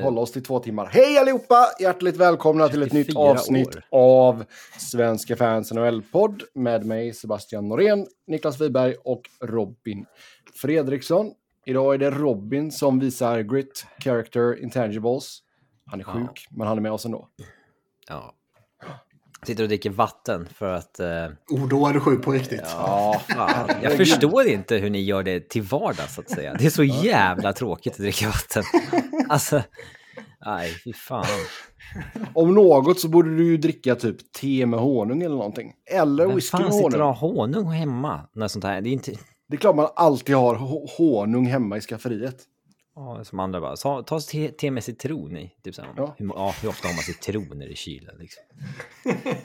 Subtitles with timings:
[0.00, 0.86] hålla oss till två timmar.
[0.86, 1.66] Hej allihopa!
[1.80, 3.82] Hjärtligt välkomna till ett nytt 34 avsnitt år.
[3.90, 4.44] av
[4.78, 10.06] Svenska fans NHL-podd med mig Sebastian Norén, Niklas Wiberg och Robin
[10.54, 11.32] Fredriksson.
[11.66, 15.38] Idag är det Robin som visar grit, character, intangibles.
[15.86, 16.12] Han är Ja.
[16.12, 17.28] sjuk, men han är med oss ändå.
[18.08, 18.34] Ja.
[19.46, 21.00] Sitter och dricker vatten för att...
[21.00, 21.06] Eh,
[21.50, 22.60] Oh, då är du sjuk på riktigt.
[22.64, 26.54] Ja, fan, jag förstår inte hur ni gör det till vardags så att säga.
[26.58, 28.62] Det är så jävla tråkigt att dricka vatten.
[29.28, 29.62] Alltså,
[30.46, 31.24] nej, fy fan.
[32.34, 35.72] Om något så borde du ju dricka typ te med honung eller någonting.
[35.90, 37.00] Eller Vem whisky fan med sitter honung.
[37.08, 38.20] och har honung hemma?
[38.34, 39.12] När sånt här, det är inte...
[39.48, 42.36] Det är klart man alltid har ho- honung hemma i skafferiet.
[42.94, 45.54] Ja, som andra bara, ta, ta te, te med citron i.
[45.64, 46.14] Typ så Ja.
[46.18, 48.16] hur, ja, hur ofta har man citroner i kylen?
[48.18, 48.42] Liksom?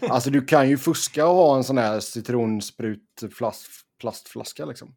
[0.10, 4.96] Alltså du kan ju fuska och ha en sån här citronsprutplastflaska liksom.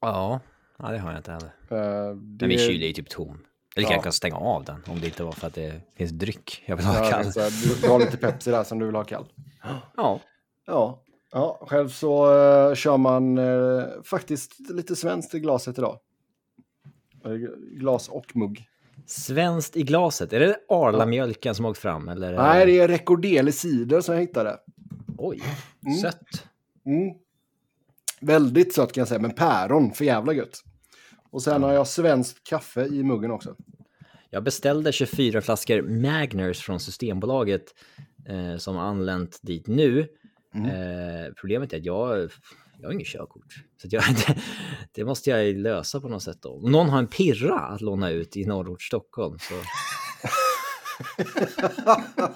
[0.00, 0.40] Ja,
[0.78, 1.50] ja, det har jag inte heller.
[1.70, 3.38] Eh, Men min kyl är ju typ tom.
[3.76, 3.92] Eller Ja.
[3.94, 6.76] jag kan stänga av den om det inte var för att det finns dryck jag
[6.76, 7.24] vill ha Ja, kall.
[7.34, 9.26] du, du har lite Pepsi där som du vill ha kall.
[9.96, 10.20] Ja.
[10.66, 12.24] Ja, ja själv så
[12.70, 15.98] eh, kör man eh, faktiskt lite svenskt i glaset idag.
[17.72, 18.68] Glas och mugg.
[19.06, 22.08] Svenskt i glaset, är det Arla-mjölken som åkt fram?
[22.08, 22.36] Eller?
[22.36, 24.58] Nej, det är Recordeli cider som jag hittade.
[25.18, 25.42] Oj,
[25.86, 25.98] Mm.
[25.98, 26.46] sött.
[26.86, 27.14] Mm.
[28.20, 30.62] Väldigt sött kan jag säga, men päron, för jävla gött.
[31.30, 33.56] Och sen har jag svenskt kaffe i muggen också.
[34.30, 37.64] Jag beställde 24 flaskor Magners från Systembolaget
[38.28, 40.06] eh, som har anlänt dit nu.
[40.54, 40.66] Mm.
[40.66, 42.30] Eh, problemet är att jag,
[42.84, 43.54] jag har ingen körkort.
[43.82, 44.36] Så jag, det,
[44.92, 46.38] det måste jag lösa på något sätt.
[46.42, 46.48] Då.
[46.54, 49.54] Om någon har en pirra att låna ut i norrort Stockholm så...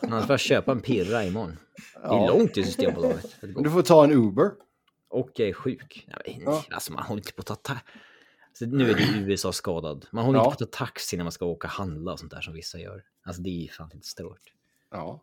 [0.03, 1.57] Annars får jag köpa en pirra imorgon.
[1.95, 3.37] Det är långt till Systembolaget.
[3.41, 4.51] Du får ta en Uber.
[5.09, 6.09] Och jag är sjuk.
[6.09, 6.65] Nej, Ja.
[6.71, 7.79] Alltså man håller inte på att ta ta-
[8.53, 10.07] så Nu är det ju USA skadad.
[10.13, 10.45] Man håller Ja.
[10.45, 12.55] inte på att ta taxi när man ska åka och handla och sånt där som
[12.55, 13.03] vissa gör.
[13.25, 14.43] Alltså det är fan inte stört.
[14.91, 15.23] Ja.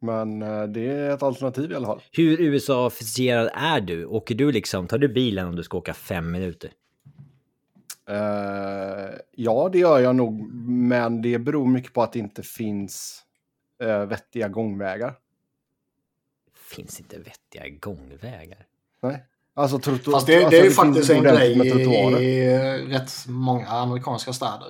[0.00, 2.02] Men eh, det är ett alternativ i alla fall.
[2.12, 4.04] Hur USA-officierad är du?
[4.04, 6.70] Åker du liksom, tar du bilen om du ska åka fem minuter?
[8.08, 13.22] Eh, ja, det gör jag nog, men det beror mycket på att det inte finns
[13.82, 15.14] uh, vettiga gångvägar.
[16.54, 18.66] Finns inte vettiga gångvägar.
[19.02, 19.24] Nej.
[19.54, 22.20] Alltså, Fast det, alltså, det är ju finns faktiskt en grej med trottoarer.
[22.20, 24.68] i rätt många amerikanska städer.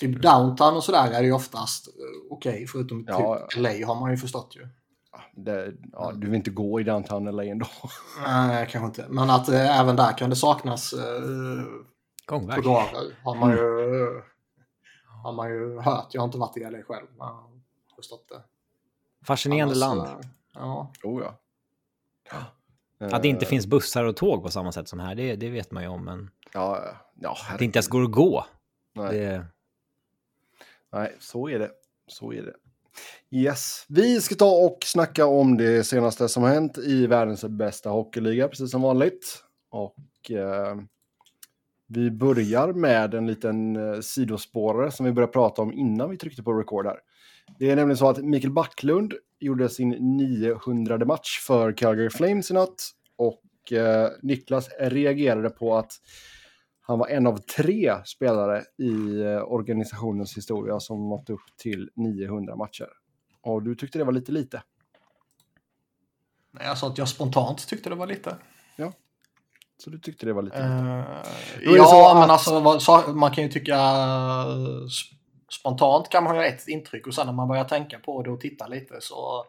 [0.00, 1.92] Typ downtown och sådär är det ju oftast eh,
[2.30, 4.68] okej, förutom Ja, typ LA har man ju förstått ju.
[5.32, 7.66] Det, ja, du vill inte gå i downtown LA ändå.
[8.26, 9.06] Nej, kanske inte.
[9.14, 11.62] Men att eh, även där kan det saknas eh,
[12.26, 12.54] Gångväg?
[12.54, 13.18] trottoarer.
[13.24, 14.16] Har man ju, Mm.
[14.16, 14.22] eh,
[15.22, 16.06] har man ju hört.
[16.10, 17.28] Jag har inte varit i LA själv, men
[17.96, 18.42] förstått det.
[19.26, 20.20] Fascinerande Annars, land.
[20.24, 20.92] eh, Ja.
[21.04, 21.36] Oh, ja.
[23.12, 25.70] Att det inte finns bussar och tåg på samma sätt som här, det, det vet
[25.70, 26.04] man ju om.
[26.04, 26.80] Men Ja,
[27.14, 28.44] ja, att det inte ens går att gå.
[28.94, 29.18] Nej.
[29.18, 29.46] Det,
[30.92, 31.70] Nej, så är det.
[32.06, 32.54] Så är det.
[33.30, 37.90] Yes, vi ska ta och snacka om det senaste som har hänt i världens bästa
[37.90, 39.44] hockeyliga, precis som vanligt.
[39.70, 40.76] Och eh,
[41.86, 46.42] vi börjar med en liten eh, sidospårare som vi började prata om innan vi tryckte
[46.42, 46.98] på record här.
[47.58, 52.54] Det är nämligen så att Mikael Backlund gjorde sin 900 match för Calgary Flames i
[52.54, 52.90] natt.
[53.16, 55.92] Och eh, Niklas reagerade på att
[56.80, 62.56] han var en av tre spelare i eh, organisationens historia som nått upp till 900
[62.56, 62.88] matcher.
[63.42, 64.62] Och du tyckte det var lite lite.
[66.50, 68.36] Nej, Jag sa att jag spontant tyckte det var lite.
[69.78, 70.68] Så du tyckte det var lite lite.
[71.70, 75.14] Det ja, men att- alltså man kan ju tycka eh, sp-
[75.60, 78.40] spontant kan man ha ett intryck och sen när man börjar tänka på det och
[78.40, 79.44] titta lite så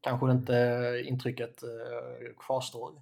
[0.00, 1.62] kanske det inte intrycket
[2.46, 2.92] kvarstår.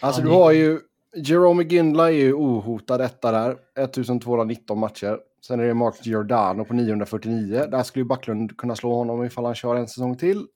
[0.00, 0.80] Alltså ja, du har ju,
[1.16, 5.18] Jerome Ginla är ju ohotad etta där, 1219 matcher.
[5.46, 7.66] Sen är det Mark Giordano på 949.
[7.70, 10.46] Där skulle ju Backlund kunna slå honom ifall han kör en säsong till.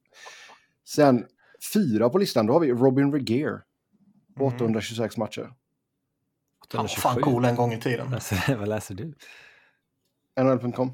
[0.84, 1.26] Sen
[1.74, 3.62] fyra på listan, då har vi Robin Regeer
[4.36, 4.54] på Mm.
[4.56, 5.52] 826 matcher.
[6.72, 8.10] Han var fan cool en gång i tiden.
[8.10, 9.14] Läser, vad läser du?
[10.42, 10.92] NHL.com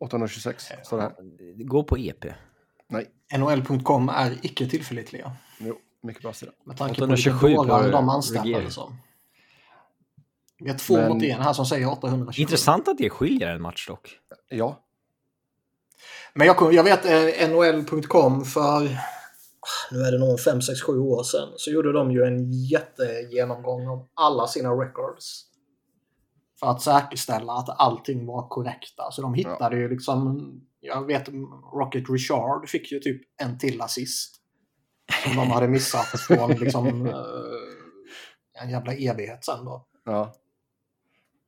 [0.00, 1.64] 826, står det här.
[1.64, 2.24] Gå på EP.
[2.88, 5.32] Nej, NHL.com är icke tillförlitliga.
[5.58, 6.52] jo, mycket bra sida.
[6.64, 8.70] Med tanke 827 på på de anställda Regeer.
[8.70, 8.96] som.
[10.58, 12.42] Vi har två Men- mot en här som säger 827.
[12.42, 14.18] Intressant att det skiljer en match dock.
[14.48, 14.80] Ja,
[16.34, 18.80] Men jag, kom- jag vet eh, NHL.com för
[19.90, 23.86] nu är det nog 5, 6, 7 år sedan så gjorde de ju en jättegenomgång
[23.88, 25.44] av alla sina records.
[26.60, 29.10] För att säkerställa att allting var korrekta.
[29.12, 31.28] Så de hittade ju liksom, jag vet
[31.72, 34.40] Rocket Richard fick ju typ en till assist.
[35.24, 39.86] Som de hade missat från liksom eh, en jävla evighet sen då.
[40.04, 40.34] ja.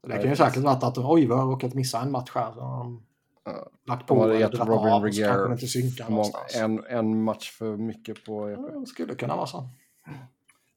[0.09, 2.53] Det kan ju säkert varit att oj, vi har råkat missa en match här.
[2.53, 3.03] Så de
[3.45, 3.71] Ja.
[3.87, 6.57] lagt De på gett dragit av och så kanske Regier inte synkar någonstans.
[6.57, 8.59] en, en match för mycket på EP.
[8.73, 9.69] Ja, det skulle kunna vara så.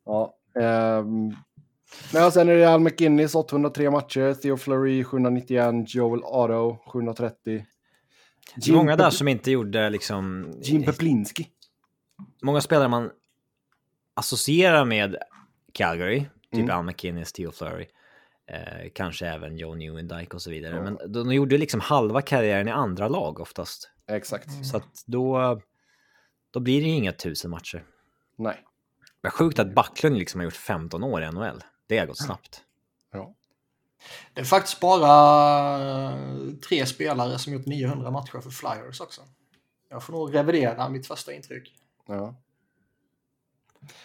[0.06, 0.34] Ja.
[0.62, 1.36] ehm,
[2.14, 7.66] men sen är det Al McInnes 803 matcher, Theo Fleury 791, Joel Otto 730.
[8.56, 10.54] Det är många där som inte gjorde liksom...
[10.62, 11.48] Jim Peplinski.
[12.42, 13.12] Många spelare man
[14.14, 15.18] associerar med
[15.74, 16.20] Calgary,
[16.52, 16.78] typ Mm.
[16.78, 17.88] Al McInnes, Theo Fleury,
[18.48, 20.76] eh, kanske även Joe Newendike och så vidare.
[20.76, 20.82] Ja.
[20.82, 23.90] Men de, de gjorde liksom halva karriären i andra lag oftast.
[24.08, 24.66] Exakt.
[24.66, 25.62] Så att då,
[26.52, 27.84] då blir det ju inga tusen matcher.
[28.36, 28.66] Nej.
[29.22, 31.64] Men sjukt att Backlund liksom har gjort 15 år i NHL.
[31.88, 32.64] Det har gått snabbt.
[33.12, 33.36] Ja.
[34.34, 36.14] Det är faktiskt bara
[36.68, 39.22] tre spelare som gjort 900 matcher för Flyers också.
[39.90, 41.79] Jag får nog revidera mitt första intryck.
[42.10, 42.36] Ja.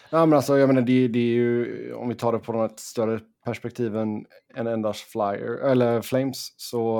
[0.09, 2.79] Ja, men alltså, jag menar, det, det är ju, om vi tar det på något
[2.79, 4.25] större perspektiv än,
[4.55, 6.99] än endast Flyer, eller Flames, så,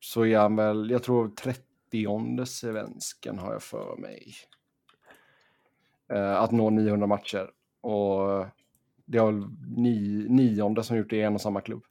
[0.00, 4.34] så är han väl, jag tror 30 svensken har jag för mig.
[6.12, 7.50] Eh, att nå 900 matcher.
[7.80, 8.46] Och
[9.04, 11.84] det har väl ni, nionde som gjort det i en och samma klubb.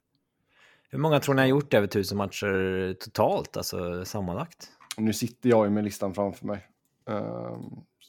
[0.90, 4.70] Hur många tror ni har gjort över tusen matcher totalt, alltså sammanlagt?
[4.96, 6.68] Nu sitter jag ju med listan framför mig.
[7.10, 7.62] Ehm,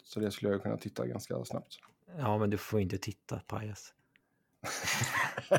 [0.04, 1.76] så det skulle jag kunna titta ganska snabbt.
[2.18, 3.94] Ja, men du får inte titta, pajas.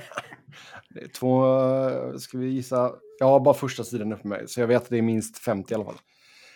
[0.88, 2.92] Det är två, ska vi gissa?
[3.18, 5.38] Jag har bara första sidan uppe med mig, så jag vet att det är minst
[5.38, 5.98] 50 i alla fall.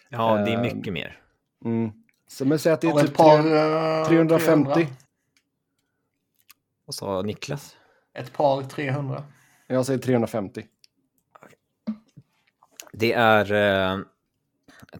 [0.08, 1.20] Ja, det är Ehm, mycket mer.
[1.64, 1.90] Mm.
[2.28, 3.42] Så men säg att det är Och typ ett par...
[3.42, 4.72] tre- eh, 350.
[4.74, 4.86] 300.
[6.84, 7.76] Vad sa Niklas?
[8.14, 9.24] Ett par 300.
[9.66, 10.66] Jag säger 350.
[12.92, 13.98] Det är eh,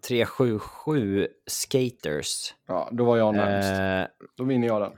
[0.03, 2.55] 377 skaters.
[2.67, 4.13] Ja, då var jag närmast.
[4.21, 4.93] Eh, Då vinner jag den.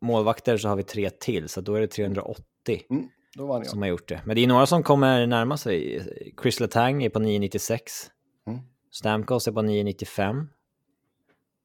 [0.00, 2.44] målvakter så har vi tre till, så då är det 380
[3.36, 3.66] Då vann jag.
[3.66, 4.20] som har gjort det.
[4.24, 6.02] Men det är några som kommer närma sig.
[6.42, 7.92] Chris Letang är på 996.
[8.46, 8.60] Mm.
[8.90, 10.36] Stamkos är på 995.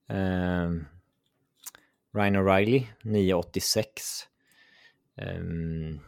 [0.09, 0.85] Um,
[2.13, 4.01] Ryan O'Reilly 986.
[5.17, 5.99] Ehm,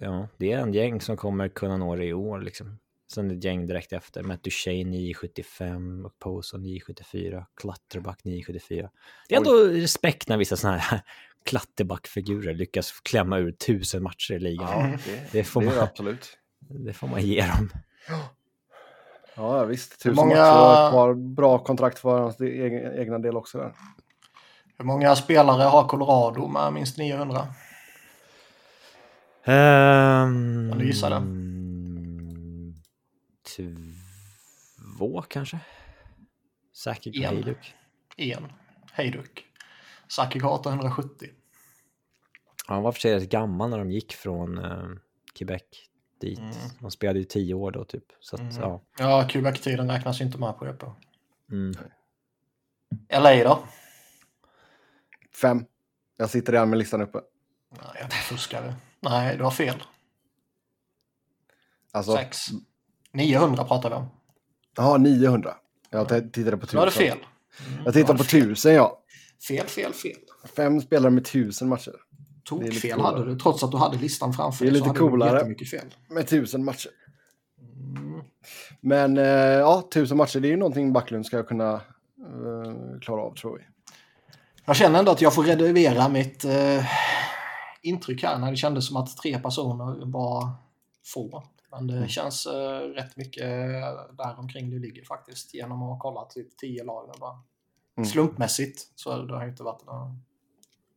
[0.00, 2.78] ja, det är en gäng som kommer kunna nå det i år liksom.
[3.12, 4.22] Sen ett gäng direkt efter.
[4.22, 8.90] Matt Duchene 975, och Poson 974, Klatterback 974.
[9.28, 11.00] Det är ändå respekt när vissa sådana här
[11.44, 14.90] Klatterback-figurer lyckas klämma ur tusen matcher i ligan.
[14.90, 16.38] Ja, det, Det får det man- absolut.
[16.58, 17.70] Det får man ge dem.
[19.34, 20.00] Ja, visst.
[20.02, 23.72] Tusen många- matcher par bra kontrakt för hans egen, egna del också där.
[24.78, 27.38] Hur många spelare har Colorado med minst 900?
[29.44, 31.20] Um, Kan du gissa det?
[34.98, 35.58] Två kanske?
[36.74, 37.22] Säkert En.
[37.22, 37.74] Hejduk.
[38.16, 38.52] En.
[38.92, 39.44] Hejduk.
[40.08, 41.28] Saki har 870.
[42.66, 44.88] Han var för sig rätt gammal när de gick från eh,
[45.34, 45.62] Quebec
[46.20, 46.38] dit.
[46.38, 46.52] Mm.
[46.80, 48.04] De spelade ju tio år då typ.
[48.20, 48.54] Så att, Mm.
[48.60, 48.82] ja.
[48.98, 50.96] Ja, Quebec-tiden räknas inte med på det på.
[51.50, 51.74] Mm.
[53.10, 53.64] LA då?
[55.42, 55.64] Fem.
[56.16, 57.20] Jag sitter redan med listan uppe.
[57.70, 58.74] Nej, jag fuskar du.
[59.00, 59.82] Nej, du har fel.
[61.92, 62.38] Alltså, Sex.
[63.12, 64.06] 900 pratar vi om.
[64.76, 65.54] Jaha, 900.
[65.90, 67.06] Jag tittade på Då har du tusen.
[67.08, 67.18] fel.
[67.66, 68.42] Mm, Jag har på du fel.
[68.42, 69.02] tusen, ja.
[69.48, 70.16] Fel, fel, fel.
[70.56, 71.92] Fem spelare med tusen matcher.
[72.44, 74.80] Tokfel hade du, trots att du hade listan framför Det är dig.
[74.82, 75.54] lite coolare.
[76.08, 76.90] Med tusen matcher.
[77.60, 78.22] Mm.
[78.80, 83.34] Men eh, ja, tusen matcher, det är ju någonting Backlund ska kunna eh, klara av,
[83.34, 83.64] tror vi.
[84.64, 86.84] Jag känner ändå att jag får reservera mitt eh,
[87.82, 90.50] intryck här när det kändes som att tre personer var
[91.14, 91.44] få.
[91.70, 92.08] Men det Mm.
[92.08, 93.44] känns eh, rätt mycket
[94.18, 97.14] där omkring det ligger faktiskt genom att ha kollat typ tio lag.
[97.20, 97.42] Bara.
[97.96, 98.08] Mm.
[98.08, 100.22] Slumpmässigt så det har ju inte varit någon...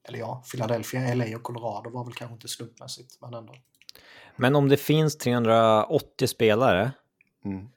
[0.04, 3.56] Eller ja, Philadelphia, LA och Colorado var väl kanske inte slumpmässigt, men ändå.
[4.36, 6.92] Men om det finns 380 spelare
[7.46, 7.70] Mm.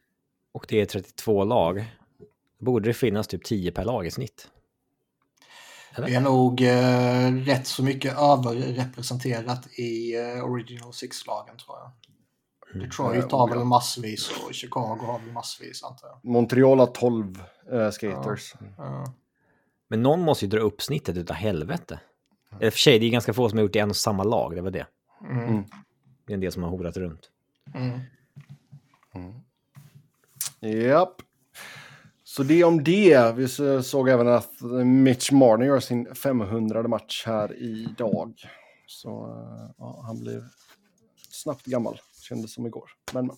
[0.53, 1.85] och det är 32 lag,
[2.59, 4.51] borde det finnas typ 10 per lag i snitt.
[5.95, 6.07] Eller?
[6.09, 11.91] Det är nog eh, rätt så mycket överrepresenterat i eh, Original Six-lagen tror jag.
[12.81, 13.55] Detroit Ja, har ja.
[13.55, 16.25] väl massvis och Chicago har väl massvis antar jag.
[16.33, 18.55] Montreal har 12 eh, skaters.
[18.77, 19.15] Ja.
[19.89, 22.01] Men någon måste ju dra upp snittet utav helvete.
[22.61, 24.23] Eller för sig, det är ganska få som har gjort det i en och samma
[24.25, 24.87] lag, det var det.
[25.31, 25.45] Mm.
[25.49, 25.65] Mm.
[26.27, 27.31] Det är en del som har horat runt.
[27.75, 28.01] Mm.
[30.61, 31.15] Japp.
[32.25, 33.33] Så det om det.
[33.37, 34.51] Vi så- såg även att
[34.85, 38.35] Mitch Marner gör sin 500 match här idag.
[38.87, 40.43] Så eh, ja, han blev
[41.31, 42.91] snabbt gammal, kändes som igår.
[43.13, 43.37] Men, men.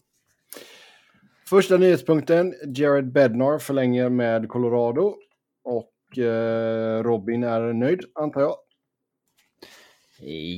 [1.49, 5.17] Första nyhetspunkten, Jared Bednar förlänger med Colorado.
[5.65, 8.57] Och eh, Robin är nöjd, antar jag.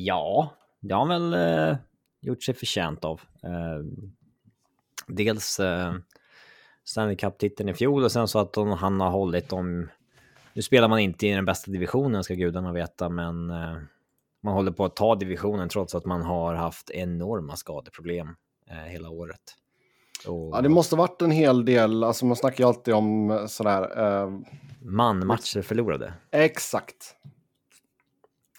[0.05, 1.35] Ja, det har han väl
[1.71, 1.77] eh,
[2.21, 3.21] gjort sig förtjänt av.
[3.43, 3.85] Eh,
[5.07, 5.95] dels eh,
[6.85, 9.89] Stanley Cup-titeln i fjol och sen så att de, han har hållit dem...
[10.53, 13.77] Nu spelar man inte i den bästa divisionen ska gudarna veta, men eh,
[14.43, 18.29] man håller på att ta divisionen trots att man har haft enorma skadeproblem
[18.71, 19.41] eh, hela året.
[20.27, 23.47] Och Ja, det måste varit en hel del, alltså man snackar ju alltid om eh,
[23.47, 24.31] sådär, eh,
[24.83, 26.13] man-matcher förlorade.
[26.31, 27.15] exakt.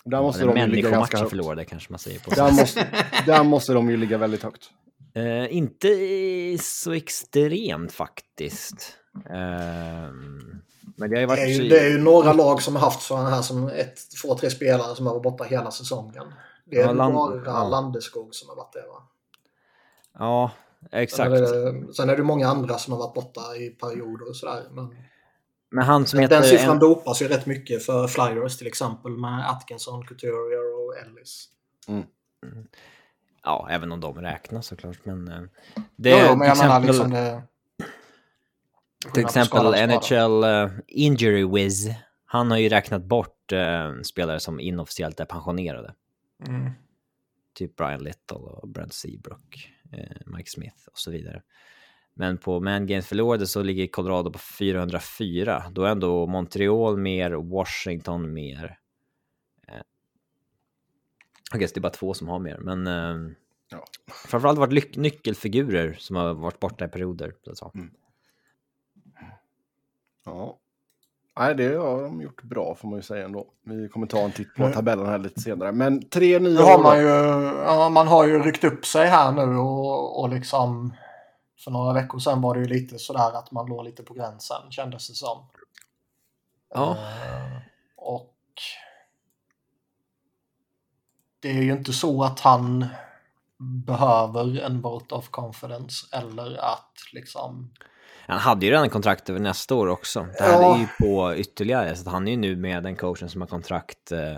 [0.05, 2.29] Där måste Eller de människomatcher förlorade kanske man säger på.
[2.29, 2.87] Där måste,
[3.25, 4.71] där måste de ju ligga väldigt högt.
[5.13, 5.87] Eh, inte
[6.61, 8.97] så extremt faktiskt.
[9.29, 10.09] Eh,
[10.95, 11.39] men det har ju Det varit...
[11.39, 14.35] är, ju, det är ju några lag som har haft sådana här som ett, två,
[14.37, 16.23] tre spelare som har varit borta hela säsongen.
[16.65, 17.67] Det är Ja, Land- bara ja.
[17.69, 19.03] Landeskog som har varit det va?
[20.19, 20.51] Ja,
[20.91, 21.31] Sen exakt.
[21.31, 24.63] är, det, sen är det många andra som har varit borta i perioder och sådär.
[24.71, 24.95] Men
[25.69, 26.35] Men han som heter...
[26.35, 30.97] den siffran en- dopas ju rätt mycket för Flyers till exempel med Atkinson, Couturier och
[30.97, 31.45] Ellis.
[33.43, 34.97] Ja, även om de räknas såklart.
[35.03, 35.41] Men eh,
[35.95, 37.41] det Jo, jo, men jag till menar exempel, liksom det...
[39.13, 39.87] till exempel.
[39.87, 41.87] NHL eh, Injury Wiz.
[42.25, 45.93] Han har ju räknat bort eh, spelare som inofficiellt är pensionerade.
[46.47, 46.71] Mm.
[47.53, 51.41] Typ Brian Little och Brent Seabrook, eh, Mike Smith och så vidare.
[52.13, 55.63] Men på Man Games förlorade så ligger Colorado på 404.
[55.71, 58.79] Då är ändå Montreal mer, Washington mer.
[61.55, 62.85] I guess det är bara två som har mer, men
[63.71, 63.85] Ja.
[64.27, 67.33] framförallt varit nyckelfigurer som har varit borta i perioder.
[67.43, 67.71] Så att säga.
[70.25, 70.57] Ja.
[71.39, 73.47] Nej, det har de gjort bra får man ju säga ändå.
[73.65, 74.73] Vi kommer ta en titt på Mm.
[74.73, 75.71] tabellen här lite senare.
[75.71, 77.07] Men tre nya Nu har man ju,
[77.65, 80.93] ja, man har ju ryckt upp sig här nu och, och liksom
[81.63, 84.71] för några veckor sedan var det ju lite sådär att man låg lite på gränsen
[84.71, 85.45] kändes det som.
[86.73, 86.91] Ja.
[86.91, 87.57] Eh,
[87.95, 88.35] och
[91.39, 92.85] det är ju inte så att han
[93.85, 97.73] behöver en vote of confidence eller att liksom
[98.29, 100.27] Han hade ju redan kontrakt över nästa år också.
[100.37, 100.75] Det här Ja.
[100.75, 103.47] är ju på ytterligare, så att han är ju nu med den coachen som har
[103.47, 104.37] kontrakt eh,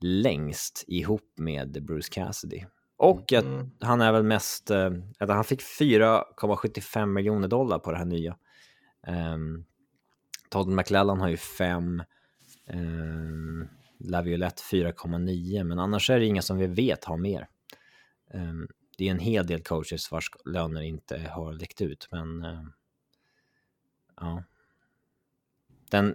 [0.00, 2.64] längst ihop med Bruce Cassidy.
[2.96, 3.70] Och att Mm.
[3.80, 8.36] han är väl mest, eh, att han fick 4,75 miljoner dollar på det här nya.
[9.06, 9.64] Um,
[10.50, 12.02] Todd McLellan har ju 5,
[12.72, 13.68] um,
[13.98, 17.48] Laviolette 4,9, men annars är det inga som vi vet har mer.
[18.34, 18.68] Ehm,
[18.98, 22.60] det är en hel del coaches vars löner inte har läckt ut, men eh,
[24.16, 24.42] ja.
[25.90, 26.14] Den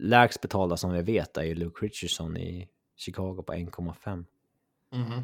[0.00, 4.24] lägst betalda som vi vet är ju Luke Richardson i Chicago på 1,5.
[4.92, 5.22] Mhm.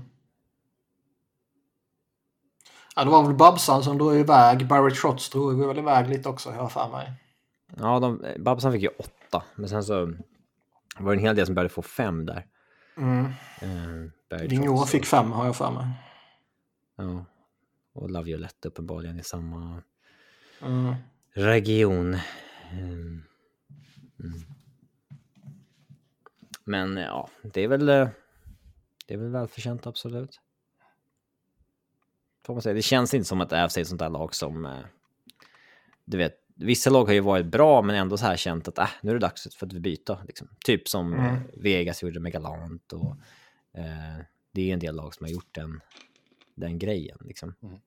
[2.96, 4.66] Ja, det var väl Babsan som drog iväg.
[4.66, 7.12] Barry Trotz drog väl iväg lite också, har jag för mig.
[7.76, 10.12] Ja, de, Babsan fick ju 8, men sen så
[10.98, 12.46] var det en hel del som började få 5 där.
[12.96, 13.32] Mm.
[13.60, 15.86] Eh, Vigneault fick fem, har jag för mig.
[16.96, 17.24] Ja.
[17.92, 19.82] Och Laviolette uppenbarligen i samma
[20.62, 20.94] Mm.
[21.34, 22.18] Region.
[22.72, 23.22] Mm.
[24.20, 24.40] Mm.
[26.64, 28.08] Men ja, det är väl eh,
[29.06, 30.40] det är väl välförtjänt absolut.
[32.46, 32.74] Får man säga.
[32.74, 34.78] Det känns inte som att AFC är ett sånt där lag som eh,
[36.04, 38.88] du vet, vissa lag har ju varit bra men ändå så här känt att äh,
[39.02, 40.22] nu är det dags för att vi byta.
[40.26, 40.48] Liksom.
[40.64, 41.26] Typ som Mm.
[41.26, 43.16] eh, Vegas gjorde med Galant och
[43.74, 45.80] eh, det är en del lag som har gjort den,
[46.54, 47.18] den grejen.
[47.20, 47.54] Liksom.
[47.62, 47.78] Mm.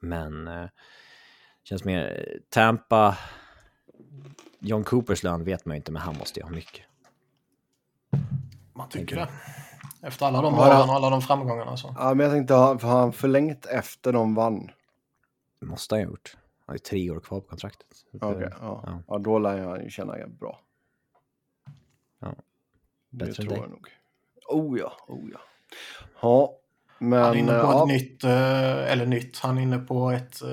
[0.00, 0.68] Men eh,
[1.62, 3.18] känns mer Tampa.
[4.58, 6.84] John Coopers lön vet man ju inte, men han måste ju ha mycket.
[8.72, 9.28] Man tycker det.
[10.02, 11.94] Efter alla de åren och alla de framgångarna så.
[11.98, 14.70] Ja, men jag tänkte, har har han förlängt efter de vann?
[15.60, 16.36] Det måste han ha gjort.
[16.36, 17.86] Han har ju tre år kvar på kontraktet.
[18.12, 18.50] Eh, ja.
[18.60, 19.02] ja.
[19.06, 19.18] ja.
[19.18, 20.60] då lär han ju känna bra.
[22.20, 22.34] Ja.
[23.10, 23.58] Det Bättre än tror dig.
[23.58, 23.88] jag nog.
[24.48, 25.40] Oh ja, oh ja.
[26.20, 26.56] Ja,
[26.98, 27.22] men...
[27.22, 30.42] Han är inne på ja, ett nytt, eh, eller nytt, han är inne på ett
[30.42, 30.48] uh,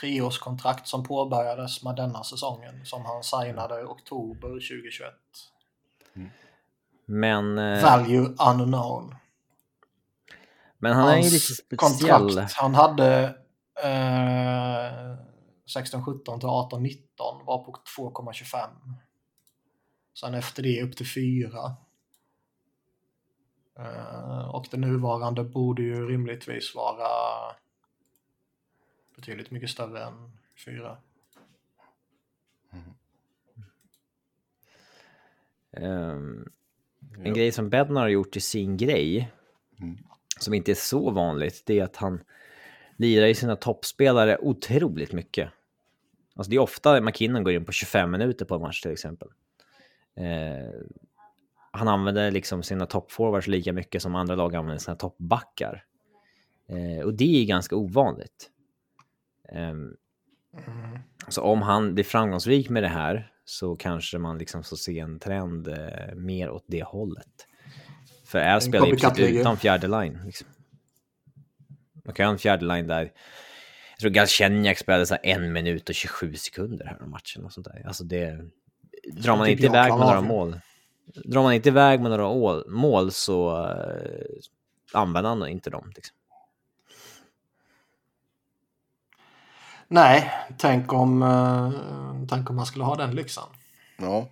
[0.00, 5.14] treårskontrakt som påbörjades med denna säsongen som han signade i oktober 2021.
[7.04, 9.14] Men, eh, Value unknown.
[10.78, 11.78] men han är ju Hans lite speciell.
[11.78, 13.24] kontrakt han hade
[13.84, 15.16] eh,
[15.74, 18.68] 16, 17 till 18, 19 var på 2,25.
[20.20, 21.76] Sen efter det upp till 4.
[23.78, 27.08] Eh, och det nuvarande borde ju rimligtvis vara
[29.18, 30.30] betydligt mycket större än
[30.64, 30.96] 4.
[35.72, 36.48] Ehm,
[37.18, 37.32] en Ja.
[37.34, 39.32] grej som Bednar har gjort i sin grej,
[39.80, 39.96] Mm.
[40.40, 42.20] som inte är så vanligt, det är att han
[42.96, 45.50] lirar i sina toppspelare otroligt mycket.
[46.34, 49.28] Alltså det är ofta McKinnon går in på 25 minuter på en match till exempel.
[50.14, 50.80] Eh,
[51.70, 55.84] han använder liksom sina toppforwards lika mycket som andra lag använder sina toppbackar.
[56.66, 58.50] Eh, och det är ganska ovanligt.
[59.52, 60.98] Um, mm.
[61.28, 65.18] Så om han blir framgångsrik med det här så kanske man liksom får se en
[65.18, 67.46] trend eh, mer åt det hållet.
[68.26, 70.20] För är spelar ju precis utan fjärde line.
[70.24, 70.48] Liksom.
[72.04, 73.12] Man kan ha en fjärde line där.
[73.90, 77.66] Jag tror Galchenyak spelade så en minut och 27 sekunder här om matchen och sånt
[77.66, 77.86] där.
[77.86, 78.38] Alltså det...
[79.12, 80.60] Drar man inte iväg med några mål.
[81.24, 84.40] Drar man inte iväg med några mål så uh,
[84.92, 85.92] använder han inte dem.
[85.96, 86.16] Liksom.
[89.88, 91.72] Nej, tänk om, uh,
[92.28, 93.48] tänk om man skulle ha den lyxan.
[93.98, 94.28] Ja.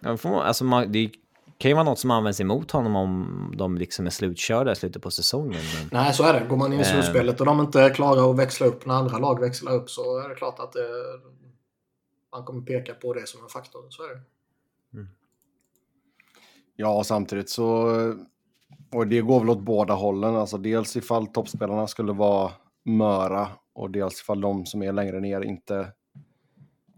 [0.00, 1.10] ja får man, alltså man, det
[1.58, 5.02] kan ju vara något som används emot honom om de liksom är slutkörda i slutet
[5.02, 5.60] på säsongen.
[5.74, 5.88] Men...
[5.92, 6.46] Nej, så är det.
[6.46, 9.40] Går man in i slutspelet och de inte klarar att växla upp när andra lag
[9.40, 10.88] växlar upp så är det klart att det,
[12.32, 13.86] man kommer peka på det som en faktor.
[13.88, 14.20] Så är det.
[14.92, 15.08] Mm.
[16.76, 17.66] Ja, samtidigt så...
[18.92, 20.36] Och det går väl åt båda hållen.
[20.36, 22.52] Alltså dels ifall toppspelarna skulle vara
[22.86, 25.92] möra och dels ifall de som är längre ner inte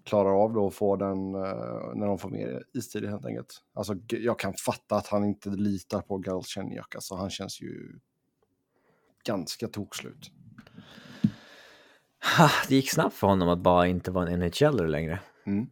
[0.04, 3.62] klarar av då att få den uh, när de får mer istid helt enkelt.
[3.74, 6.94] Alltså jag kan fatta att han inte litar på Galchenyak.
[6.94, 7.98] Alltså han känns ju
[9.24, 10.30] ganska tokslut.
[12.68, 15.20] Det gick snabbt för honom att bara inte vara en NHL längre.
[15.46, 15.66] Mm.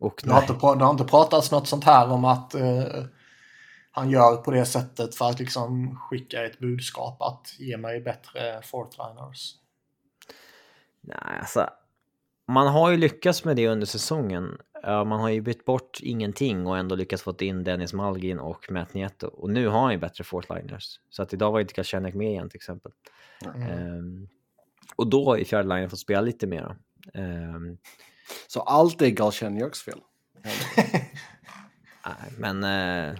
[0.00, 3.04] Och det, har inte, det har inte pratats något sånt här om att uh,
[3.98, 8.62] han gör på det sättet för att liksom skicka ett budskap att ge mig bättre
[8.62, 9.54] fortliners.
[11.00, 11.70] Nej, alltså
[12.46, 14.58] man har ju lyckats med det under säsongen.
[14.84, 18.94] Man har ju bytt bort ingenting och ändå lyckats få in Dennis Malgin och Matt
[18.94, 19.26] Nieto.
[19.26, 21.00] Och nu har han ju bättre fourthliners.
[21.10, 22.92] Så att idag var inte Galchenyuk med igen till exempel.
[23.44, 23.98] Mm.
[23.98, 24.28] Um,
[24.96, 26.76] och då har ju fjärdelinjen fått spela lite mer.
[27.14, 27.78] Um,
[28.46, 30.00] så allt är Galchenyuks fel?
[32.04, 33.18] Nej, men uh,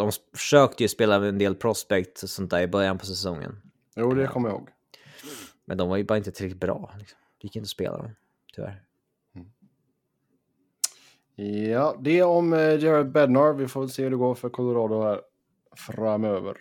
[0.00, 3.62] de försökte ju spela en del prospect och sånt där i början på säsongen.
[3.96, 4.68] Jo, det kommer jag ihåg.
[5.64, 6.94] Men de var ju bara inte tillräckligt bra.
[6.98, 7.18] Liksom.
[7.40, 8.10] Det gick inte att spela dem,
[8.54, 8.82] tyvärr.
[9.34, 9.48] Mm.
[11.70, 13.52] Ja, det om eh, Jared Bednar.
[13.52, 15.20] Vi får väl se hur det går för Colorado här
[15.76, 16.56] framöver.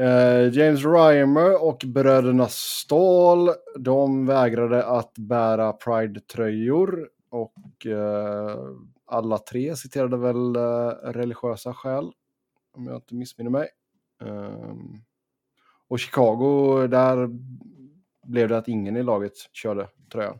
[0.00, 8.56] Uh, James Reimer och bröderna Ståhl, de vägrade att bära Pride-tröjor och uh,
[9.14, 12.12] alla tre citerade väl uh, religiösa skäl,
[12.76, 13.68] om jag inte missminner mig.
[14.20, 15.04] Um,
[15.88, 17.28] och Chicago, där
[18.26, 20.38] blev det att ingen i laget körde tröjan.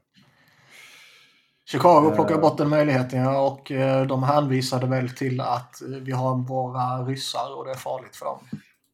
[1.67, 6.13] Chicago plockade bort den möjligheten ja, och eh, de hänvisade väl till att eh, vi
[6.13, 8.39] har bara ryssar och det är farligt för dem.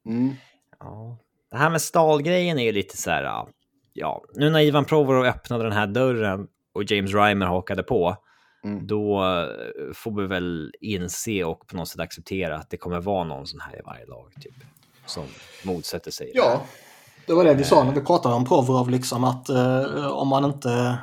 [0.07, 0.35] Mm.
[0.81, 1.19] Ja.
[1.51, 3.47] Det här med stalgrejen är ju lite så här,
[3.93, 8.17] ja, nu när Ivan Provorov öppnade den här dörren och James Reimer hakade på,
[8.65, 8.87] mm.
[8.87, 13.25] då eh, får vi väl inse och på något sätt acceptera att det kommer vara
[13.25, 14.55] någon sån här i varje lag, typ,
[15.07, 15.25] som
[15.65, 16.31] motsätter sig.
[16.35, 16.63] Ja,
[17.27, 20.45] det var det vi sa när vi pratade om Provorov, liksom att eh, om man
[20.45, 20.99] inte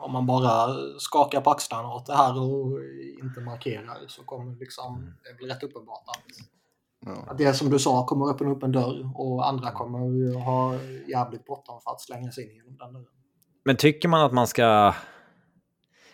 [0.00, 2.78] om man bara skakar på axlarna åt det här och
[3.22, 5.12] inte markerar så kommer liksom, mm.
[5.24, 6.46] det bli rätt uppenbart att,
[7.06, 7.24] ja.
[7.30, 10.74] att det som du sa kommer öppna upp en dörr och andra kommer ha
[11.08, 13.06] jävligt bråttom för att slänga sig in genom den dörren.
[13.64, 14.94] Men tycker man att man ska...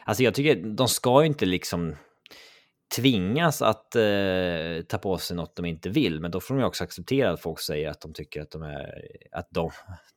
[0.07, 1.97] Alltså jag tycker de ska ju inte liksom
[2.97, 6.67] tvingas att eh, ta på sig något de inte vill, men då får de ju
[6.67, 8.91] också acceptera att folk säger att de tycker att de är,
[9.33, 9.71] att de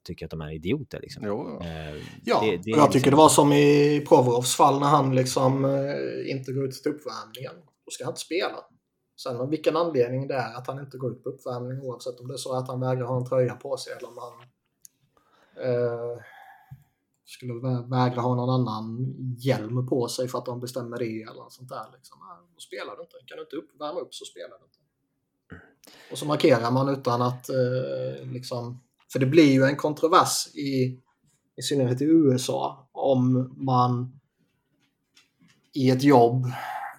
[0.07, 0.99] tycker att de är idioter.
[1.01, 1.23] Liksom.
[1.25, 1.61] Jo.
[1.61, 2.91] Eh, ja, det, det jag liksom...
[2.91, 6.91] tycker det var som i Provorovs fall när han liksom eh, inte går ut till
[6.91, 7.53] uppvärmningen.
[7.85, 8.57] Då ska han inte spela.
[9.23, 12.27] Sen av vilken anledning det är att han inte går ut på uppvärmning oavsett om
[12.27, 14.33] det är så att han vägrar ha en tröja på sig eller om han
[15.65, 16.17] eh,
[17.29, 17.53] skulle
[17.89, 21.69] vägra ha någon annan hjälm på sig för att de bestämmer det eller något sånt
[21.69, 21.85] där.
[21.93, 22.17] Liksom.
[22.53, 23.15] Då spelar du inte.
[23.25, 24.79] Kan du inte upp, värma upp så spelar du inte.
[26.11, 28.83] Och så markerar man utan att eh, liksom...
[29.11, 31.01] För det blir ju en kontrovers i,
[31.55, 34.19] i synnerhet i USA om man
[35.73, 36.45] i ett jobb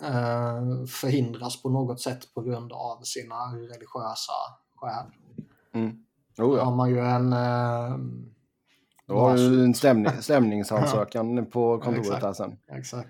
[0.02, 4.32] eh, förhindras på något sätt på grund av sina religiösa
[4.76, 5.06] skäl.
[5.74, 5.88] Mm.
[5.90, 5.94] Oh,
[6.36, 6.44] ja.
[6.44, 7.98] Då har man ju en eh,
[9.10, 12.56] då har du en stämning, stämningsansökan på kontoret ja, här sen.
[12.72, 13.08] Exakt.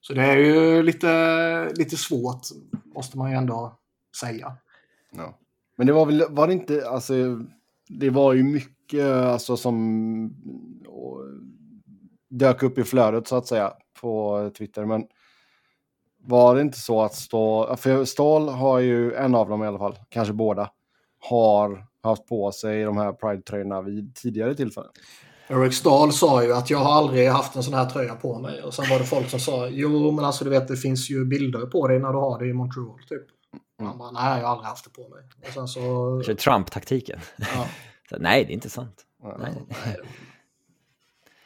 [0.00, 2.40] Så det är ju lite, lite svårt,
[2.94, 3.78] måste man ju ändå
[4.20, 4.56] säga.
[5.16, 5.38] Ja.
[5.76, 7.14] Men det var väl, var det inte, alltså,
[7.88, 9.76] det var ju mycket alltså som
[10.86, 11.20] och,
[12.30, 14.84] dök upp i flödet så att säga på Twitter.
[14.84, 15.06] Men
[16.18, 19.78] var det inte så att Ståhl, för Ståhl har ju en av dem i alla
[19.78, 20.70] fall, kanske båda,
[21.18, 24.90] har haft på sig de här Pride-tröjorna vid tidigare tillfällen.
[25.48, 28.62] Eric Stahl sa ju att jag har aldrig haft en sån här tröja på mig.
[28.62, 31.24] Och sen var det folk som sa jo men alltså du vet det finns ju
[31.24, 33.26] bilder på dig när du har det i Montreal typ.
[33.78, 35.22] Och han bara nej jag har aldrig haft det på mig.
[35.46, 35.80] Och sen så...
[36.26, 37.20] Kör Trump-taktiken.
[37.38, 37.66] Ja,
[38.18, 39.04] Nej, det är inte sant.
[39.22, 39.36] Ja.
[39.40, 39.96] Nej.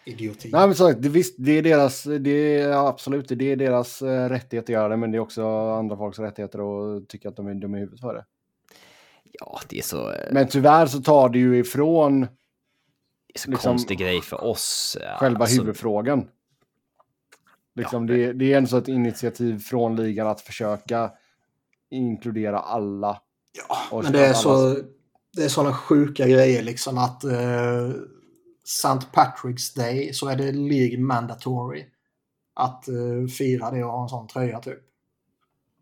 [0.05, 0.51] idioti.
[0.53, 4.29] Nej, men sagt, det, visst, det är deras, det är absolut, det är deras eh,
[4.29, 7.47] rättighet att göra det, men det är också andra folks rättigheter att tycka att de
[7.47, 8.25] är dumma i huvudet för det.
[9.41, 12.27] Ja, det är så, eh, Men tyvärr så tar det ju ifrån det
[13.35, 14.97] är så liksom, konstig grej för oss.
[15.01, 16.29] ja, själva alltså, huvudfrågan.
[17.75, 21.11] Liksom, det, det är ändå så ett initiativ från ligan att försöka
[21.91, 23.21] inkludera alla.
[23.69, 24.77] Ja, Och men det är, alla- så,
[25.37, 27.91] det är sådana sjuka grejer liksom att eh,
[28.65, 29.07] St.
[29.13, 31.87] Patrick's Day så är det League mandatory
[32.55, 34.79] att eh, fira det och ha en sån tröja typ.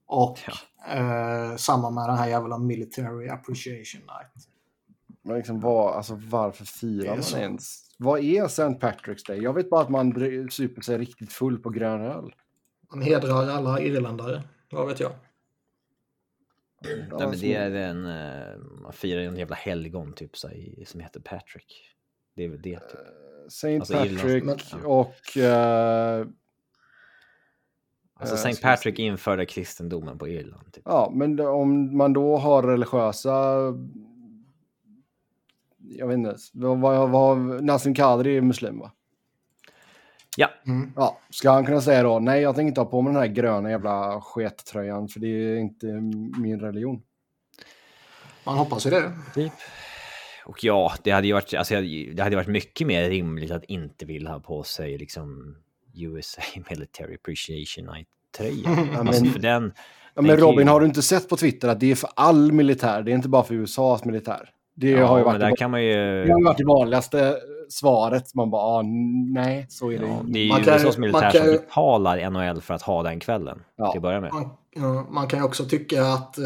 [0.07, 0.39] Och
[0.89, 4.49] eh, samma med den här jävla Military Appreciation Night.
[5.23, 7.37] Men liksom, vad, alltså, varför firar man så.
[7.37, 7.95] ens?
[7.99, 8.63] Vad är St.
[8.63, 9.39] Patrick's Day?
[9.43, 10.13] Jag vet bara att man
[10.51, 12.35] super sig riktigt full på grön öl.
[12.91, 15.13] Man hedrar alla irländare, vad vet jag.
[16.85, 20.51] Nej, Ja, men så- det är en, eh, man firar en jävla helgon typ så
[20.51, 21.87] i- som heter Patrick.
[22.37, 23.01] Det är väl det typ.
[23.47, 23.77] St.
[23.77, 25.37] Alltså, Patrick Irland, och...
[25.37, 26.27] eh,
[28.21, 28.63] Alltså Eh, St.
[28.63, 30.73] Patrick införde kristendomen på Irland.
[30.73, 30.83] Typ.
[30.87, 33.57] Ja, men om man då har religiösa...
[35.79, 36.37] Jag vet inte.
[36.53, 38.93] Vad, vad, Nassim Kadri är muslim, va?
[40.37, 40.93] Ja, Mm.
[40.97, 43.29] Ja, ska han kunna säga då, nej jag tänker inte ha på mig den här
[43.29, 45.87] gröna jävla skettröjan för det är inte
[46.41, 47.03] min religion.
[48.45, 49.13] Man hoppas ju det.
[49.35, 49.53] typ.
[50.45, 51.81] Och ja, det hade ju varit, alltså,
[52.15, 55.57] det hade varit mycket mer rimligt att inte vilja ha på sig liksom
[55.95, 58.87] USA Military Appreciation Night-tröja.
[58.93, 59.73] Ja, Alltså, men, för den,
[60.15, 62.11] ja, men kan Robin, ju- har du inte sett på Twitter att det är för
[62.17, 64.51] all militär, det är inte bara för USAs militär.
[64.75, 66.25] Det ja, har ju men varit, där det, kan man ju...
[66.25, 67.37] det har varit det vanligaste
[67.69, 68.35] svaret.
[68.35, 68.83] Man bara, ah,
[69.35, 70.33] nej, så är det Ja, inte.
[70.33, 72.83] det är ju Man kan- USAs man militär kan som ju- betalar NHL för att
[72.83, 73.63] ha den kvällen.
[73.77, 73.93] Ja.
[73.93, 74.33] Till att börja med.
[74.77, 76.45] Man, man kan ju också tycka att eh,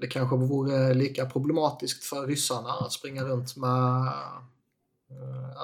[0.00, 3.68] det kanske vore lika problematiskt för ryssarna att springa runt med
[4.06, 4.12] eh,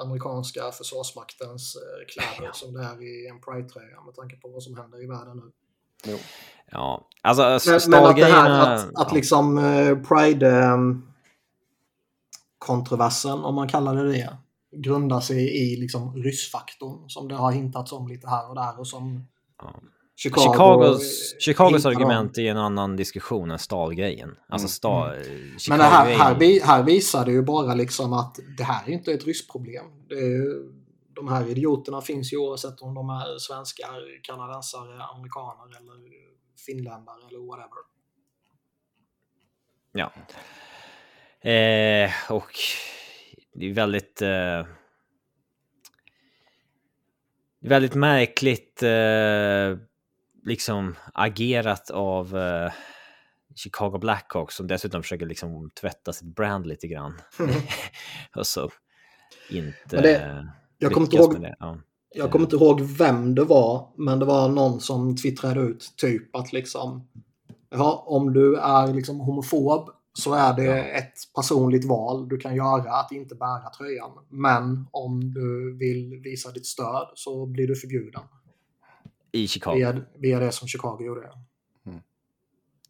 [0.03, 2.53] amerikanska försvarsmaktens eh, kläder Ja.
[2.53, 5.51] som det är i en Pride-tröja med tanke på vad som händer i världen nu.
[6.05, 6.17] Jo.
[6.71, 8.73] Ja, alltså Men, men att det här stalgrejerna...
[8.75, 10.77] att, att liksom eh, Pride eh,
[12.57, 14.37] kontroversen, om man kallar det det,
[14.71, 18.87] grundar sig i liksom ryssfaktorn som det har hintats om lite här och där och
[18.87, 19.27] som
[19.61, 19.73] Ja.
[20.17, 24.35] Chicago, Chicagos, Chicagos argument är en annan diskussion än stalgrejen.
[24.49, 25.05] Alltså sta,
[25.69, 28.87] Men det här, Chicago-grejen- här, vi- här visar det ju bara liksom att det här
[28.89, 29.85] är inte ett ryssproblem.
[30.09, 30.71] Det är ju,
[31.15, 35.95] de här idioterna finns ju oavsett om de är svenskar, kanadensare, amerikaner eller
[36.65, 37.81] finländare eller whatever.
[39.91, 40.11] Ja.
[41.51, 42.51] Eh, och
[43.53, 44.21] det är väldigt...
[44.21, 44.65] Eh,
[47.59, 49.77] väldigt märkligt eh,
[50.45, 52.71] liksom agerat av eh,
[53.55, 57.21] Chicago Blackhawks som dessutom försöker liksom tvätta sitt brand lite grann.
[58.35, 58.69] och så
[59.49, 61.55] inte det- jag kommer inte ihåg- det.
[61.59, 61.77] Ja.
[62.17, 66.35] Jag kommer inte ihåg vem det var, men det var någon som twittrade ut typ
[66.35, 67.07] att liksom
[67.69, 70.75] Ja, om du är liksom homofob så är det Ja.
[70.83, 74.11] ett personligt val du kan göra att inte bära tröjan.
[74.29, 78.21] Men om du vill visa ditt stöd så blir du förbjuden.
[79.35, 79.75] I Chicago.
[79.75, 81.29] Via, via det som Chicago gjorde.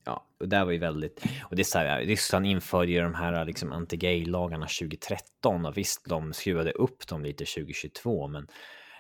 [0.06, 1.24] Ja, och det var ju väldigt...
[1.44, 6.06] Och det är så här, Ryssland införde ju de här liksom anti-gay-lagarna 2013 och visst,
[6.06, 8.48] de skruvade upp dem lite 2022, men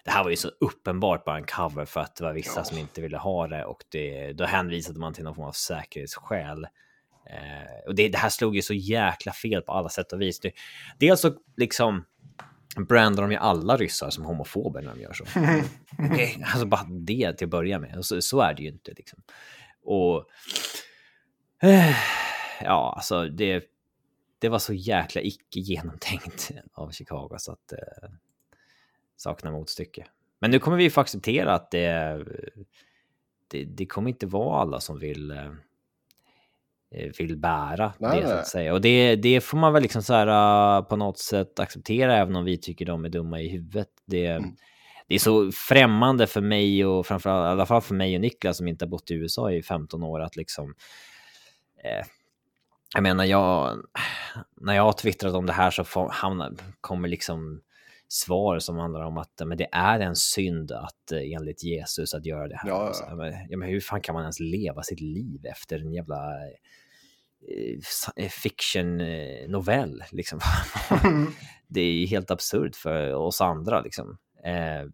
[0.05, 2.63] det här var ju så uppenbart bara en cover för att det var vissa Ja.
[2.63, 6.63] som inte ville ha det och det, då hänvisade man till någon form av säkerhetsskäl.
[7.29, 10.39] Eh, och det, det här slog ju så jäkla fel på alla sätt och vis.
[10.39, 10.51] Det,
[10.99, 12.05] dels så liksom
[12.75, 15.23] brandar de ju alla ryssar som homofober när de gör så.
[16.11, 18.05] Okej, alltså bara det till att börja med.
[18.05, 19.21] Så, så är det ju inte liksom.
[19.83, 20.29] Och
[21.61, 21.95] eh,
[22.61, 23.63] ja, alltså det,
[24.39, 28.09] det var så jäkla icke genomtänkt av Chicago så att eh,
[29.15, 30.07] saknar motstycke.
[30.39, 32.25] Men nu kommer vi få acceptera att det,
[33.47, 35.51] det, det kommer inte vara alla som vill eh,
[37.19, 38.73] vill bära Nej, det så att säga.
[38.73, 40.27] Och det, det får man väl liksom så här
[40.77, 43.87] eh, på något sätt acceptera även om vi tycker de är dumma i huvudet.
[44.05, 44.55] Det, Mm.
[45.07, 48.57] det är så främmande för mig och framförallt i alla fall för mig och Niklas
[48.57, 50.75] som inte har bott i USA i 15 år att liksom
[51.83, 52.05] eh,
[52.93, 53.77] jag menar, jag,
[54.61, 57.61] när jag har twittrat om det här så får, hamnar, kommer liksom
[58.07, 62.25] svar som handlar om att men det är en synd att eh, enligt Jesus att
[62.25, 62.69] göra det här.
[62.69, 62.93] Ja, ja.
[62.93, 66.15] Så, men, ja, men hur fan kan man ens leva sitt liv efter en jävla
[66.15, 66.55] eh,
[68.29, 70.03] fiction-novell.
[70.11, 70.39] Liksom.
[71.67, 73.81] det är helt absurt för oss andra.
[73.81, 74.17] Liksom.
[74.45, 74.89] Eh,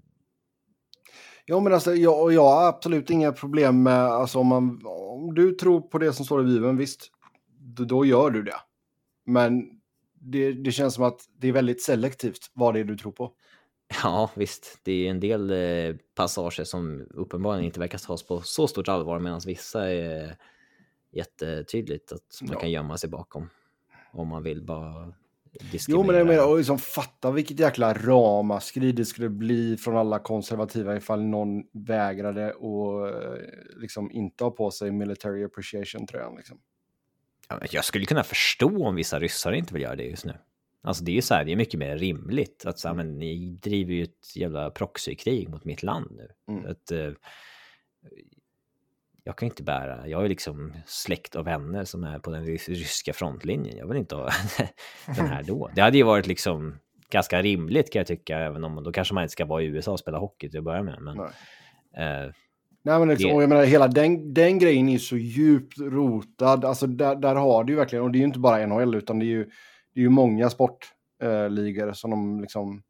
[1.46, 5.52] Ja, men alltså, jag, jag har absolut inga problem med, alltså om, man, om du
[5.52, 7.12] tror på det som står i Bibeln, visst,
[7.60, 8.56] då, då gör du det.
[9.26, 9.64] Men
[10.14, 13.32] det, det känns som att det är väldigt selektivt vad det är du tror på.
[14.04, 14.80] Ja, visst.
[14.84, 19.20] Det är en del eh, passager som uppenbarligen inte verkar tas på så stort allvar
[19.20, 20.36] medan vissa är
[21.12, 22.60] jättetydligt att man Ja.
[22.60, 23.50] kan gömma sig bakom.
[24.12, 25.14] Om man vill bara
[25.88, 30.20] Jo, men jag menar, och liksom fatta vilket jäkla ramaskri det skulle bli från alla
[30.20, 33.38] konservativa ifall någon vägrade och eh,
[33.78, 36.36] liksom inte ha på sig military appreciation-tröjan.
[36.36, 36.60] Liksom.
[37.50, 40.34] Ja, Jag skulle kunna förstå om vissa ryssar inte vill göra det just nu.
[40.84, 43.18] Alltså det är ju så här, det är mycket mer rimligt att så här, men
[43.20, 46.28] ni driver ju ett jävla proxykrig mot mitt land nu.
[46.54, 46.72] Mm.
[46.72, 47.12] Att, eh,
[49.32, 52.70] jag kan inte bära, jag är liksom släkt och vänner som är på den rys-
[52.70, 53.78] ryska frontlinjen.
[53.78, 54.30] Jag vill inte ha
[55.18, 55.70] den här då.
[55.76, 56.76] Det hade ju varit liksom
[57.10, 59.92] ganska rimligt kan jag tycka, även om då kanske man inte ska vara i USA
[59.92, 61.02] och spela hockey till att börja med.
[61.02, 62.06] Men, Nej.
[62.26, 62.32] eh,
[62.84, 66.66] Nej, men liksom, Det- jag menar, hela den, den grejen är så djupt rotad.
[66.66, 69.20] Alltså, där, där har du ju verkligen, och det är ju inte bara NHL, utan
[69.20, 69.44] det är ju,
[69.94, 72.84] det är ju många sportligor som de liksom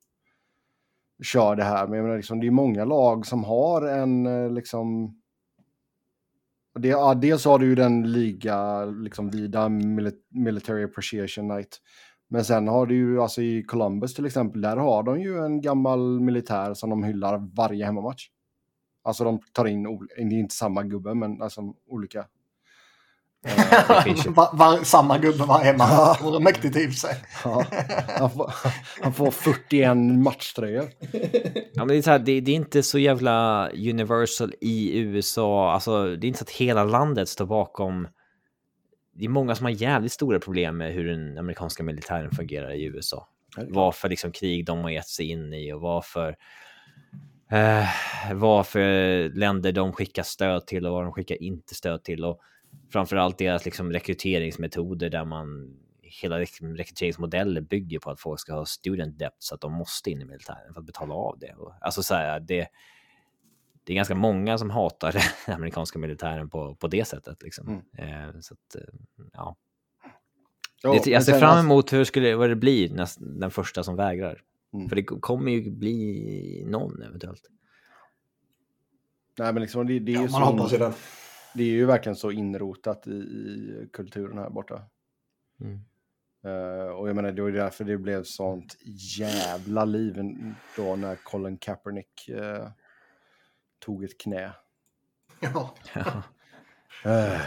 [1.23, 1.87] kör det här.
[1.87, 5.17] Men jag menar, liksom, det är många lag som har en eh, liksom...
[6.79, 9.69] Det, ja, dels har du ju den liga, liksom vida
[10.29, 11.77] Military Appreciation Night.
[12.29, 15.61] Men sen har du ju, alltså i Columbus till exempel, där har de ju en
[15.61, 18.27] gammal militär som de hyllar varje hemmamatch.
[19.03, 19.83] Alltså de tar in,
[20.17, 22.25] det är inte samma gubbe, men alltså olika
[23.87, 26.13] det finns ju- Va, va, samma gubbe var hemma.
[26.17, 27.15] Det vore mäktigt i sig.
[27.43, 27.65] Ja,
[28.19, 28.53] han, får,
[29.01, 30.89] han får 41 matchtröjor.
[31.73, 35.73] Ja, men det, är så här, det, det är inte så jävla universal i USA.
[35.73, 38.07] Alltså, det är inte så att hela landet står bakom.
[39.13, 42.83] Det är många som har jävligt stora problem med hur den amerikanska militären fungerar i
[42.83, 43.27] USA.
[43.69, 46.35] Vad för liksom, krig de har gett sig in i och vad för,
[47.51, 47.85] eh,
[48.33, 52.25] vad för länder de skickar stöd till och vad de skickar inte stöd till.
[52.25, 52.39] Och
[52.91, 58.65] framförallt deras liksom, rekryteringsmetoder där man hela rek- rekryteringsmodeller bygger på att folk ska ha
[58.65, 61.55] student debt så att de måste in i militären för att betala av det.
[61.81, 62.67] Alltså så här, det,
[63.83, 65.11] det är ganska många som hatar
[65.45, 67.43] den amerikanska militären på, på det sättet.
[67.43, 67.81] Liksom.
[67.97, 68.81] Eh, så att, eh,
[69.33, 69.55] ja.
[70.83, 73.83] Ja, det, jag ser fram alltså- emot hur skulle, vad det blir näst, den första
[73.83, 74.41] som vägrar.
[74.73, 74.89] Mm.
[74.89, 77.41] För det kommer ju bli någon eventuellt.
[79.37, 80.93] Nej, men liksom, det, det, är Ja, ju man så hoppas ju det.
[81.53, 84.81] Det är ju verkligen så inrotat i, i kulturen här borta.
[85.61, 85.79] Mm.
[86.43, 88.77] Eh, och jag menar, det var ju därför det blev sånt
[89.17, 90.33] jävla liv
[90.77, 92.67] då när Colin Kaepernick eh,
[93.79, 94.51] tog ett knä.
[95.39, 95.75] Ja.
[97.05, 97.41] Eh,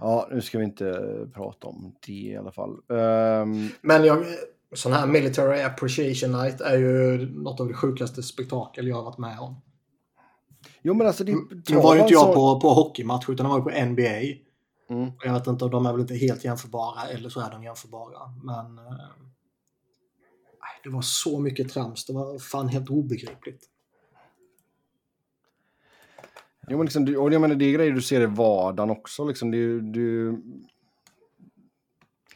[0.00, 2.80] ja, nu ska vi inte prata om det i alla fall.
[2.88, 4.24] Ehm, Men jag,
[4.72, 9.18] sån här Military Appreciation Night är ju något av det sjukaste spektakel jag har varit
[9.18, 9.60] med om.
[10.84, 11.32] Jo, men alltså det...
[11.68, 14.44] Nu var ju inte jag sån- på, på hockeymatch utan jag var på NBA.
[14.90, 15.08] Mm.
[15.08, 18.18] Och Jag vet inte, de är väl inte helt jämförbara eller så är de jämförbara.
[18.42, 18.94] Men eh,
[20.82, 22.06] det var så mycket trams.
[22.06, 23.68] Det var fan helt obegripligt.
[26.68, 29.24] Jo, men liksom, och jag menar, det är grejer du ser i vardagen också.
[29.24, 30.36] Liksom, det, du,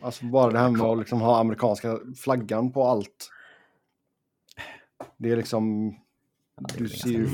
[0.01, 3.31] alltså bara det här med att liksom ha amerikanska flaggan på allt.
[5.17, 5.95] Det är liksom...
[6.79, 7.29] du ser ju...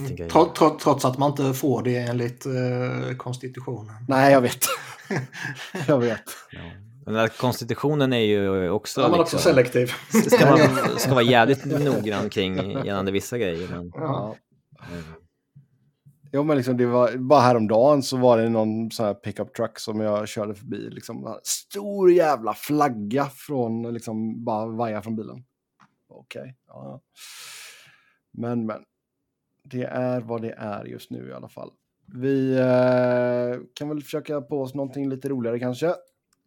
[0.79, 3.95] trots att man inte får det enligt eh, konstitutionen.
[4.09, 4.65] Nej, jag vet.
[5.89, 6.23] jag vet.
[6.51, 6.61] Ja.
[7.05, 9.01] Den där konstitutionen är ju också...
[9.01, 9.93] Ja, man är också liksom- selektiv.
[10.31, 10.59] ska, man,
[10.99, 13.69] ska vara jävligt noggrann kring gällande vissa grejer.
[13.69, 14.37] Men, Ja.
[14.93, 15.05] mm.
[16.33, 19.79] Jo, men liksom, det var, bara häromdagen så var det någon sån här pickup truck
[19.79, 20.91] som jag körde förbi.
[20.91, 25.45] Liksom, stor jävla flagga från, liksom, bara vaja från bilen.
[26.09, 27.01] Okej, ja.
[28.33, 28.81] Men, men.
[29.65, 31.73] Det är vad det är just nu i alla fall.
[32.07, 35.87] Vi eh, kan väl försöka på oss någonting lite roligare kanske.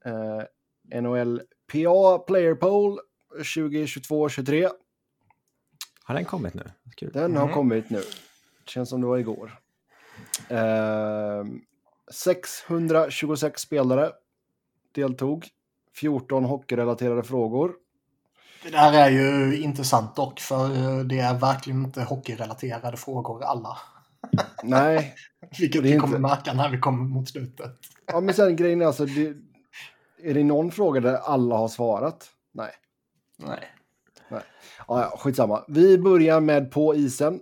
[0.06, 3.00] Eh, NHL PA Player Poll
[3.40, 4.70] 2022-23.
[6.04, 6.64] Har den kommit nu?
[6.96, 7.12] Kul.
[7.14, 7.54] Den har Mm.
[7.54, 8.02] kommit nu.
[8.66, 9.60] Känns som det var igår.
[10.50, 11.62] Ehm,
[12.12, 14.12] 626 spelare
[14.92, 15.48] deltog.
[15.96, 17.76] 14 hockeyrelaterade frågor.
[18.64, 23.78] Det där är ju intressant dock, för eh, det är verkligen inte hockeyrelaterade frågor alla.
[24.64, 25.16] Nej,
[25.60, 27.72] Vilket vi kommer inte- märka när vi kommer mot slutet.
[28.06, 29.34] ja, men sen grejen är alltså, det,
[30.24, 32.30] är det någon fråga där alla har svarat?
[32.54, 32.72] Nej.
[33.38, 33.60] Nej.
[34.30, 34.42] Ja,
[34.88, 35.64] ja, skitsamma.
[35.68, 37.40] Vi börjar med på isen.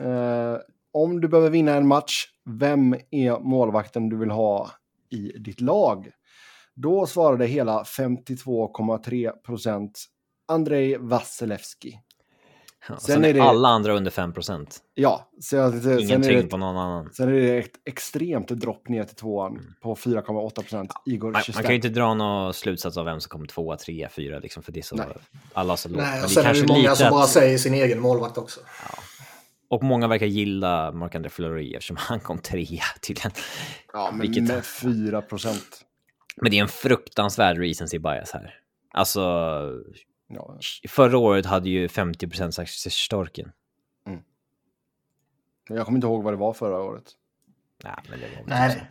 [0.00, 0.56] Eh,
[0.92, 4.70] om du behöver vinna en match, vem är målvakten du vill ha
[5.10, 6.10] i ditt lag?
[6.74, 10.04] Då svarade hela 52,3 procent
[10.48, 12.00] Andrei Vasilevski.
[12.88, 14.78] Ja, Sen sen är det- alla andra under 5 procent.
[14.94, 17.12] Ja, så jag, sen, Ingen är tyngd det, på någon annan.
[17.12, 20.90] sen är det ett extremt dropp ner till tvåan på 4,8 procent.
[21.06, 24.08] Igor Man, man kan ju inte dra någon slutsats av vem som kommer tvåa, trea,
[24.08, 25.06] fyra, liksom, för det är så, Nej.
[25.52, 25.98] alla så lågt.
[25.98, 28.60] Nej, och det sen är det många som att- bara säger sin egen målvakt också.
[29.70, 33.32] Och många verkar gilla Marc-André Fleury eftersom han kom trea tydligen.
[33.92, 35.80] Ja, men Vilket- med 4 procent.
[36.36, 38.54] Men det är en fruktansvärd recency bias här.
[38.94, 39.20] Alltså,
[40.28, 40.58] Ja,
[40.88, 43.52] förra året hade ju 50% sagt Storken.
[45.68, 47.04] men jag kommer inte ihåg vad det var förra året.
[47.84, 48.48] Nej, men det var så.
[48.48, 48.90] Nej,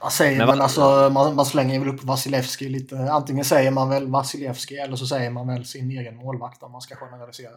[0.00, 2.96] man säger Men väl alltså, man, man slänger väl upp Vasilevski lite.
[2.96, 6.80] Antingen säger man väl Vasilevski eller så säger man väl sin egen målvakt om man
[6.80, 7.52] ska generalisera.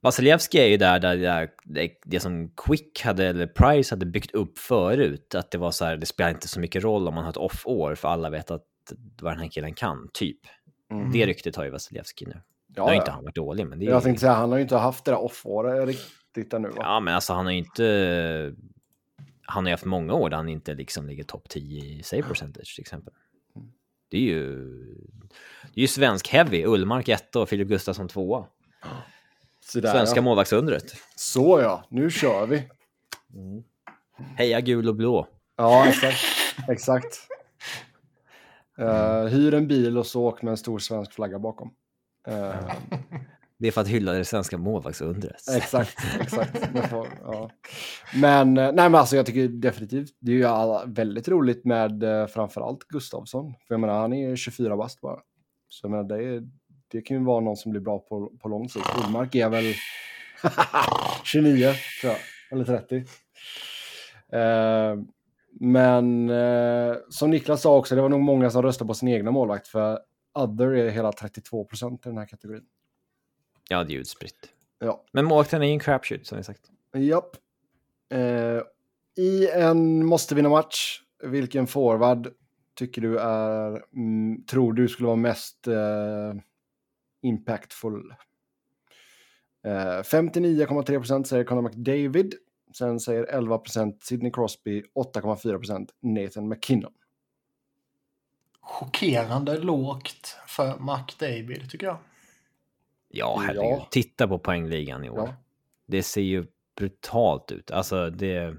[0.00, 4.30] Vasilevski är ju där, där, där det, det som Quick hade, eller Price hade byggt
[4.30, 7.24] upp förut, att det var så här, det spelar inte så mycket roll om man
[7.24, 8.64] har ett off-år, för alla vet att
[9.20, 10.40] vad den här killen kan, typ.
[10.90, 11.12] Mm.
[11.12, 12.34] Det ryktet har ju Vasilevski nu.
[12.34, 12.40] Nu
[12.76, 12.96] Ja, har ja.
[12.96, 15.04] inte han varit dålig, men det är Jag tänkte säga, han har ju inte haft
[15.04, 16.68] det där off-året riktigt ännu.
[16.68, 16.76] Va?
[16.78, 18.54] Ja, men alltså han har ju inte...
[19.42, 22.22] Han har ju haft många år där han inte liksom ligger topp 10 i save
[22.22, 23.14] percentage till exempel.
[24.10, 24.66] Det är ju...
[25.74, 26.64] Det är ju svensk heavy.
[26.64, 28.46] Ullmark 1 och Filip Gustafsson 2
[29.60, 30.22] Så där, Svenska ja.
[30.22, 30.94] målvaktsundret.
[31.16, 32.68] Så ja, nu kör vi.
[34.36, 35.26] Heja gul och blå.
[35.56, 36.18] Ja, exakt.
[36.68, 37.28] exakt.
[38.80, 41.70] Uh, hyr en bil och så åk med en stor svensk flagga bakom.
[42.28, 42.54] Eh,
[43.60, 45.42] Det är för att hylla det svenska målvaktsundret.
[45.56, 46.58] exakt, exakt.
[46.90, 47.50] Får, ja.
[48.14, 52.02] Men, eh, nej men alltså jag tycker definitivt, det är ju alla, väldigt roligt med
[52.02, 53.54] uh, framförallt Gustavsson.
[53.66, 55.20] För jag menar, han är ju 24 bast bara.
[55.68, 56.42] Så jag menar, det, är,
[56.88, 58.86] det kan ju vara någon som blir bra på, på lång sikt.
[59.04, 59.74] Ullmark är väl
[61.24, 62.20] 29, tror jag.
[62.50, 62.96] Eller 30.
[64.32, 64.96] Eh,
[65.50, 69.30] men eh, som Niklas sa också, det var nog många som röstade på sin egna
[69.30, 69.68] målvakt.
[69.68, 69.98] För
[70.34, 72.64] Other är hela 32 procent i den här kategorin.
[73.68, 74.48] Ja, det är utspritt.
[74.78, 75.04] Ja.
[75.12, 76.70] Men målvakten är ju en crapshoot som vi sagt.
[76.94, 77.36] Japp.
[78.10, 78.62] Eh,
[79.24, 82.32] I en måste vinna match, vilken forward
[82.74, 86.34] tycker du är, mm, tror du skulle vara mest eh,
[87.22, 88.14] impactful?
[89.64, 92.34] Eh, 59,3% säger Conor McDavid.
[92.72, 96.92] Sen säger 11% Sidney Crosby, 8,4% Nathan McKinnon.
[98.60, 101.98] Chockerande lågt för McDavid tycker jag.
[103.08, 103.62] Ja, herregud.
[103.64, 103.88] Ja.
[103.90, 105.18] Titta på poängligan i år.
[105.28, 105.34] Ja.
[105.86, 107.70] Det ser ju brutalt ut.
[107.70, 108.56] Alltså det...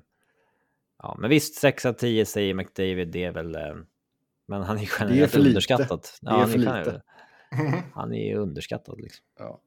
[1.01, 3.55] Ja, men visst, 6 av 10 säger McDavid, det är väl...
[3.55, 3.61] eh,
[4.45, 5.49] Men han är ju generellt för lite.
[5.49, 6.05] underskattad.
[6.21, 7.01] Det är han för lite.
[7.93, 9.25] Han är ju underskattad liksom.
[9.39, 9.61] Ja.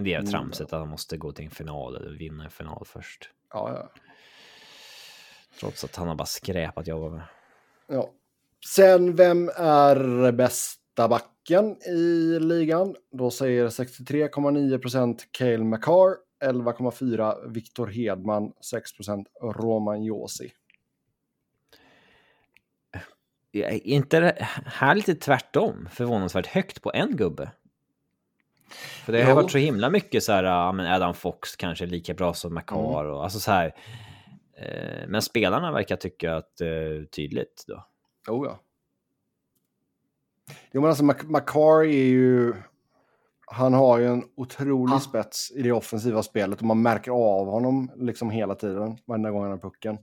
[0.00, 0.30] Men det är Mm.
[0.30, 3.30] tramset att han måste gå till en final eller vinna en final först.
[3.52, 3.92] Ja, ja.
[5.60, 7.22] Trots att han har bara skräp att jobba med.
[7.86, 8.10] Ja.
[8.66, 12.96] Sen, vem är bästa backen i ligan?
[13.12, 20.52] Då säger 63,9% Cale McCarr, 11,4% Viktor Hedman, 6% Roman Josi.
[23.52, 24.36] Är inte det
[24.66, 25.88] här lite tvärtom?
[25.92, 27.50] Förvånansvärt högt på en gubbe.
[29.04, 29.36] För det har Jo.
[29.36, 32.54] varit så himla mycket så här, ja men Adam Fox kanske är lika bra som
[32.54, 33.74] McCarr och alltså så här.
[34.56, 37.84] Eh, men spelarna verkar tycka att eh, tydligt då.
[38.32, 38.58] Oh ja.
[40.72, 42.54] Jo men alltså McCarr är ju...
[43.52, 47.46] Han har ju en otrolig Han- spets i det offensiva spelet och man märker av
[47.46, 49.98] honom liksom hela tiden, varenda gång han har pucken.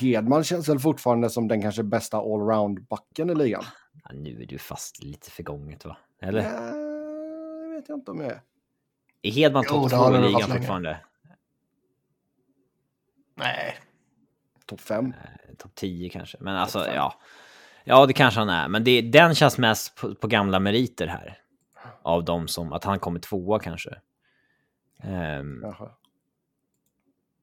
[0.00, 3.64] Hedman känns väl fortfarande som den kanske bästa allround-backen i ligan.
[4.04, 5.96] Ja, nu är du fast lite för gånget va?
[6.22, 6.42] Eller?
[6.42, 6.48] Det
[7.78, 8.40] vet jag inte om jag är.
[9.22, 11.00] Är Hedman topp två i ligan fortfarande?
[13.34, 13.76] Nej.
[14.66, 15.14] Topp fem.
[15.48, 16.38] Eh, Topp 10 kanske.
[16.40, 16.94] Men alltså, fem.
[16.94, 17.20] ja.
[17.84, 18.68] Ja, det kanske han är.
[18.68, 21.38] Men det, den känns mest på, på gamla meriter här.
[22.02, 23.90] Av de som, att han kommer tvåa kanske.
[25.62, 25.90] Jaha.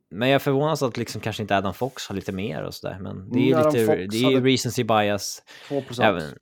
[0.10, 2.98] Men jag förvånas att liksom kanske inte Adam Fox har lite mer och sådär.
[3.00, 5.44] Men det är ju Mm, Adam lite, Fox det är ju recency bias.
[5.68, 6.06] 2 procent.
[6.06, 6.38] Även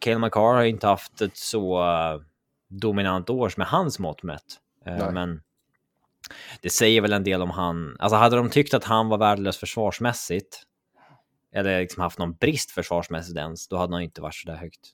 [0.00, 2.20] Cale McCarr har inte haft ett så eh,
[2.70, 4.44] dominant år med hans mått mätt.
[4.86, 5.12] Eh, Nej.
[5.12, 5.42] men
[6.60, 9.56] det säger väl en del om han, alltså hade de tyckt att han var värdelös
[9.58, 10.62] försvarsmässigt,
[11.52, 14.90] eller liksom haft någon brist försvarsmässigt ens, då hade han inte varit så där högt.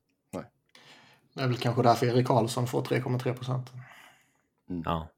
[1.34, 3.72] Det är väl kanske därför Erik Karlsson får 3,3 procent.
[4.84, 5.08] Ja.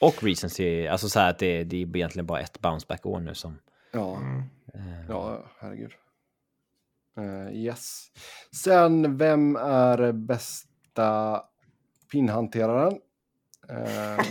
[0.00, 3.58] Och recency, alltså så här att det, det är egentligen bara ett bounceback-år nu som...
[3.92, 4.42] Ja, Mm.
[4.74, 5.90] eh, ja, herregud.
[7.16, 8.06] Eh, yes.
[8.64, 11.42] Sen, vem är bästa
[12.14, 12.92] pinnhanteraren?
[13.70, 14.24] Uh,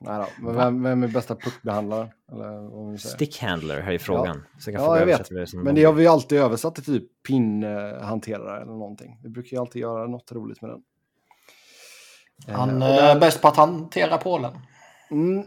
[0.00, 0.26] nej då.
[0.42, 2.12] Men vem, vem är bästa puckbehandlare?
[2.32, 3.14] Eller vad vi säger.
[3.14, 4.42] Stickhandler här är frågan.
[4.58, 5.28] Så jag kan Ja, få jag vet.
[5.28, 9.20] det Men de- det har vi alltid översatt till typ pinnhanterare eller någonting.
[9.22, 10.82] Vi brukar ju alltid göra något roligt med den.
[12.56, 14.52] Han Eh, är bäst på att hantera pålen.
[15.10, 15.46] Mm,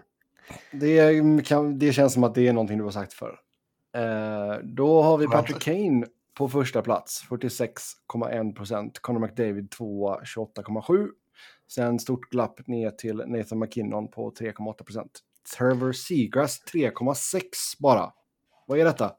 [0.71, 3.39] det, kan, det känns som att det är någonting du har sagt för.
[3.95, 6.05] Eh, då har vi Patrick Kane
[6.37, 8.99] på första plats, 46,1 procent.
[8.99, 11.07] Conor McDavid 2, 28,7.
[11.69, 15.19] Sen stort glapp ner till Nathan McKinnon på 3,8 procent.
[15.57, 17.41] Trevor Seagrass 3,6
[17.79, 18.11] bara.
[18.67, 19.13] Vad är detta?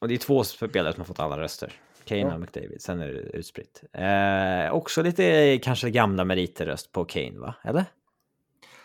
[0.00, 1.72] Och det är två spelare som har fått alla röster.
[2.04, 2.34] Kane Ja.
[2.34, 3.84] och McDavid, sen är det utspritt.
[3.92, 7.54] Eh, också lite kanske gamla meriter-röst på Kane, va?
[7.64, 7.84] Eller?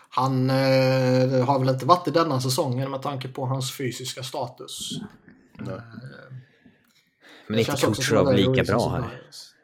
[0.10, 4.90] Han eh, har väl inte varit i denna säsongen med tanke på hans fysiska status.
[5.54, 5.76] Nej.
[5.76, 5.82] Eh,
[7.48, 9.02] Men det inte Kucherov att det är lika bra här.
[9.02, 9.55] Bias.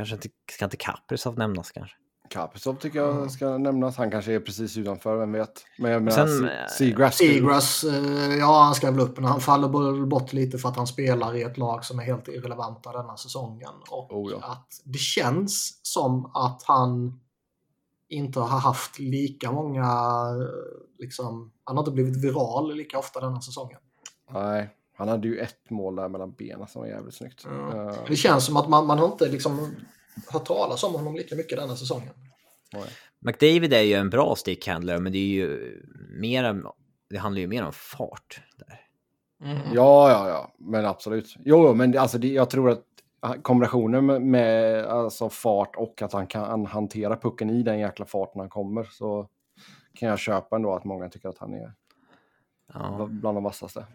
[0.00, 1.96] Kanske inte, ska inte Kaprizov nämnas kanske?
[2.28, 3.96] Kaprizov tycker jag ska nämnas.
[3.96, 5.64] Han kanske är precis utanför, vem vet.
[5.78, 7.16] Men jag menar, Sen, Se- eh, Seagrass.
[7.16, 10.76] Seagrass, eh, ja han ska väl upp, men han faller bo- bort lite för att
[10.76, 13.70] han spelar i ett lag som är helt irrelevanta denna säsongen.
[13.90, 14.38] Och Oh, ja.
[14.46, 17.20] att det känns som att han
[18.08, 23.40] inte har haft lika många, eh, liksom, han har inte blivit viral lika ofta denna
[23.40, 23.78] säsongen.
[24.32, 24.70] Nej,
[25.00, 27.42] han hade ju ett mål där mellan benen som var jävligt snyggt.
[27.44, 27.90] Ja.
[27.90, 29.76] Eh, Det känns som att man, man har inte liksom
[30.32, 32.08] hört talas om honom lika mycket denna säsongen.
[32.72, 32.84] nej.
[33.18, 35.80] McDavid är ju en bra stickhandler, men det är ju
[36.10, 36.62] mer,
[37.10, 38.80] det handlar ju mer om fart där.
[39.74, 41.34] Ja, ja, ja, men absolut.
[41.44, 42.84] Jo, jo, men alltså, det, jag tror att
[43.42, 48.40] kombinationen med, med alltså, fart och att han kan hantera pucken i den jäkla farten
[48.40, 49.28] han kommer så
[49.94, 51.72] kan jag köpa ändå att många tycker att han är
[52.72, 53.08] Ja.
[53.10, 53.86] bland de vassaste.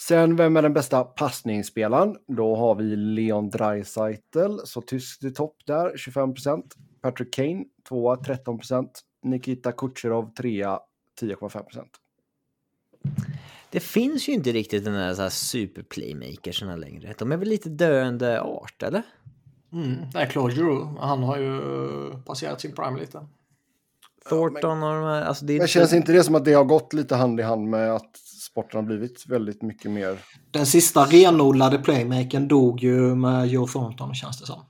[0.00, 2.16] Sen, vem är den bästa passningsspelaren?
[2.26, 6.62] Då har vi Leon Draisaitl, så tyst i topp där, 25%
[7.00, 8.88] Patrick Kane, tvåa, 13%
[9.22, 10.78] Nikita Kucherov, trea,
[11.20, 11.84] 10,5%
[13.70, 17.14] Det finns ju inte riktigt den där, så här super-playmakersarna längre.
[17.18, 19.02] De är väl lite döende art, eller?
[19.72, 21.00] Mm, det är Claude Giroux.
[21.00, 21.60] Han har ju
[22.26, 23.26] passerat sin prime lite.
[24.28, 25.72] Thornton och de här, alltså det är Men inte...
[25.72, 28.16] känns inte det som att det har gått lite hand i hand med att
[28.50, 30.18] sporten har blivit väldigt mycket mer...
[30.50, 34.64] Den sista renodlade playmakern dog ju med Joe Thornton känns det som.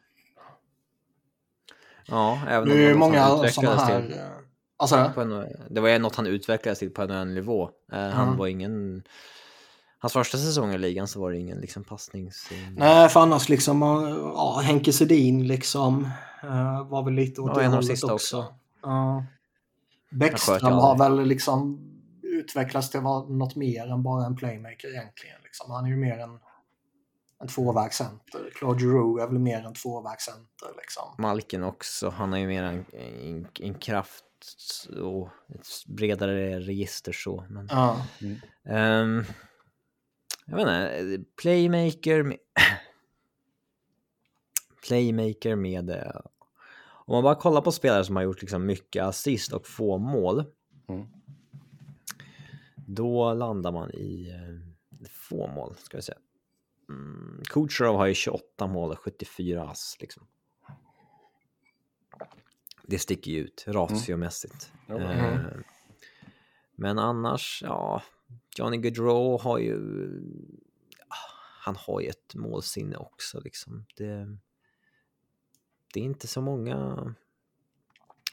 [2.07, 4.03] Ja, även Det om är ju något han många sådana utvecklades här...
[4.03, 4.25] till eh,
[4.77, 7.71] Alltså, en, Det var ju något han utvecklades till på en nivå.
[7.93, 8.39] Eh, han Mm.
[8.39, 9.03] var ingen...
[9.99, 12.51] Hans första säsong i ligan så var det ingen liksom passnings...
[12.77, 13.89] nej, för annars liksom, eh,
[14.35, 16.09] ja, Henke Sedin liksom
[16.89, 18.13] var väl lite åt Ja, det hållet också.
[18.13, 18.55] också.
[18.83, 19.25] Ja.
[20.11, 21.87] sköt Bäckström har väl liksom
[22.41, 25.37] utvecklats till något mer än bara en playmaker egentligen.
[25.45, 25.71] Liksom.
[25.71, 26.39] Han är ju mer en,
[27.41, 28.51] en tvåvägscenter.
[28.55, 30.69] Claude Giroux är väl mer en tvåvägscenter.
[30.77, 31.15] Liksom.
[31.19, 32.09] Malkin också.
[32.09, 34.25] Han har ju mer en, en, en kraft
[35.03, 37.45] och ett bredare register så.
[37.51, 38.07] Men, Ja.
[38.65, 39.25] Ehm,
[40.47, 42.39] jag vet inte, playmaker med...
[44.89, 45.91] playmaker med...
[45.91, 46.21] eh,
[47.07, 50.45] Om man bara kollar på spelare som har gjort liksom mycket assist och få mål.
[50.89, 51.07] Mm.
[52.95, 56.19] Då landar man i eh, få mål, ska vi säga.
[56.89, 60.27] Mm, Kucherov har ju 28 mål och 74 ass liksom.
[62.83, 64.73] Det sticker ju ut ratiomässigt.
[64.87, 64.99] Ja.
[65.01, 65.41] Eh,
[66.75, 68.03] men annars, ja,
[68.57, 69.79] Johnny Gaudreau har ju...
[71.63, 73.87] Han har ju ett målsinne också liksom.
[73.97, 74.39] Det,
[75.95, 77.15] det är inte så många...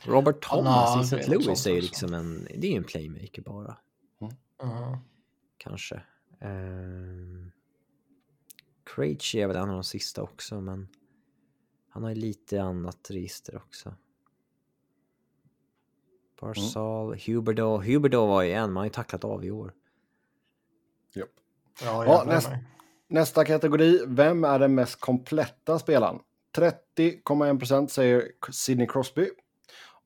[0.06, 1.32] Robert Thomas i St.
[1.32, 2.48] Louis är ju liksom en...
[2.56, 3.78] Det är ju en playmaker bara,
[4.60, 5.00] Ja.
[5.58, 6.02] kanske.
[6.42, 7.52] Um,
[8.84, 10.88] Krejci är väl en av de sista också, men
[11.90, 13.96] han har ju lite annat register också.
[16.42, 17.78] Barzal, Huberdo.
[17.82, 19.74] Huberdo var ju en, man har ju tacklat av i år.
[21.14, 21.30] Japp.
[21.82, 22.50] Ja, Ja, näst-.
[23.10, 26.20] Nästa kategori, vem är den mest kompletta spelaren?
[26.58, 29.30] 30,1% säger Sidney Crosby.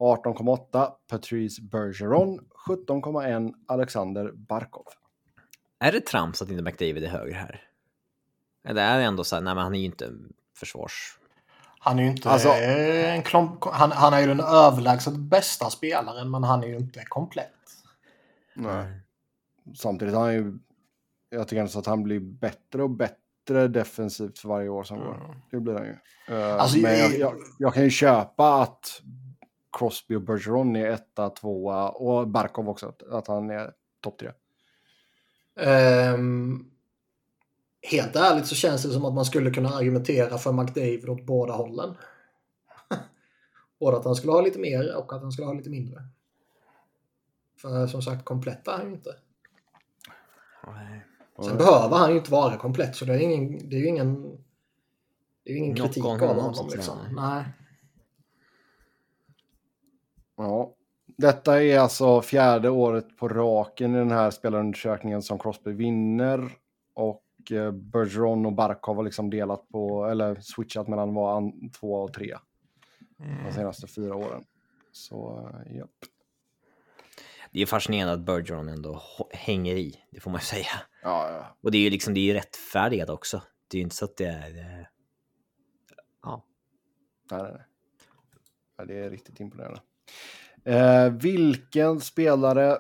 [0.01, 2.39] 18,8 Patrice Bergeron.
[2.67, 4.85] 17,1 Alexander Barkov.
[5.79, 7.61] Är det trams att inte McDavid är högre här?
[8.67, 10.11] Eller är det ändå så här, nej men han är ju inte
[10.57, 11.17] försvars...
[11.79, 16.31] Han är ju inte Alltså- en klomp, han, han är ju den överlägset bästa spelaren
[16.31, 17.51] men han är ju inte komplett.
[18.55, 18.85] Nej.
[19.75, 20.57] Samtidigt har han ju...
[21.29, 25.35] Jag tycker ändå att han blir bättre och bättre defensivt för varje år som går.
[25.51, 25.95] Det blir han ju.
[26.35, 29.01] Eh, Alltså, men jag, jag- jag, jag kan ju köpa att
[29.71, 32.93] Crosby och Bergeron är etta, tvåa och Barkov också.
[33.11, 34.31] att- han är topp tre.
[35.55, 36.65] Ehm,
[37.81, 41.53] helt ärligt så känns det som att man skulle kunna argumentera för McDavid åt båda
[41.53, 41.95] hållen.
[43.79, 46.03] Både att han skulle ha lite mer och att han skulle ha lite mindre.
[47.57, 49.15] För som sagt, komplett är han ju inte.
[50.67, 51.05] Nej.
[51.45, 54.21] Sen behöver han ju inte vara komplett så det är, ingen, det är ju ingen,
[55.43, 56.97] det är ju ingen kritik av honom, Liksom.
[57.15, 57.43] Nej.
[60.37, 60.75] Ja.
[61.17, 66.51] Detta är alltså fjärde året på raken i den här spelarundersökningen som Crosby vinner.
[66.93, 72.13] Och eh, Bergeron och Barkov har liksom delat på, eller switchat mellan an- två och
[72.13, 72.35] tre
[73.45, 74.43] de senaste fyra åren.
[74.91, 75.89] Så, eh, japp.
[77.51, 79.01] Det är fascinerande att Bergeron ändå
[79.31, 80.67] hänger i, det får man ju säga.
[81.03, 81.57] Ja, ja.
[81.61, 83.41] Och det är ju liksom, det är ju rättfärdigat också.
[83.67, 84.57] Det är ju inte så att det är...
[84.57, 84.85] eh,
[86.23, 86.43] Ja.
[87.31, 87.65] Nej, nej, nej.
[88.77, 89.81] Ja, det är riktigt imponerande.
[90.65, 92.77] Eh, vilken spelare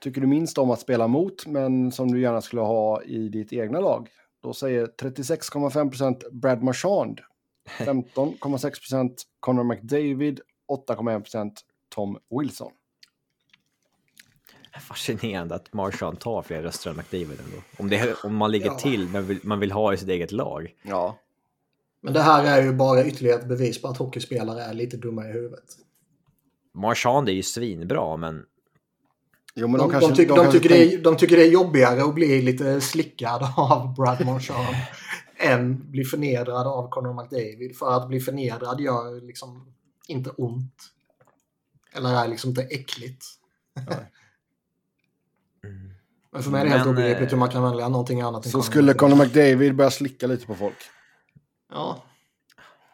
[0.00, 3.52] tycker du minst om att spela mot, men som du gärna skulle ha i ditt
[3.52, 4.08] egna lag?
[4.42, 7.20] Då säger 36,5% Brad Marchand,
[7.78, 10.40] 15,6% Connor McDavid,
[10.88, 11.52] 8,1%
[11.88, 12.72] Tom Wilson.
[14.80, 17.56] Fascinerande att Marchand tar fler röster än McDavid ändå.
[17.78, 18.78] Om, det, om man ligger Ja.
[18.78, 20.74] till, men vill, man vill ha i sitt eget lag.
[20.82, 21.18] Ja,
[22.00, 25.28] Men det här är ju bara ytterligare ett bevis på att hockeyspelare är lite dumma
[25.28, 25.64] i huvudet.
[26.74, 28.44] Marchand är ju svinbra, men
[29.54, 30.16] jo, men De, de, de, kanske...
[30.16, 33.42] tyck, de, kanske tycker det är, de tycker det är jobbigare att bli lite slickad
[33.56, 34.76] av Brad Marchand
[35.36, 37.76] än bli förnedrad av Conor McDavid.
[37.76, 39.74] För att bli förnedrad gör liksom
[40.08, 40.74] inte ont.
[41.92, 43.26] Eller är liksom inte äckligt.
[46.32, 48.50] Men för mig är det helt obegripligt eh, hur man kan välja någonting annat Så
[48.50, 48.94] Conor skulle.
[48.94, 50.76] Connor McDavid börja slicka lite på folk.
[51.72, 52.02] Ja.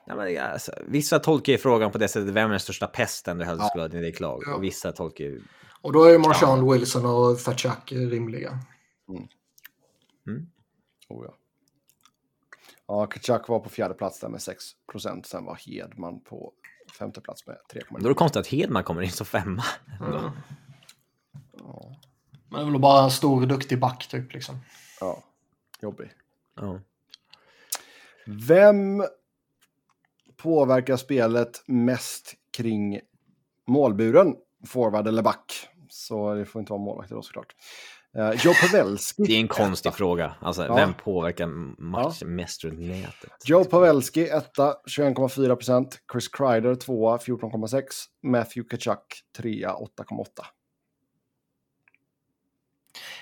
[0.06, 3.38] Ja, men, alltså, vissa tolkar ju frågan på det sättet, vem är den största pesten
[3.38, 3.68] du hellre Ja.
[3.68, 4.42] skulle ha i ditt lag?
[4.46, 4.54] Ja.
[4.54, 5.42] Och vissa tolkar ju...
[5.80, 8.58] Och då är ju Marchand, Wilson och Fatchak rimliga.
[11.08, 11.34] Oh, ja.
[12.88, 16.52] Ja, Kachak var på fjärde plats där med 6% Sen var Hedman på
[16.98, 17.84] femte plats med 3,9.
[17.90, 19.64] Då är det konstigt att Hedman kommer in som femma.
[20.00, 20.32] Ja.
[22.48, 24.58] Men det är väl bara en stor, duktig back typ liksom.
[25.00, 25.24] Ja,
[25.80, 26.10] jobbig.
[26.54, 26.80] Ja.
[28.26, 29.04] Vem
[30.46, 33.00] påverkar spelet mest kring
[33.66, 34.34] målburen?
[34.66, 35.68] Forward eller back?
[35.88, 37.54] Så det får inte vara målvakt då såklart.
[38.18, 39.22] Uh, Joe Pavelski.
[39.22, 40.34] Det är en konstig fråga.
[40.40, 40.74] Alltså, Ja.
[40.74, 41.46] vem påverkar
[41.82, 43.32] matchen mest runt nätet?
[43.44, 45.98] Joe Pavelski, etta, 21,4 procent.
[46.12, 47.82] Chris Kreider, tvåa, 14,6.
[48.22, 50.26] Matthew Kachuk, trea, 8,8.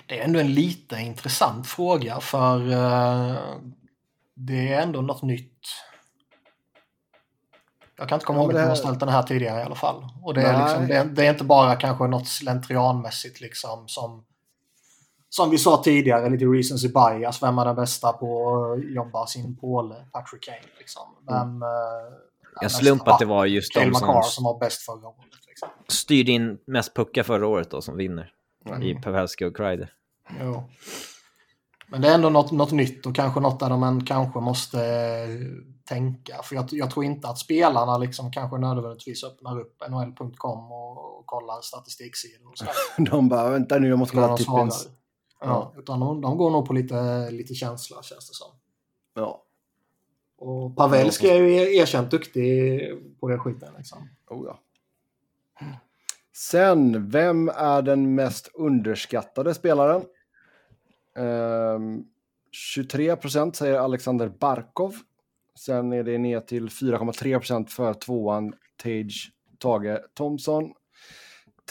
[0.07, 3.37] Det är ändå en lite intressant fråga för eh,
[4.35, 5.67] det är ändå något nytt.
[7.97, 9.63] Jag kan inte komma Ja, ihåg att jag har här- ställt den här tidigare i
[9.63, 10.05] alla fall.
[10.23, 14.25] Och det är, liksom, det, det är inte bara kanske något slentrianmässigt liksom som
[15.29, 17.43] som vi sa tidigare, lite recency bias.
[17.43, 19.95] Vem är den bästa på att jobba sin påle?
[20.13, 20.59] Patrick Kane.
[20.79, 21.03] Liksom.
[21.29, 22.13] Vem, eh, är En
[22.61, 25.19] bäst- slump att det var just de som som var bäst förra året.
[25.49, 25.69] Liksom.
[25.89, 28.33] styrde in mest puckar förra året då, som vinner.
[28.67, 28.83] Mm.
[28.83, 29.93] I Pavelski och Kreider.
[30.41, 30.65] Jo.
[31.89, 34.81] Men det är ändå något, något nytt och kanske något där de än kanske måste
[34.87, 35.29] eh,
[35.85, 36.43] tänka.
[36.43, 41.27] För jag, jag tror inte att spelarna liksom kanske nödvändigtvis öppnar upp nhl.com och, och
[41.27, 42.65] kollar statistiksidor och så.
[43.11, 44.89] De bara, vänta nu, jag måste kolla tippins.
[45.41, 48.49] Ja, utan de, de går nog på lite, lite känsla känns det som.
[49.15, 49.45] Ja,
[50.39, 52.81] Och Pavelski är ju erkänt duktig
[53.21, 53.75] på den skiten.
[53.77, 54.09] Liksom.
[54.31, 54.59] oh ja.
[56.37, 60.03] Sen, vem är den mest underskattade spelaren?
[61.17, 62.05] Ehm,
[62.51, 64.95] 23 procent säger Alexander Barkov.
[65.59, 68.53] Sen är det ner till 4,3 procent för tvåan
[68.83, 70.65] Tage Tage Thompson.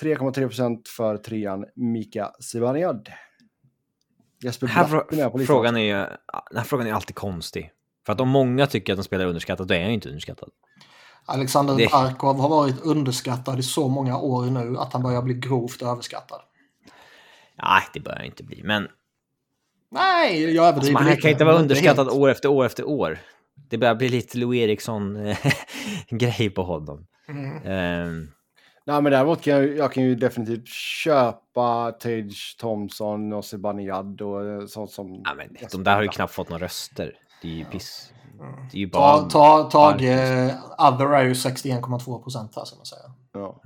[0.01, 3.09] 3,3 procent för trean Mika Zibanejad.
[4.43, 5.55] Jesper Här Bratt är med på listan.
[5.55, 5.95] frågan är
[6.49, 7.71] den här frågan är alltid konstig.
[8.05, 10.49] För att om många tycker att de spelar underskattat, då är han inte underskattad.
[11.25, 15.33] Alexander Det- Barkov har varit underskattad i så många år nu att han börjar bli
[15.33, 16.41] grovt överskattad.
[17.55, 18.63] Nej, det bör han inte bli.
[18.63, 18.87] Men
[19.91, 23.19] Nej, jag alltså, överdriver man lite, kan inte vara underskattad år efter år efter år.
[23.55, 27.07] Det börjar bli lite Lou Eriksson-grej på honom.
[27.27, 27.57] Mm.
[27.65, 28.27] Ehm,
[28.85, 34.45] Nej, men däremot kan jag, jag kan ju definitivt köpa Tage Thompson och Zibanejad och
[34.45, 35.21] eh, sånt som...
[35.25, 37.13] ja, men de där har ju knappt fått några röster.
[37.41, 38.13] Det är ju piss.
[38.71, 39.29] Det är ju Ta, bara...
[39.29, 40.01] ta, Tage,
[40.77, 43.11] Other är ju 61,2 procent här ska man säga.
[43.33, 43.61] Ja.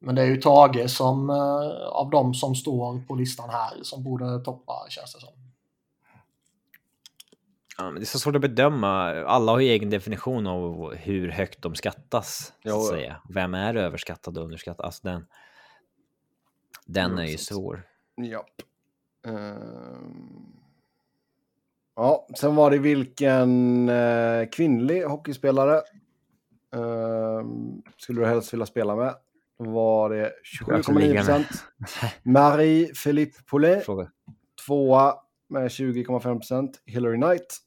[0.00, 4.04] Men det är ju Tage som eh, av de som står på listan här som
[4.04, 5.41] borde toppa känns det som.
[7.82, 9.24] Ja, men det är så svårt att bedöma.
[9.24, 12.52] Alla har ju egen definition av hur högt de skattas.
[12.62, 12.88] Så att ja.
[12.90, 13.16] säga.
[13.28, 14.86] Vem är överskattad och underskattad?
[14.86, 15.26] Alltså den,
[16.86, 17.82] den är ju svår.
[18.22, 18.50] Japp.
[19.26, 20.52] Ehm.
[21.96, 25.82] Ja, sen var det vilken eh, kvinnlig hockeyspelare
[26.76, 29.14] Ehm, skulle du helst vilja spela med?
[29.56, 30.32] Var det
[30.66, 31.16] Jag också ligga 27,9 med.
[31.16, 31.64] procent.
[32.22, 34.10] Marie-Philippe Poulet, Fråga.
[34.66, 35.14] tvåa
[35.48, 36.82] med 20,5 procent.
[36.86, 37.58] Hillary Knight.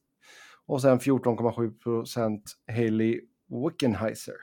[0.65, 3.21] Och sen 14,7 procent Hailey
[3.65, 4.35] Wickenheiser.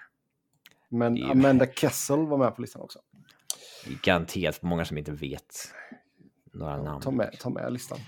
[0.89, 2.99] Men Amanda Kessel var med på listan också.
[3.85, 5.57] Det är garanterat för många som inte vet
[6.53, 7.03] några namn.
[7.03, 7.99] Ta med, ta med listan.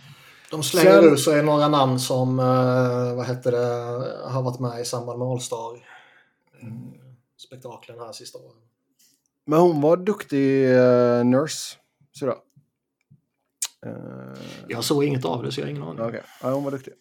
[0.50, 3.66] De slänger Sen- ur sig några namn som, eh, vad hette det,
[4.28, 5.74] har varit med i samband med All-Star.
[6.62, 6.68] eh,
[7.36, 8.56] Spektaklen här sista åren.
[9.46, 11.76] Men hon var duktig uh, nurse.
[12.12, 12.42] Så då.
[13.84, 13.92] Eh,
[14.68, 16.00] Jag såg inget av det så jag har ingen aning.
[16.04, 16.94] Okej, ja, hon var duktig.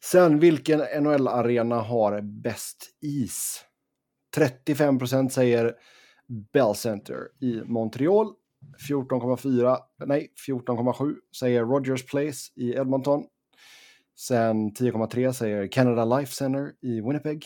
[0.00, 3.64] Sen, vilken NHL-arena har bäst is?
[4.36, 5.74] 35% säger
[6.52, 8.32] Bell Center i Montreal.
[8.88, 13.24] 14,4, nej 14,7 säger Rogers Place i Edmonton.
[14.18, 17.44] Sen 10,3 säger Canada Life Center i Winnipeg.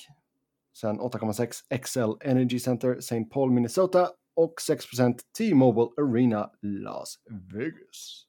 [0.76, 3.24] Sen 8,6 XL Energy Center St.
[3.30, 4.08] Paul, Minnesota.
[4.36, 7.14] Och 6% T-Mobile Arena Las
[7.54, 8.24] Vegas.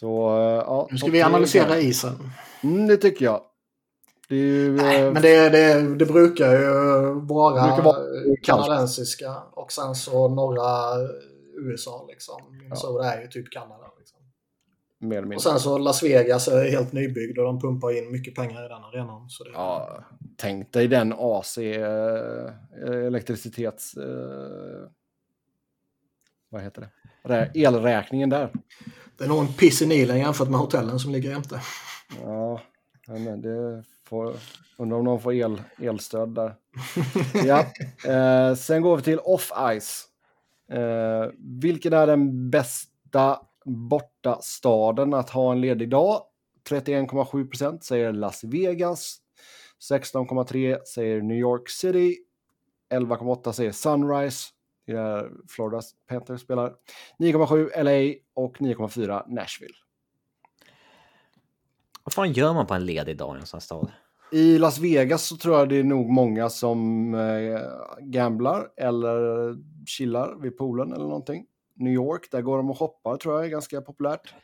[0.00, 0.88] Så, eh, ja.
[0.90, 2.12] Nu ska vi analysera isen.
[2.62, 3.42] Mm, det tycker jag.
[4.28, 4.72] Det ju...
[4.72, 6.66] Nej, eh, men det, det, det brukar ju
[7.20, 7.96] vara, brukar vara
[8.42, 10.98] kanadensiska och sen så norra
[11.56, 12.58] USA liksom.
[12.60, 13.84] Minnesota är ju typ Kanada.
[13.98, 14.18] Liksom.
[14.98, 15.34] mer.
[15.34, 18.68] Och sen så Las Vegas är helt nybyggd och de pumpar in mycket pengar i
[18.68, 19.28] den arenan.
[19.28, 20.04] Så det, Ja,
[20.36, 22.52] tänk dig den AC eh,
[23.06, 23.94] elektricitets...
[26.48, 26.88] Vad heter det?
[27.28, 28.52] Rä- Elräkningen där.
[29.20, 31.60] Det är nog en piss i Nilen jämfört med hotellen som ligger jämte.
[32.22, 32.60] Ja,
[33.06, 34.34] men det får...
[34.76, 36.54] Undrar om de får el, elstöd där.
[37.44, 37.58] ja.
[38.10, 40.04] eh, sen går vi till off-ice.
[40.72, 46.22] Eh, vilken är den bästa borta staden att ha en ledig dag?
[46.70, 49.16] 31,7 procent säger Las Vegas.
[49.90, 52.16] 16,3 säger New York City.
[52.94, 54.48] 11,8 säger Sunrise.
[54.94, 56.72] Där Florida Panthers spelar.
[57.18, 59.74] 9,7 LA och 9,4 Nashville.
[62.04, 63.90] Vad fan gör man på en ledig dag i en sån här stad?
[64.32, 67.60] I Las Vegas så tror jag det är nog många som eh,
[68.00, 69.18] gamblar eller
[69.86, 71.46] chillar vid poolen eller någonting.
[71.74, 74.34] New York, där går de och shoppar tror jag är ganska populärt.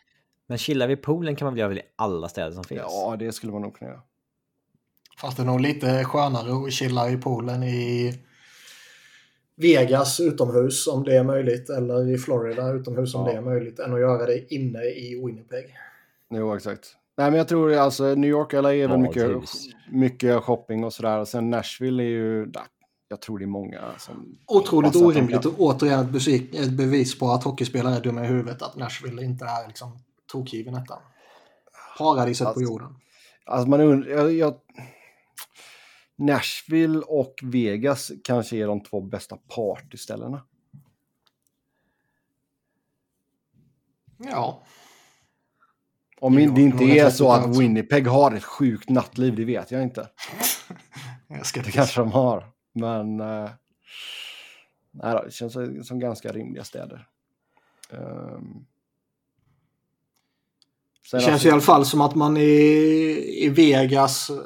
[0.46, 2.80] Men chilla vid poolen kan man väl göra i alla städer som finns?
[2.84, 4.02] Ja, det skulle man nog kunna göra.
[5.18, 8.14] Fast det är nog lite skönare att chilla i poolen i
[9.56, 13.32] Vegas utomhus om det är möjligt eller i Florida utomhus om Ja.
[13.32, 15.74] det är möjligt än att göra det inne i Winnipeg.
[16.30, 16.96] Jo, exakt.
[17.16, 19.30] Nej, men jag tror alltså New York eller är väl mycket,
[19.92, 21.24] mycket shopping och sådär.
[21.24, 22.62] Sen Nashville är ju, där,
[23.08, 24.38] jag tror det är många som...
[24.46, 25.52] Otroligt orimligt kan.
[25.52, 29.22] och återigen ett, besik- ett bevis på att hockeyspelare är dumma i huvudet att Nashville
[29.24, 29.98] inte är liksom
[30.32, 30.98] tokgiven ettan.
[31.98, 32.88] Paradiset på Alltså, jorden.
[33.44, 34.54] Alltså man undrar, jag, jag,
[36.16, 40.42] Nashville och Vegas kanske är de två bästa partyställena.
[44.18, 44.62] Ja,
[46.20, 47.60] Om Jo, det inte är så att alltså.
[47.60, 50.08] Winnipeg har ett sjukt nattliv, det vet jag inte.
[51.28, 53.20] jag ska Det kanske de har, men...
[53.20, 53.50] Eh,
[54.90, 57.08] nej då, det känns som- ganska rimliga städer.
[57.90, 58.66] Um,
[61.12, 64.36] Det känns i alla fall som att man i, i Vegas eh,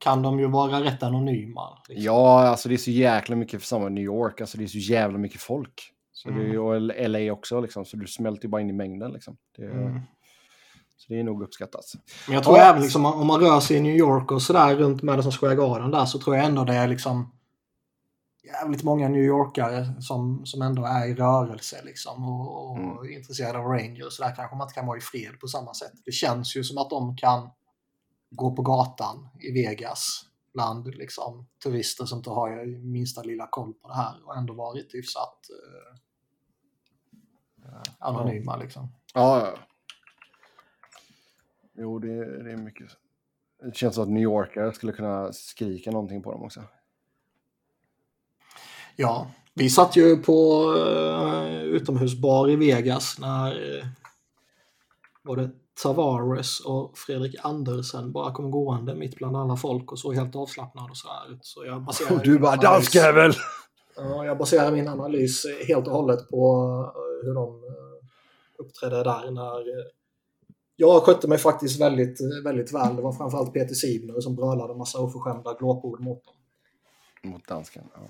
[0.00, 1.78] kan de ju vara rätt anonyma.
[1.88, 2.04] Liksom.
[2.04, 4.78] Ja, alltså det är så jäkla mycket för samma New York, alltså det är så
[4.78, 5.92] jävla mycket folk.
[6.12, 6.60] Så det är Mm.
[6.60, 9.12] och LA också, liksom, så du smälter ju bara in i mängden.
[9.12, 9.36] Liksom.
[9.56, 10.00] Det, Mm.
[10.96, 11.84] Så det är nog uppskattat.
[12.26, 12.64] Men jag tror Ja.
[12.64, 15.90] även liksom, om man rör sig i New York och sådär runt Madison Square Garden
[15.90, 17.32] där så tror jag ändå det är liksom
[18.44, 23.12] jävligt många New Yorkare som, som ändå är i rörelse liksom och, och Mm.
[23.12, 24.12] intresserade av Rangers.
[24.12, 25.92] Så där kanske man inte kan vara i fred på samma sätt.
[26.04, 27.50] Det känns ju som att de kan
[28.30, 33.88] gå på gatan i Vegas bland liksom, turister som inte har minsta lilla koll på
[33.88, 35.96] det här och ändå varit hyfsat eh,
[37.98, 38.56] anonyma.
[38.56, 38.92] Liksom.
[39.14, 39.54] Ja, ja.
[41.74, 42.90] Jo, det, det är mycket.
[43.62, 46.62] Det känns som att New Yorkare skulle kunna skrika någonting på dem också.
[48.96, 53.86] Ja, vi satt ju på uh, utomhusbar i Vegas när uh,
[55.22, 55.50] var det
[55.82, 60.90] Tavares och Fredrik Andersen bara kom gående mitt bland alla folk och såg helt avslappnad
[60.90, 61.38] och så här ut.
[61.42, 63.32] Så jag baserar Och du bara danskjävel!
[63.96, 66.64] Ja, jag baserar min analys helt och hållet på
[66.96, 68.08] eh, hur de eh,
[68.58, 69.86] uppträdde där när eh,
[70.76, 72.96] jag skötte mig faktiskt väldigt, väldigt väl.
[72.96, 76.34] Det var framförallt Peter Sibner som brölade massa oförskämda glåpord mot dem.
[77.32, 78.00] Mot dansken, ja.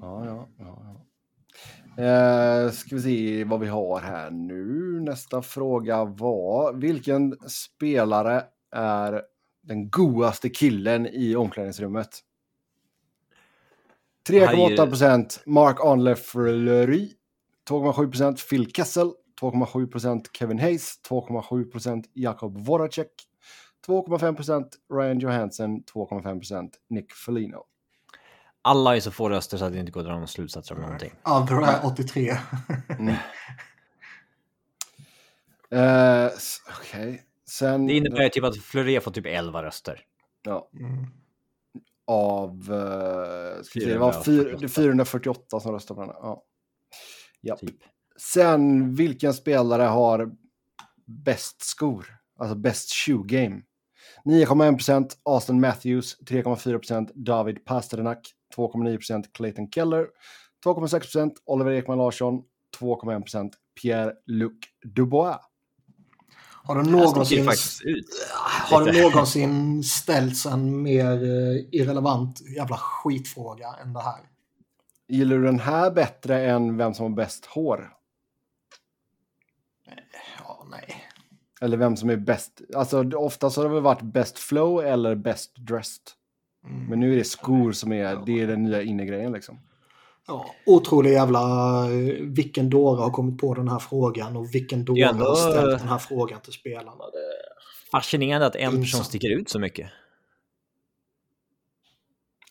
[0.00, 0.82] Ja, ja, ja.
[0.84, 1.09] ja.
[2.00, 5.00] Eh, ska vi se vad vi har här nu.
[5.00, 9.22] Nästa fråga var vilken spelare är
[9.62, 12.08] den godaste killen i omklädningsrummet.
[14.28, 17.08] 3,8% Mark Arnle Fleury.
[17.68, 19.12] 2,7% Phil Kessel.
[19.40, 20.94] 2,7% Kevin Hayes.
[21.08, 23.12] 2,7% Jakob Voracek.
[23.86, 25.82] 2,5% Ryan Johansson.
[25.94, 27.64] 2,5% Nick Foligno.
[28.62, 30.78] Alla är så få röster så att det inte går att dra någon slutsats av
[30.78, 31.12] någonting.
[31.24, 32.36] Other är 83.
[32.88, 33.08] Mm.
[35.74, 36.30] uh,
[36.80, 37.08] Okej.
[37.08, 37.18] Okay.
[37.48, 37.86] Sen...
[37.86, 40.00] Det innebär typ att Fleury får typ 11 röster.
[40.42, 40.70] Ja.
[40.74, 41.06] Mm.
[42.06, 42.50] Av...
[42.50, 44.68] Uh, ska det var 448.
[44.68, 46.14] 448 som röstade på den.
[46.22, 46.44] Ja.
[47.40, 47.56] ja.
[47.56, 47.76] Typ.
[48.16, 50.30] Sen, vilken spelare har
[51.06, 52.06] bäst skor?
[52.38, 53.62] Alltså bäst shoe game?
[54.24, 60.06] 9,1% Austin Matthews, 3,4% David Pasternak, 2,9 Clayton Keller,
[60.64, 62.42] 2,6% Oliver Ekman Larsson,
[62.80, 65.38] 2,1% Pierre-Luc Dubois.
[66.62, 67.48] Har du någonsin,
[68.70, 74.20] har du någonsin ställts en mer eh, irrelevant jävla skitfråga än det här?
[75.08, 77.92] Gillar du den här bättre än vem som har bäst hår?
[80.38, 81.04] Ja, nej.
[81.60, 82.60] Eller vem som är bäst.
[82.76, 86.02] Alltså oftast har det väl varit best flow eller best dressed.
[86.60, 89.58] Men nu är det skor som är, det är den nya innegrejen liksom.
[90.26, 91.86] Ja, otrolig jävla...
[92.20, 95.24] Vilken dåre har kommit på den här frågan och vilken dåre ändå...
[95.24, 97.04] har ställt den här frågan till spelarna.
[97.04, 97.90] Det...
[97.90, 99.90] Fascinerande att en person sticker ut så mycket.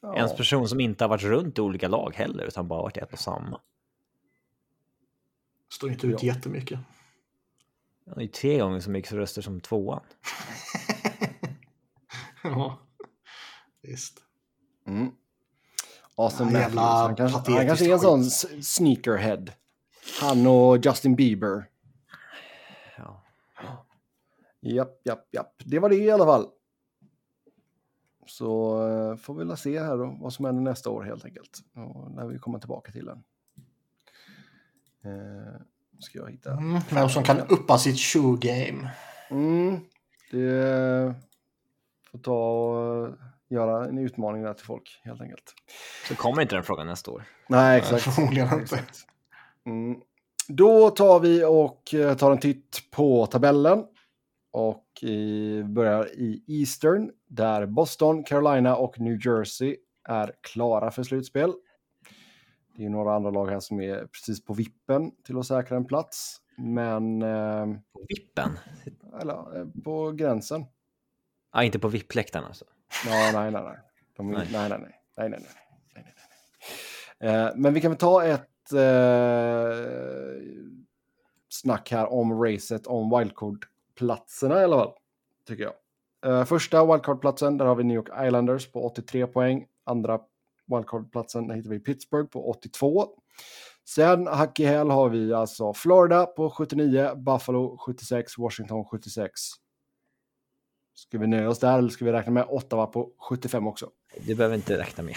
[0.02, 0.16] Ja.
[0.16, 3.14] En person som inte har varit runt i olika lag heller, utan bara varit ett
[3.14, 3.62] och samma.
[5.74, 6.34] Står inte ut ja.
[6.34, 6.80] jättemycket.
[8.10, 10.04] Han är tre gånger så mycket röster som tvåan.
[12.44, 12.80] ja,
[13.82, 14.18] visst.
[14.88, 15.12] Mm.
[16.16, 16.80] Austin ja, Matthews.
[16.80, 18.24] Han kanske, han kanske är en sån
[18.64, 19.46] sneakerhead.
[20.22, 21.66] Han och Justin Bieber.
[22.98, 23.24] Ja.
[24.60, 25.54] Japp, japp, japp.
[25.66, 26.48] Det var det i alla fall.
[28.26, 31.60] Så uh, får vi väl se här då vad som händer nästa år helt enkelt.
[31.74, 33.24] Och när vi kommer tillbaka till den.
[35.06, 35.62] Uh,
[36.00, 36.52] ska jag hitta.
[36.52, 38.92] Mm, vem som kan uppa sitt shoe game.
[39.30, 39.80] Mm,
[40.32, 41.16] det
[42.12, 43.14] får ta och
[43.50, 45.54] göra en utmaning där till folk helt enkelt.
[46.08, 47.24] Så kommer inte den frågan nästa år?
[47.48, 48.04] Nej, exakt.
[48.04, 48.84] Förmodligen inte.
[49.66, 50.02] Mm.
[50.48, 53.86] Då tar vi och eh, tar en titt på tabellen.
[54.52, 59.76] Och i, börjar i Eastern där Boston, Carolina och New Jersey
[60.10, 61.54] är klara för slutspel.
[62.78, 65.86] Det är några andra lag här som är precis på vippen till att säkra en
[65.86, 66.38] plats.
[66.58, 67.22] Men...
[67.22, 68.60] Eh, på vippen?
[69.22, 70.66] Eller eh, på gränsen.
[71.54, 72.66] Ja, inte på vippläktaren alltså?
[73.06, 73.78] Ja, nej, nej, nej.
[74.18, 74.48] De, nej.
[74.52, 75.02] Nej, nej, nej.
[75.18, 75.56] nej, nej, nej, nej.
[77.20, 79.90] Eh, men vi kan väl ta ett eh,
[81.50, 84.94] snack här om racet om wildcard-platserna i alla fall,
[85.48, 85.74] tycker jag.
[86.26, 89.66] Eh, första wildcard-platsen, där har vi New York Islanders på 83 poäng.
[89.84, 90.20] Andra
[90.68, 93.08] wildcard-platsen, där hittar vi Pittsburgh på 82.
[93.86, 99.32] Sen hack i häl har vi alltså Florida på 79, Buffalo 76, Washington 76.
[101.00, 103.90] Ska vi nöja oss där eller ska vi räkna med Ottawa på 75 också?
[104.26, 105.16] Du behöver inte räkna med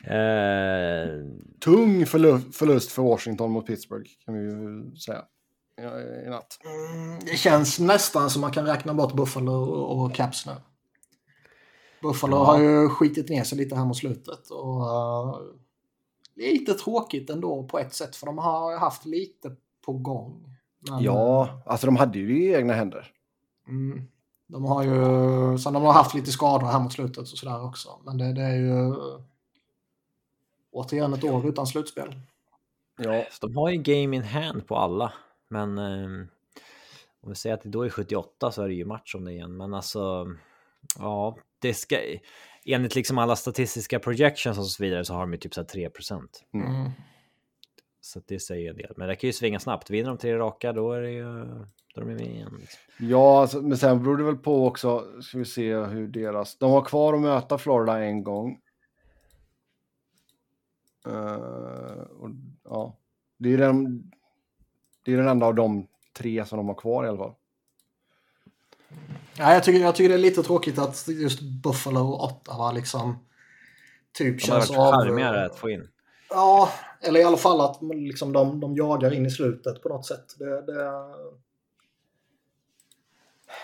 [0.00, 1.34] uh...
[1.60, 5.24] Tung förlust för Washington mot Pittsburgh kan vi ju säga
[6.26, 6.58] i natt.
[6.64, 10.52] Mm, det känns nästan som man kan räkna bort Buffalo och Caps nu.
[12.02, 12.44] Buffalo ja.
[12.44, 14.50] har ju skitit ner sig lite här mot slutet.
[14.50, 15.36] Och, uh,
[16.34, 20.56] lite tråkigt ändå på ett sätt för de har haft lite på gång.
[20.90, 23.12] Men, ja, alltså de hade ju det i egna händer.
[23.70, 24.08] Mm.
[24.46, 27.88] De har ju, sen de har haft lite skador här mot slutet och sådär också.
[28.04, 28.94] Men det, det är ju
[30.72, 32.14] återigen ett år utan slutspel.
[32.98, 35.12] Ja, de har ju game in hand på alla.
[35.48, 36.26] Men eh,
[37.20, 39.32] om vi säger att det då är 78 så är det ju match om det
[39.32, 39.56] igen.
[39.56, 40.26] Men alltså,
[40.98, 41.98] ja, det ska...
[42.64, 45.90] Enligt liksom alla statistiska projections och så vidare så har de ju typ så 3
[45.90, 46.44] procent.
[46.54, 46.90] Mm.
[48.00, 48.92] Så det säger en del.
[48.96, 49.90] Men det kan ju svinga snabbt.
[49.90, 51.24] Vinner de tre raka då är det ju
[51.94, 52.56] då är de med igen.
[52.60, 52.80] Liksom.
[52.98, 56.58] Ja, alltså, men sen beror det väl på också, ska vi se hur deras...
[56.58, 58.60] De har kvar att möta Florida en gång.
[61.06, 62.30] Uh, och,
[62.64, 62.96] ja,
[63.38, 64.10] det är, den,
[65.04, 67.34] det är den enda av de tre som de har kvar i alla fall.
[69.38, 73.26] Ja, jag, tycker, jag tycker det är lite tråkigt att just Buffalo och Ottawa liksom
[74.12, 74.76] typ de känns av...
[74.76, 75.88] charmigare att få in.
[76.30, 80.06] Ja, eller i alla fall att liksom de, de jagar in i slutet på något
[80.06, 80.24] sätt.
[80.38, 80.90] Det, det,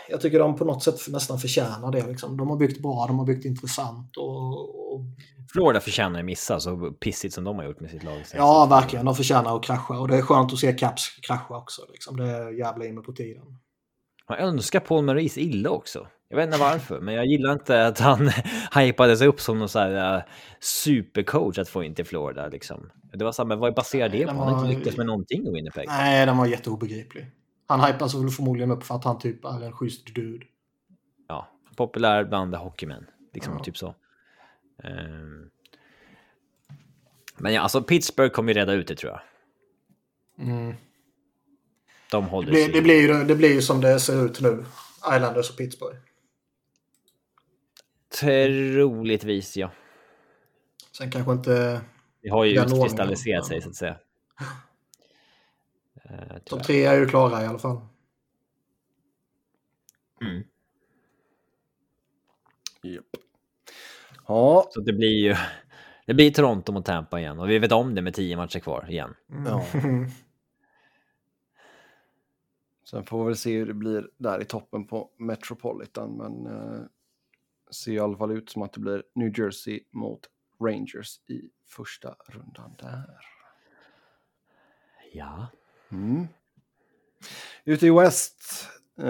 [0.08, 2.06] jag tycker de på något sätt nästan förtjänar det.
[2.06, 2.36] Liksom.
[2.36, 4.16] De har byggt bra, de har byggt intressant.
[4.16, 5.00] Och, och...
[5.52, 8.22] Florida förtjänar att missa så pissigt som de har gjort med sitt lag.
[8.34, 9.04] Ja, verkligen.
[9.04, 11.82] De förtjänar att krascha och det är skönt att se Caps krascha också.
[11.92, 12.16] Liksom.
[12.16, 13.42] Det är jävla inne på tiden.
[14.28, 16.06] Man önskar Paul Maurice illa också.
[16.28, 18.30] Jag vet inte varför, men jag gillar inte att han
[18.74, 20.22] hypades upp som någon så här uh,
[20.60, 22.48] supercoach att få in till Florida.
[22.48, 22.90] Liksom.
[23.12, 24.30] Det var så här, men vad baserar det på?
[24.32, 25.88] Han har inte lyckats med någonting i Winnipeg.
[25.88, 27.26] Nej, den var jätteobegriplig.
[27.66, 30.46] Han hypas väl förmodligen upp för att han typ är en schysst dude.
[31.28, 33.06] Ja, populär bland hockeymän.
[33.34, 33.64] Liksom, Ja.
[33.64, 33.94] typ så.
[34.84, 35.50] Ehm.
[37.38, 39.20] Men ja, alltså Pittsburgh kommer ju reda ut det tror jag.
[40.48, 40.74] Mm.
[42.10, 42.72] De Det, håller blir, sig.
[42.72, 44.64] det, blir ju, det blir ju som det ser ut nu.
[45.16, 45.98] Islanders och Pittsburgh.
[48.20, 49.70] Troligtvis ja.
[50.98, 51.80] Sen kanske inte...
[52.22, 53.98] Det har ju utkristalliserat sig så att säga.
[56.10, 57.80] Uh, De tre är ju klara i alla fall.
[60.20, 60.44] mm.
[62.82, 63.04] Japp.
[64.28, 65.36] Ja, Så det blir ju...
[66.06, 68.90] Det blir Toronto mot Tampa igen och vi vet om det med tio matcher kvar
[68.90, 69.14] igen.
[69.46, 69.64] Ja.
[72.84, 76.16] sen får vi väl se hur det blir där i toppen på Metropolitan.
[76.16, 76.80] Men eh,
[77.70, 80.20] ser i alla fall ut som att det blir New Jersey mot
[80.60, 83.20] Rangers i första rundan där.
[85.12, 85.46] Ja.
[85.92, 86.26] Mm.
[87.64, 89.04] Ute i West, eh,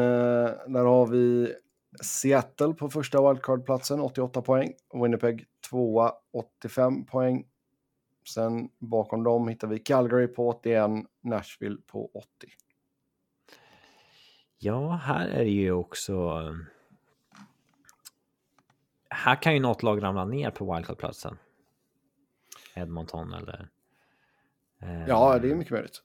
[0.66, 1.54] där har vi
[2.02, 4.72] Seattle på första wildcard-platsen, 88 poäng.
[4.94, 7.46] Winnipeg tvåa, 85 poäng.
[8.28, 10.90] Sen bakom dem hittar vi Calgary på 81,
[11.20, 12.26] Nashville på 80.
[14.58, 16.42] Ja, här är det ju också...
[19.16, 21.36] eh, Här kan ju något lag ramla ner på wildcard-platsen.
[22.74, 23.68] Edmonton eller...
[24.82, 26.02] eh, Ja, det är mycket möjligt.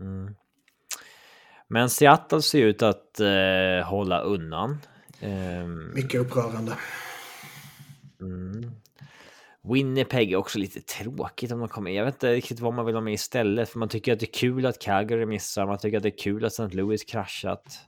[0.00, 0.34] Mm.
[1.68, 4.78] Men Seattle ser ut att eh, hålla undan.
[5.20, 6.72] Ehm, Mycket upprörande.
[8.20, 8.70] mm.
[9.62, 11.90] Winnipeg är också lite tråkigt om de kommer.
[11.90, 13.68] Jag vet inte riktigt vad man vill ha med istället.
[13.68, 15.66] För man tycker att det är kul att Calgary missar.
[15.66, 16.76] Man tycker att det är kul att St.
[16.76, 17.78] Louis kraschat.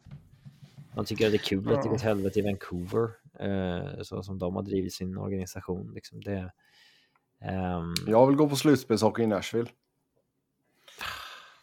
[0.96, 3.08] Man tycker att det är kul att det går åt helvete i Vancouver.
[3.40, 5.92] Eh, så som de har drivit sin organisation.
[5.94, 6.52] Liksom det,
[7.42, 9.70] ehm, Jag vill gå på slutspelshockey i Nashville.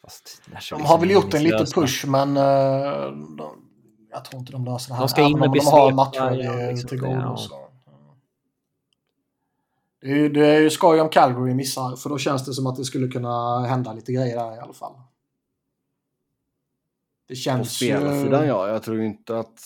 [0.02, 3.70] fast Nashville De har väl gjort en liten push men eh, de,
[4.12, 5.02] jag tror inte de löser det här.
[5.02, 7.20] De ska in bli de har matcher ja, liksom, till det, godo.
[7.20, 7.38] ja.
[7.38, 7.70] Så.
[10.02, 12.68] Det är, ju- det är ju skoj om Calgary missar för då känns det som
[12.68, 14.94] att det skulle kunna hända lite grejer där i alla fall.
[17.34, 17.86] Det På känns ju...
[17.86, 18.68] spelarsidan, ja.
[18.68, 19.62] Jag tror inte att...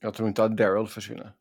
[0.00, 1.32] Jag tror inte att Daryl försvinner.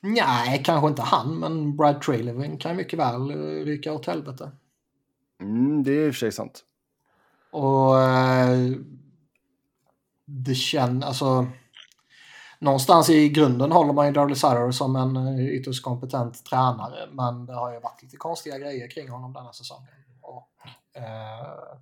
[0.00, 4.50] Nej, kanske inte han, men Brad Trailevin kan mycket väl eh, ryka åt helvete.
[5.40, 6.64] Mm, det är i och för sig sant.
[7.50, 8.70] Och eh,
[10.24, 11.46] det känns, alltså
[12.58, 17.46] någonstans i grunden håller man ju Darley Sutter som en eh, ytterst kompetent tränare, men
[17.46, 19.88] det har ju varit lite konstiga grejer kring honom denna säsongen.
[20.20, 20.48] Och,
[20.94, 21.78] eh,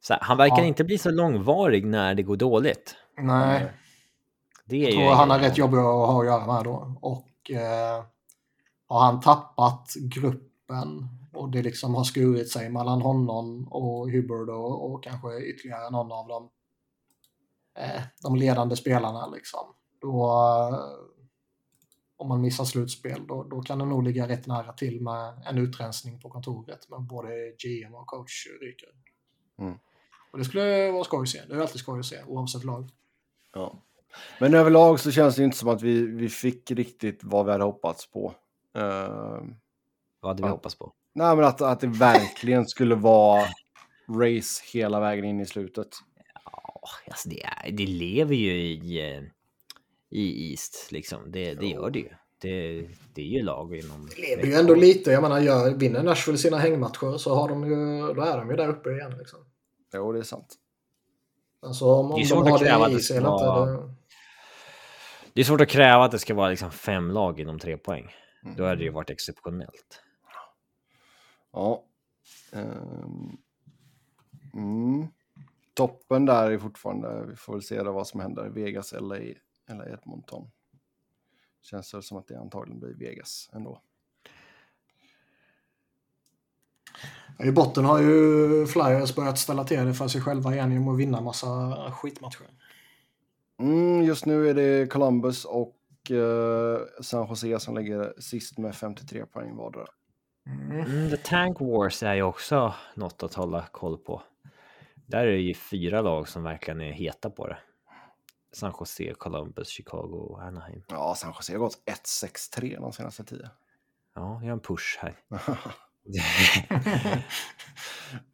[0.00, 0.64] Så här, han verkar Ja.
[0.64, 2.94] inte bli så långvarig när det går dåligt.
[3.16, 3.72] nej,
[4.64, 6.96] Det är jag ju tror han har rätt jobb att ha att göra med då.
[7.00, 8.04] Och eh,
[8.86, 14.92] har han tappat gruppen och det liksom har skurit sig mellan honom och Hubbard och,
[14.92, 16.48] och kanske ytterligare någon av dem
[17.78, 19.60] eh, de ledande spelarna liksom.
[20.00, 20.24] Då,
[20.72, 20.78] eh,
[22.16, 25.58] om man missar slutspel, då, då kan det nog ligga rätt nära till med en
[25.58, 27.28] utrensning på kontoret med både
[27.58, 28.88] GM och coach ryker.
[29.58, 29.78] Mm.
[30.30, 31.40] Och det skulle vara skoj att se.
[31.48, 32.90] Det är alltid skoj att se, oavsett lag.
[33.54, 33.82] Ja.
[34.40, 37.64] Men överlag så känns det inte som att vi, vi fick riktigt vad vi hade
[37.64, 38.34] hoppats på.
[38.78, 38.82] Uh,
[40.20, 40.52] Vad hade vi Ja.
[40.52, 40.92] hoppats på?
[41.12, 43.42] nej, men att, att det verkligen skulle vara
[44.08, 45.88] race hela vägen in i slutet.
[46.44, 49.22] Ja, alltså det, är, det lever ju i, eh,
[50.10, 51.32] i East, liksom.
[51.32, 52.08] Det, det gör det ju.
[52.38, 54.08] Det, det är ju lag inom...
[54.16, 55.10] Det lever ju ändå lite.
[55.10, 58.56] Jag menar, gör, vinner Nashville sina hängmatcher så har de ju, då är de ju
[58.56, 59.18] där uppe igen.
[59.18, 59.38] Liksom.
[59.94, 60.54] Jo, det är sant.
[61.62, 63.16] Alltså om, Det är om svårt de har att kräva det att i det sig
[63.16, 63.44] ska eller inte.
[63.46, 63.94] vara- Det,
[65.34, 68.10] Det är svårt att kräva att det ska vara liksom fem lag inom tre poäng.
[68.56, 70.02] Då hade det ju varit exceptionellt.
[71.52, 71.84] Ja.
[72.52, 73.36] Ehm,
[74.54, 75.06] mm.
[75.74, 78.48] Toppen där är fortfarande, vi får väl se då vad som händer.
[78.48, 79.16] Vegas, LA
[79.70, 80.50] eller Edmonton.
[81.62, 83.82] Känns det som att det antagligen blir Vegas ändå.
[87.44, 90.98] I botten har ju Flyers börjat ställa till det för sig själva igen genom att
[90.98, 92.46] vinna massa skitmatcher.
[93.60, 95.76] Mm, just nu är det Columbus och
[96.10, 99.86] eh, San Jose som ligger sist med 53 poäng vardera.
[100.46, 104.22] Mm, The Tank Wars är ju också något att hålla koll på.
[105.06, 107.58] Där är det ju fyra lag som verkligen är heta på det.
[108.52, 110.82] San Jose, Columbus, Chicago och Anaheim.
[110.88, 113.50] Ja, San Jose har gått 1-6-3 de senaste tio.
[114.14, 115.16] Ja, jag har en push här.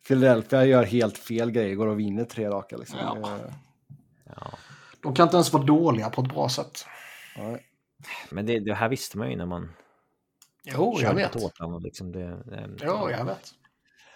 [0.09, 2.77] Philadelphia gör helt fel grejer, går och vinner tre raka.
[2.77, 2.99] Liksom.
[2.99, 3.17] Ja.
[3.17, 3.53] Eh,
[4.25, 4.59] ja.
[5.03, 6.87] De kan inte ens vara dåliga på ett bra sätt.
[7.37, 7.67] Nej.
[8.31, 9.73] Men det, det här visste man ju när man
[10.65, 11.33] Jo, jag vet.
[11.33, 11.83] Tottenham.
[11.83, 13.51] Liksom det, det, Jo, jag vet.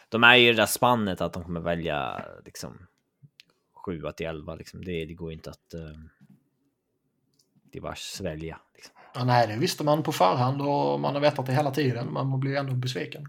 [0.09, 2.87] De är ju i det där spannet att de kommer välja liksom
[3.85, 4.55] 7 till 11.
[4.55, 4.85] Liksom.
[4.85, 5.99] Det, det går inte att uh,
[7.73, 8.61] det bara svälja.
[8.75, 8.95] Liksom.
[9.15, 12.13] Ja, nej, det visste man på förhand och man har vetat det hela tiden.
[12.13, 13.29] Man blir ändå besviken.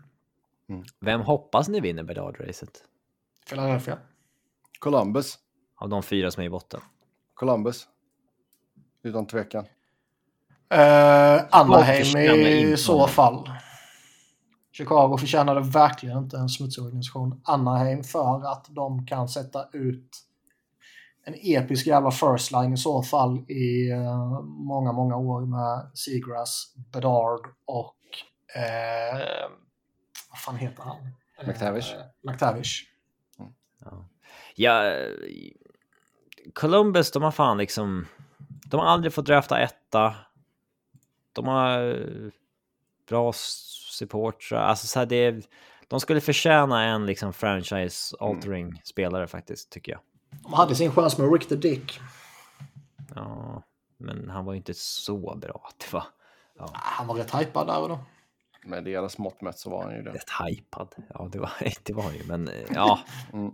[0.99, 2.84] Vem hoppas ni vinner Bedard-racet?
[3.49, 3.97] Philadelphia.
[4.80, 5.39] Columbus.
[5.76, 6.80] Av de fyra som är i botten?
[7.34, 7.88] Columbus.
[9.03, 9.63] Utan tvekan.
[10.74, 13.49] Uh, Anaheim i så fall.
[14.72, 17.41] Chicago förtjänade verkligen inte en smutsig organisation.
[17.43, 20.09] Anaheim för att de kan sätta ut
[21.24, 26.74] en episk jävla first line i så fall i eh, många, många år med Seagrass,
[26.93, 27.95] Bedard och
[28.55, 29.49] eh,
[30.32, 30.97] vad fan heter han?
[31.47, 31.93] McTavish.
[31.93, 32.88] Eh, McTavish.
[33.79, 34.05] Ja.
[34.55, 35.07] ja,
[36.53, 38.07] Columbus, de har fan liksom...
[38.65, 40.15] De har aldrig fått drafta etta.
[41.34, 42.32] De har eh,
[43.09, 44.49] bra support.
[44.51, 45.43] Alltså så här, det är,
[45.88, 50.01] de skulle förtjäna en liksom franchise-altering spelare faktiskt, tycker jag.
[50.43, 51.99] De hade sin chans med Rick the Dick.
[53.15, 53.63] Ja,
[53.97, 55.67] men han var ju inte så bra.
[55.77, 56.03] Det var
[56.73, 57.99] Han var rätt hypad där och då.
[58.66, 60.12] Med deras mått mätt så var han ju det.
[60.12, 60.88] rätt hypad.
[61.14, 61.51] Ja, det var,
[61.84, 62.99] det var han ju, men eh, ja.
[63.34, 63.51] Mm.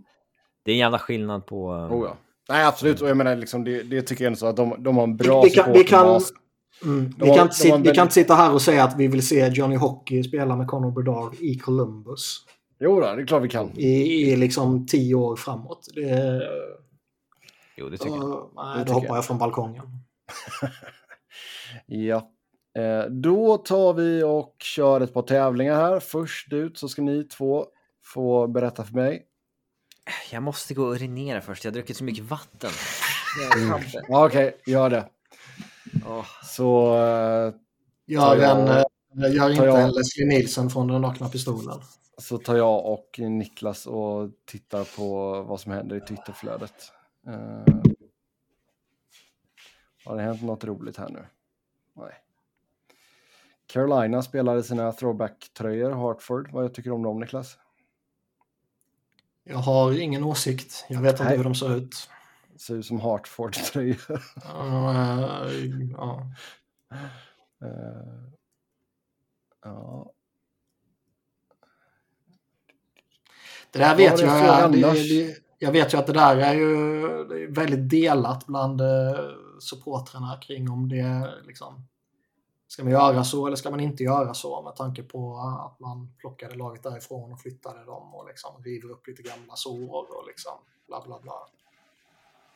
[0.64, 1.74] Det är en jävla skillnad på...
[1.74, 2.16] eh, Oh, ja.
[2.48, 3.00] Nej, absolut.
[3.00, 5.16] Och jag menar, liksom, det, det tycker jag ändå så att de, de har en
[5.16, 6.20] bra Vi kan- vi kan-.
[6.84, 7.10] Mm.
[7.10, 9.26] De Vi, har- kan en vi kan inte sitta här och säga att vi vill
[9.26, 12.44] se Johnny Hockey spela med Conor Bedard i Columbus
[12.80, 13.70] Jo, då, det är klart vi kan.
[13.78, 13.88] i,
[14.32, 15.86] i liksom tio år framåt.
[15.94, 16.42] Det,
[17.76, 18.24] Jo, det tycker jag.
[18.24, 19.16] uh, nej, Det då tycker hoppar jag.
[19.16, 19.84] jag från balkongen.
[21.86, 22.30] Ja.
[22.78, 26.00] Eh, då tar vi och kör ett par tävlingar här.
[26.00, 27.66] Först ut så ska ni två
[28.04, 29.24] få berätta för mig.
[30.30, 31.64] Jag måste gå och urinera först.
[31.64, 32.70] Jag har druckit så mycket vatten.
[34.08, 35.08] Ja, Okej, gör det.
[36.44, 37.54] Så eh,
[38.06, 41.80] Gör, Tar jag- en, eh, gör inte jag- en Leslie Nielsen från den nakna pistolen.
[42.18, 46.92] så tar jag och Niklas och tittar på vad som händer i Twitterflödet.
[47.26, 47.74] Eh,
[50.04, 51.24] har det hänt något roligt här nu?
[51.96, 52.12] Nej.
[53.72, 56.50] Carolina spelade sina throwback-tröjor, Hartford.
[56.52, 57.58] Vad jag tycker om dem, Niklas?
[59.44, 60.86] Jag har ingen åsikt.
[60.88, 61.36] Jag vet inte Nej.
[61.36, 62.10] hur de ser ut.
[62.56, 64.22] Ser ut som Hartford-tröjor.
[65.96, 66.26] Ja.
[67.62, 67.68] Eh,
[69.64, 70.12] ja.
[73.70, 74.38] Det där vet det jag.
[74.40, 78.80] är- Det, det, jag vet ju att det där är ju det väldigt delat bland
[78.80, 79.18] eh,
[79.60, 81.86] supportrarna kring om det liksom
[82.68, 86.12] Ska man göra så eller ska man inte göra så med tanke på att man
[86.18, 90.52] plockade laget därifrån och flyttade dem och liksom river upp lite gamla sår och liksom
[90.86, 91.32] bla bla bla.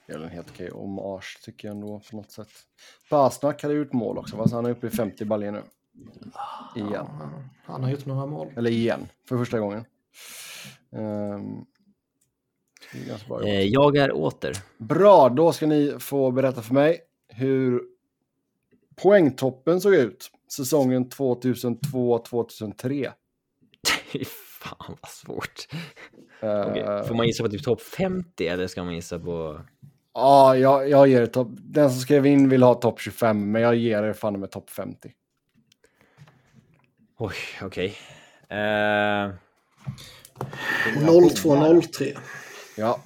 [0.06, 2.48] Det är en helt okej hommage tycker jag ändå på något sätt.
[3.10, 5.62] Basnak hade gjort mål också, fast han är uppe i 50 baljor nu.
[6.76, 6.90] Igen.
[6.92, 7.30] Ja,
[7.64, 8.52] han har gjort några mål.
[8.56, 9.84] Eller igen, för första gången.
[10.90, 10.98] Det
[12.98, 13.44] är ganska bra, jobbat.
[13.44, 14.52] Eh, jag är åter.
[14.78, 17.91] bra, då ska ni få berätta för mig hur
[18.96, 23.12] poängtoppen såg ut säsongen 2002-2003.
[24.12, 25.68] Fy fan vad svårt.
[26.40, 29.60] Eh, Okej, Får man gissa på typ topp 50 eller ska man gissa på...
[30.14, 31.48] Ja, jag, jag ger det topp.
[31.52, 34.70] Den som skrev in vill ha topp 25, men jag ger det fan med topp
[34.70, 35.12] 50.
[37.18, 37.94] Oj, okej.
[38.48, 39.30] Eh,
[41.40, 42.06] 0203.
[42.76, 43.00] Ja,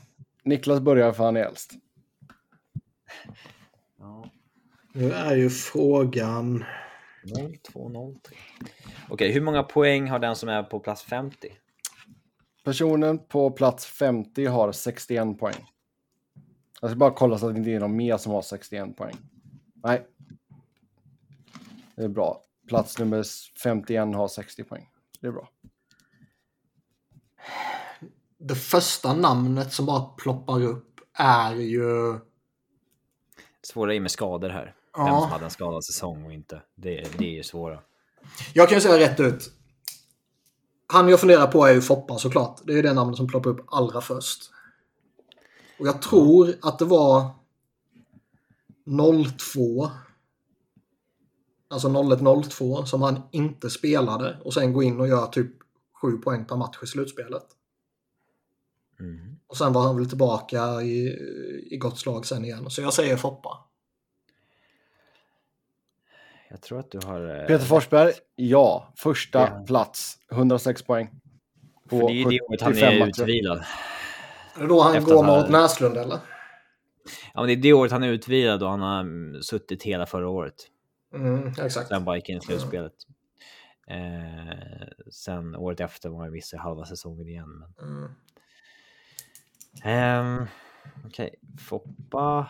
[0.44, 1.72] Niklas börjar för han är äldst.
[3.98, 4.30] ja,
[4.98, 6.64] Nu är ju frågan.
[7.72, 8.36] 0203.
[9.08, 11.52] Okej, hur många poäng har den som är på plats 50?
[12.64, 15.66] Personen på plats 50 har 61 poäng.
[16.80, 19.16] Jag ska bara kolla så att det inte är någon mer som har 61 poäng.
[19.74, 20.06] Nej.
[21.96, 22.42] Det är bra.
[22.68, 23.24] Plats nummer
[23.62, 24.88] 51 har 60 poäng.
[25.20, 25.48] Det är bra.
[28.38, 32.18] Det första namnet som bara ploppar upp är ju...
[33.62, 34.75] Svåra är med skador här.
[34.96, 35.20] Vem Ja.
[35.20, 36.62] som hade en skadad säsong och inte.
[36.74, 37.80] Det, det är ju svåra.
[38.52, 39.52] Jag kan ju säga rätt ut.
[40.86, 42.60] Han jag funderar på är ju Foppa såklart.
[42.64, 44.50] Det är ju det namnet som ploppar upp allra först.
[45.78, 47.30] Och jag tror att det var
[49.38, 49.90] 02.
[51.68, 55.52] Alltså 01-02 som han inte spelade och sen gå in och göra typ
[56.02, 57.46] 7 poäng per match i slutspelet.
[59.00, 59.36] Mm.
[59.46, 61.08] Och sen var han väl tillbaka i,
[61.70, 62.70] i gott slag sen igen.
[62.70, 63.65] Så jag säger Foppa.
[66.50, 67.40] Jag tror att du har...
[67.40, 68.92] eh, Peter Forsberg, ja.
[68.96, 69.64] Första Ja.
[69.66, 71.10] plats, 106 poäng.
[71.90, 73.58] För det är ju det året han 75 är utvilad.
[74.56, 76.18] Är det då han Efter går han- mot Näslund eller?
[77.34, 80.06] Ja, men det är det året han är utvilad och han har mm, suttit hela
[80.06, 80.54] förra året.
[81.14, 81.88] Mm, exakt.
[81.88, 82.92] Sen bara gick in i slutspelet.
[83.88, 87.48] Eh, sen året efter var han vissa halva säsongen igen.
[87.78, 87.88] Men...
[87.88, 88.10] Mm.
[89.84, 90.46] Ehm,
[91.06, 91.34] Okej,
[91.68, 92.48] Foppa.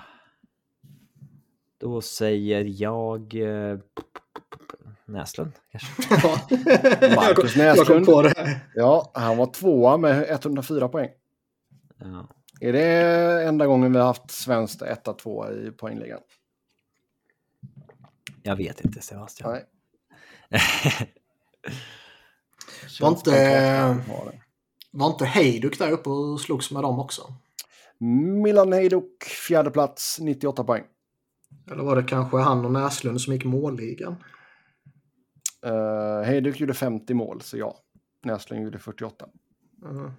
[1.78, 3.78] Då säger jag eh,
[5.04, 5.92] Näslund kanske.
[6.22, 7.14] Ja.
[7.16, 8.32] Marcus Näslund.
[8.74, 11.10] Ja, han var tvåa med 104 poäng.
[11.98, 12.28] Ja.
[12.60, 12.82] Är det
[13.48, 16.20] enda gången vi har haft svenskt 1-2 i poängligan?
[18.42, 19.52] Jag vet inte Sebastian.
[19.52, 19.64] Nej.
[23.00, 23.96] Var inte-.
[24.90, 27.34] Var inte Hejduk där uppe och slogs med dem också?
[28.42, 30.84] Milan Hejduk, fjärde plats, 98 poäng.
[31.70, 34.16] Eller var det kanske han och Näslund som gick målligan?
[35.66, 37.76] Uh, Hejduk gjorde 50 mål, så ja.
[38.22, 39.26] Näslund gjorde 48.
[39.84, 40.10] Mm.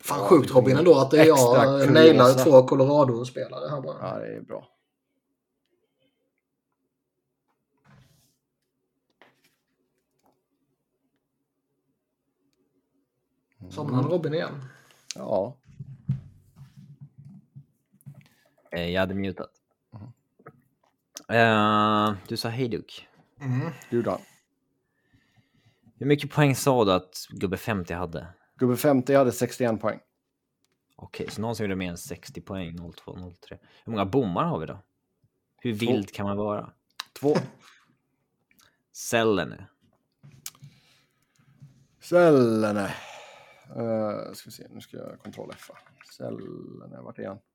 [0.00, 3.96] Fan sjukt Robin ändå att det är jag nailar två Colorado-spelare här bara.
[4.00, 4.68] Ja, det är bra.
[13.70, 14.64] Somnade Robin igen?
[15.14, 15.56] Ja,
[18.56, 19.50] Eh, Jag hade mutat.
[21.28, 23.08] Eh, du sa hejduk.
[23.40, 23.70] Mm.
[23.90, 24.20] gjorde han.
[25.98, 28.26] Hur mycket poäng sa du att gubbe 50 hade?
[28.56, 30.00] Gubbe 50 hade 61 poäng.
[30.96, 33.58] Okej, så någon som gjorde mer än 60 poäng, 02, 03.
[33.84, 34.78] Hur många bommar har vi då?
[35.58, 36.72] Hur vild kan man vara?
[37.20, 37.34] Två.
[38.92, 39.66] Sellene.
[42.00, 42.94] Sellene.
[43.76, 45.70] Uh, ska vi se, nu ska jag kontroll F.
[46.16, 47.36] Sellene, vart är han?
[47.36, 47.48] Uh, uh, uh, uh.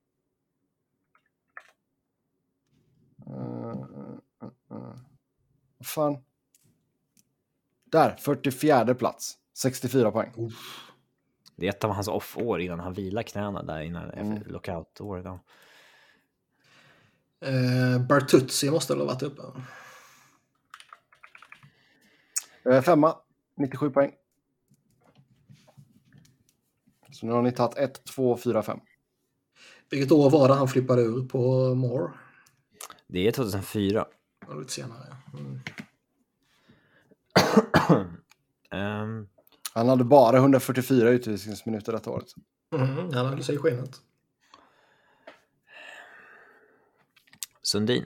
[5.78, 6.18] Vad fan?
[7.86, 9.38] Där, 44 plats.
[9.54, 10.34] 64 poäng.
[11.56, 14.44] Det är ett av hans off-år innan han vilar knäna där innan Mm.
[14.46, 15.26] lockout-året.
[17.40, 19.42] Eh, Bertuzzi måste väl ha varit uppe?
[22.70, 23.16] Uh, femma,
[23.56, 24.12] 97 poäng.
[27.12, 28.80] Så nu har ni tagit 1, 2, 4, 5.
[29.90, 32.14] Vilket år var det han flippade ur på Moore?
[33.08, 34.06] Det är 2004.
[34.40, 35.16] Det var Lite senare.
[35.34, 35.60] Mm.
[38.72, 39.28] Ehm,
[39.74, 42.28] Han hade bara 144 utvisningsminuter detta året.
[42.76, 44.02] Mm, han höll sig i skinnet.
[47.62, 48.06] Sundin.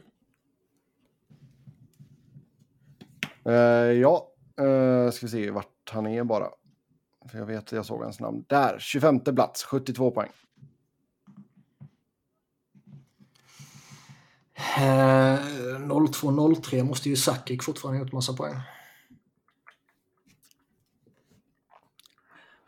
[3.46, 4.28] Eh, ja,
[4.62, 6.50] uh, ska vi se vart han är bara.
[7.32, 8.46] För jag vet, jag såg hans namn.
[8.48, 10.32] Där, 25 plats, 72 poäng.
[14.78, 15.40] Eh,
[15.80, 18.56] 02-03 måste ju Sakic fortfarande ha gjort massa poäng.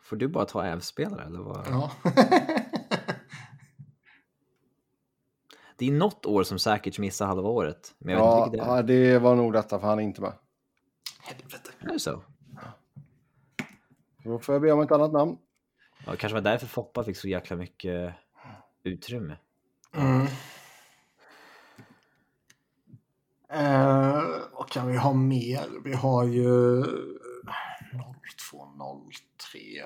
[0.02, 1.66] Får du bara ta ävspelare eller vad?
[1.70, 1.90] Ja.
[5.76, 7.94] Det är något år som säkert missar halva året.
[7.98, 9.12] Men jag vet Ja, inte vilket det är.
[9.12, 10.32] det var nog detta, för han är inte med.
[11.20, 11.70] Helvete.
[11.80, 12.22] Är det så?
[14.24, 15.36] Då får jag be om ett annat namn.
[16.06, 18.14] Ja, kanske var därför Foppa fick så jäkla mycket
[18.82, 19.36] utrymme.
[19.94, 20.26] Mm.
[23.54, 25.66] Eh, vad kan vi ha mer?
[25.84, 26.82] Vi har ju
[28.50, 29.82] 0203.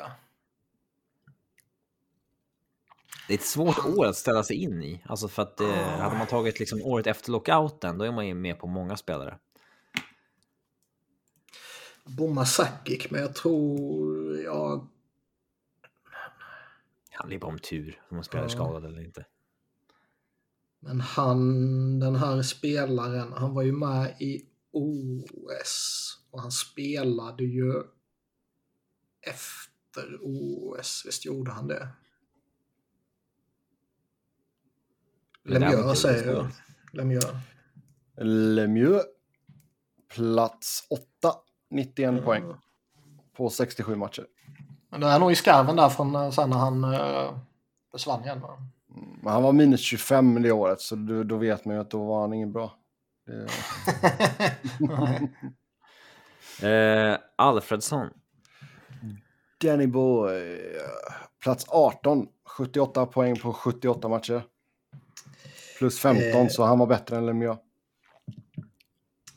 [3.29, 5.03] Det är ett svårt år att ställa sig in i.
[5.07, 8.35] Alltså för att eh, hade man tagit liksom året efter lockouten, då är man ju
[8.35, 9.39] med på många spelare.
[12.05, 14.89] Bomma Sakic, men jag tror jag...
[17.11, 18.49] Det handlar ju bara om tur, om man spelar Ja.
[18.49, 19.25] skadad eller inte.
[20.81, 26.19] Men han, den här spelaren, han var ju med i OS.
[26.31, 27.73] Och han spelade ju
[29.21, 31.03] efter OS.
[31.07, 31.89] Visst gjorde han det?
[35.45, 36.47] Lemieux säger jag.
[36.93, 37.27] Lemieux.
[38.57, 39.03] Lemieux,
[40.15, 41.35] plats 8,
[41.71, 42.25] 91 Mm.
[42.25, 42.55] poäng
[43.37, 44.27] på 67 matcher.
[44.91, 47.39] Men det är nog i skarven där från eh, sen när han uh,
[47.93, 48.41] försvann igen.
[48.41, 48.59] Va?
[49.23, 52.05] Men han var minus 25 det året, så då, då vet man ju att då
[52.05, 52.79] var han ingen bra.
[53.27, 53.49] Det.
[56.63, 58.09] Eh, Alfredsson.
[59.61, 60.59] Danny Boy,
[61.43, 64.43] plats 18, 78 poäng på 78 matcher.
[65.79, 66.49] Plus 15, Eh.
[66.49, 67.59] så han var bättre än Lemieux.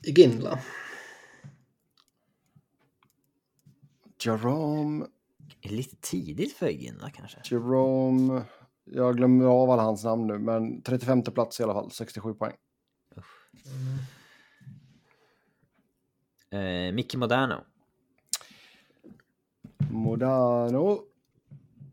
[0.04, 0.60] Ginla.
[4.26, 5.06] Jerome,
[5.62, 7.38] lite tidigt för Ginla kanske?
[7.46, 8.44] Jerome,
[8.92, 12.56] jag glömmer av alla hans namn nu, men 35 plats i alla fall, 67 poäng.
[16.50, 17.56] Eh, Micke Moderno.
[19.92, 21.12] Modano,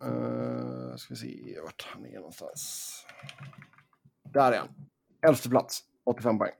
[0.04, 2.92] Uh, ska vi se vart han är någonstans.
[4.22, 4.68] Där är han.
[5.22, 6.52] Elfte plats, 85 poäng.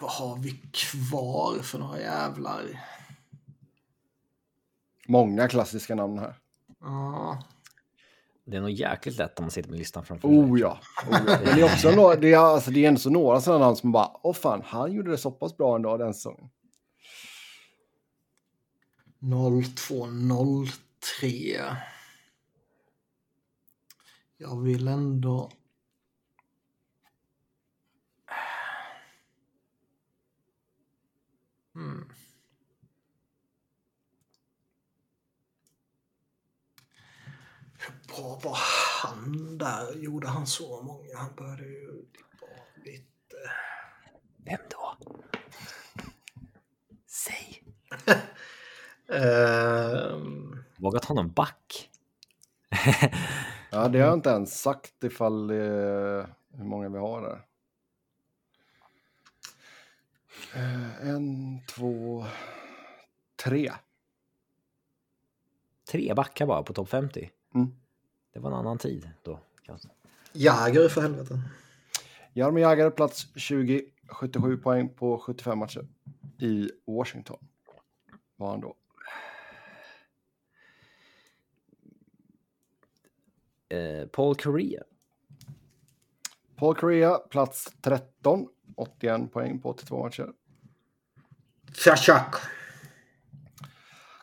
[0.00, 2.64] Vad har vi kvar för några jävlar?
[5.08, 6.34] Många klassiska namn här.
[6.80, 7.42] Ja.
[8.44, 10.38] Det är nog jäkligt lätt om man sitter med listan framför sig.
[10.38, 10.78] Oh ja.
[11.10, 11.38] Oh, ja.
[11.44, 13.76] Men det är också några, det är, alltså, det är ändå så några sådana namn
[13.76, 16.50] som bara, åh fan, han gjorde det så pass bra ändå den säsongen.
[19.76, 21.76] 0203.
[24.36, 25.50] Jag vill ändå...
[31.74, 32.08] Hmm.
[38.18, 38.58] Hur bra var
[39.02, 39.94] han där?
[39.94, 41.16] Gjorde han så många?
[41.16, 41.86] Han började ju
[42.40, 43.36] vara lite...
[44.36, 44.96] Vem då?
[47.06, 47.62] Säg.
[49.08, 51.90] Ehm, Vågat någon back?
[53.70, 55.56] Ja, det har jag inte ens sagt ifall eh,
[56.52, 57.44] hur många vi har där.
[60.54, 62.24] Eh, en, två,
[63.44, 63.72] tre.
[65.90, 67.30] Tre backar bara på topp 50.
[67.54, 67.72] Mm.
[68.32, 69.40] Det var en annan tid då.
[70.32, 71.42] Jäger för helvete.
[72.32, 75.86] Jaromir Jagr, plats 20, 77 poäng på 75 matcher
[76.38, 77.38] i Washington.
[78.36, 78.76] Var han då.
[83.68, 84.82] Eh, Paul Correa.
[86.56, 90.32] Paul Correa, plats 13, 81 poäng på 82 matcher.
[91.74, 92.34] Fjashak.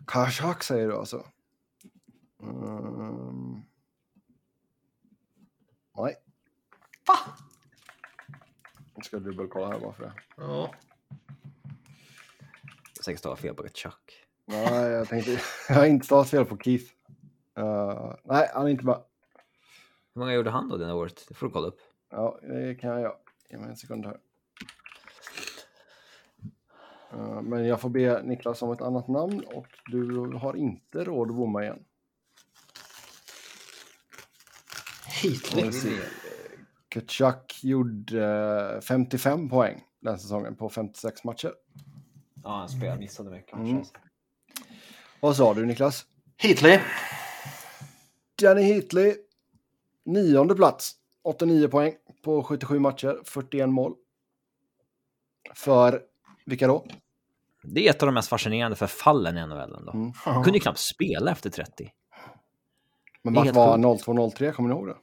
[0.08, 1.26] Kashak säger du alltså?
[2.42, 3.65] Mm.
[5.98, 6.16] Nej.
[7.08, 7.16] Va?
[8.96, 10.14] Jag ska dubbelkolla här bara för det.
[10.38, 10.72] Ja.
[13.06, 14.26] Säkert stava fel på Chuck.
[14.46, 15.32] Nej, jag tänkte...
[15.70, 16.94] Jag har inte stavat fel på Keith.
[17.60, 19.02] Uh, nej, han är inte med.
[20.14, 21.26] Hur många gjorde han då det här året?
[21.28, 21.80] Det får du kolla upp.
[22.10, 23.16] Ja, det kan jag göra.
[23.50, 24.18] Ge mig en sekund här.
[27.14, 31.30] Uh, men jag får be Niklas om ett annat namn och du har inte råd
[31.30, 31.86] att bomma igen.
[36.90, 38.26] Kutchuk gjorde
[38.76, 41.54] eh, 55 poäng den säsongen på 56 matcher.
[42.44, 43.84] Ja, han spelade missade mycket Mm.
[45.20, 46.06] Vad sa du Niklas?
[46.38, 46.82] Hitler.
[48.42, 49.16] Danny Hitley,
[50.06, 51.94] nionde plats, 89 poäng
[52.24, 53.94] på 77 matcher, 41 mål.
[55.54, 56.02] För
[56.46, 56.86] vilka då?
[57.64, 59.92] Det är ett av de mest fascinerande förfallen i NHL ändå.
[59.92, 60.12] Mm.
[60.16, 61.92] Han kunde ju knappt spela efter 30.
[63.22, 64.06] Men vart var sjukt.
[64.06, 64.96] 0203, kommer ni ihåg det?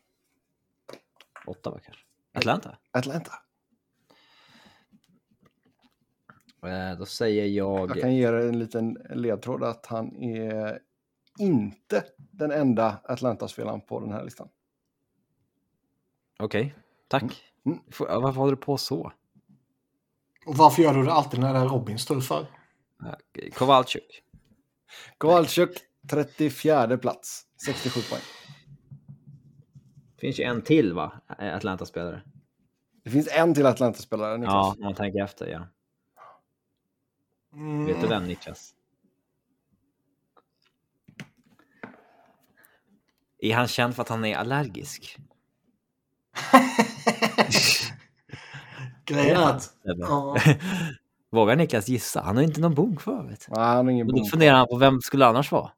[1.46, 2.02] Ottawa kanske.
[2.34, 2.76] Atlanta?
[2.90, 3.32] Atlanta.
[6.66, 7.90] Eh, då säger jag...
[7.90, 10.78] Jag kan ge er en liten ledtråd att han är
[11.38, 14.48] inte den enda Atlanta-spelaren på den här listan.
[16.38, 16.74] Okej,
[17.08, 17.44] tack.
[17.66, 17.78] Mm.
[17.92, 19.12] Får- ja, Varför håller du på så?
[20.46, 22.46] Och varför gör du det alltid när det är Robins tur för?
[22.98, 23.16] Ja,
[23.54, 24.22] Kowalczyk.
[25.18, 25.70] Kowalczyk,
[26.10, 28.22] 34 plats, 67 poäng.
[30.22, 31.12] Finns ju en till va?
[31.38, 32.22] Atlanta-spelare.
[33.04, 34.54] Det finns en till Atlanta-spelare, Niklas.
[34.54, 35.66] Ja, om man tänker efter ja.
[37.52, 37.86] Mm.
[37.86, 38.74] Vet du vem Niklas?
[43.38, 45.18] Är han känd för att han är allergisk?
[49.04, 49.70] Grejen att...
[49.82, 50.36] Ja,
[51.30, 52.20] Vågar Niklas gissa?
[52.20, 53.46] Han har inte någon bok för vet.
[53.48, 55.70] Nej, han har ingen Och då funderar han på vem skulle annars vara?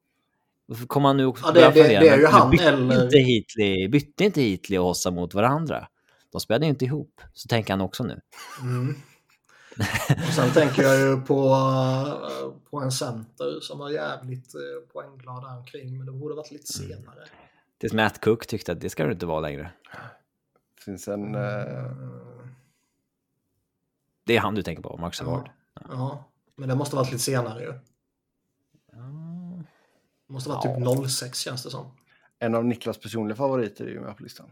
[0.67, 2.65] Varför kommer han nu också Ja, det- börja det- fundera, det är ju han bytte
[2.69, 5.89] eller- Inte Hitley, bytte inte Hitley och Hossa mot varandra?
[6.33, 7.21] De spelade ju inte ihop.
[7.33, 8.21] Så tänker han också nu.
[8.63, 8.95] mm.
[10.29, 14.61] Och sen tänker jag ju på, eh, på en center som var jävligt eh,
[14.93, 17.25] poängglad där omkring, men det borde varit lite senare.
[17.79, 19.71] Tills Matt Cook tyckte att det ska du inte vara längre.
[20.77, 21.35] Det finns en...
[21.35, 22.55] Mm.
[24.27, 25.51] Det är han du tänker på, Mark Savard.
[25.89, 26.25] Ja,
[26.57, 27.73] men det måste varit lite senare ju.
[28.93, 28.97] Det
[30.27, 31.91] måste varit typ 06 känns det som.
[32.39, 34.47] en av Niklas personliga favoriter är ju med på listan.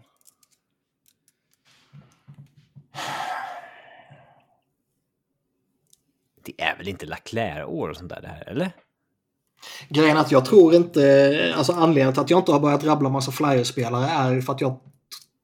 [6.44, 8.72] Det är väl inte Leclerc-år och sånt där det här, eller?
[9.88, 13.08] Grejen är att jag tror inte, alltså anledningen till att jag inte har börjat rabbla
[13.08, 14.80] massa flyerspelare är för att jag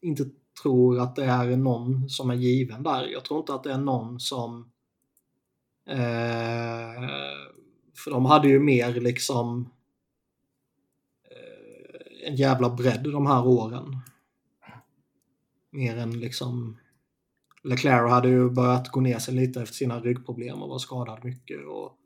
[0.03, 0.25] inte
[0.63, 3.07] tror att det är någon som är given där.
[3.07, 4.71] Jag tror inte att det är någon som...
[5.89, 7.09] Eh,
[7.97, 9.78] för de hade ju mer liksom eh,
[12.29, 13.97] en jävla bredd de här åren.
[15.71, 16.79] Mer än liksom...
[17.63, 21.67] Leclerc hade ju börjat gå ner sig lite efter sina ryggproblem och var skadad mycket.
[21.67, 21.97] Och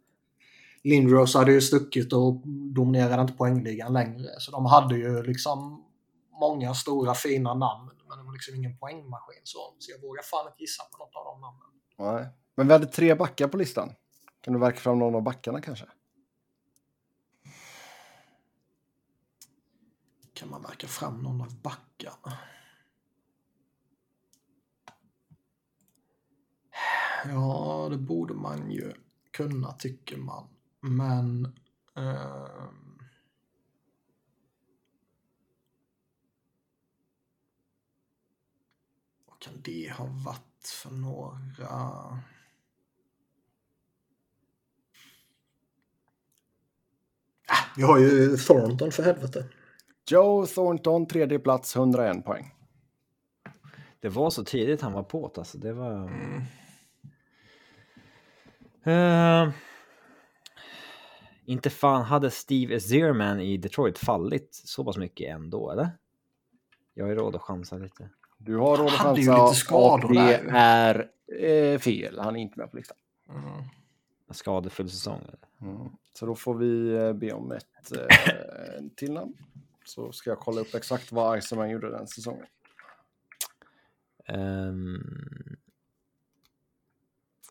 [0.84, 2.42] Lindros hade ju stuckit och
[2.74, 4.28] dominerade inte poängligan längre.
[4.38, 5.84] Så de hade ju liksom
[6.40, 7.90] många stora fina namn.
[8.08, 9.58] Men det var liksom ingen poängmaskin så.
[9.78, 11.68] Så jag vågar fan inte gissa på något av de namnen.
[11.98, 12.28] Nej.
[12.54, 13.92] Men vi hade tre backar på listan.
[14.40, 15.86] Kan du verka fram någon av backarna kanske?
[20.34, 22.38] Kan man verka fram någon av backarna?
[27.24, 28.94] Ja, det borde man ju
[29.30, 30.48] kunna tycker man.
[30.80, 31.44] Men...
[31.96, 32.70] Eh,
[39.26, 41.68] vad kan det ha varit för några...
[47.46, 49.48] Ah, vi har ju Thornton för helvete.
[50.10, 52.54] Joe Thornton, tredje plats, 101 poäng.
[54.00, 55.58] Det var så tidigt han var på alltså.
[55.58, 56.10] Det var...
[58.84, 59.50] Eh,
[61.44, 65.90] inte fan hade Steve Zierman i Detroit fallit så pass mycket ändå, eller?
[66.94, 68.10] Jag har ju råd att chansa lite.
[68.38, 71.10] Du har råd att Han hade ju chansa lite skador och det där.
[71.38, 72.18] är eh, fel.
[72.18, 72.96] Han är inte med på listan.
[73.28, 73.44] Mm.
[74.28, 75.20] En skadefull säsong.
[75.60, 75.88] Mm.
[76.14, 78.06] Så då får vi eh, be om ett eh,
[78.96, 79.34] till namn.
[79.84, 82.46] Så ska jag kolla upp exakt vad Iceman gjorde den säsongen.
[84.28, 85.56] Um...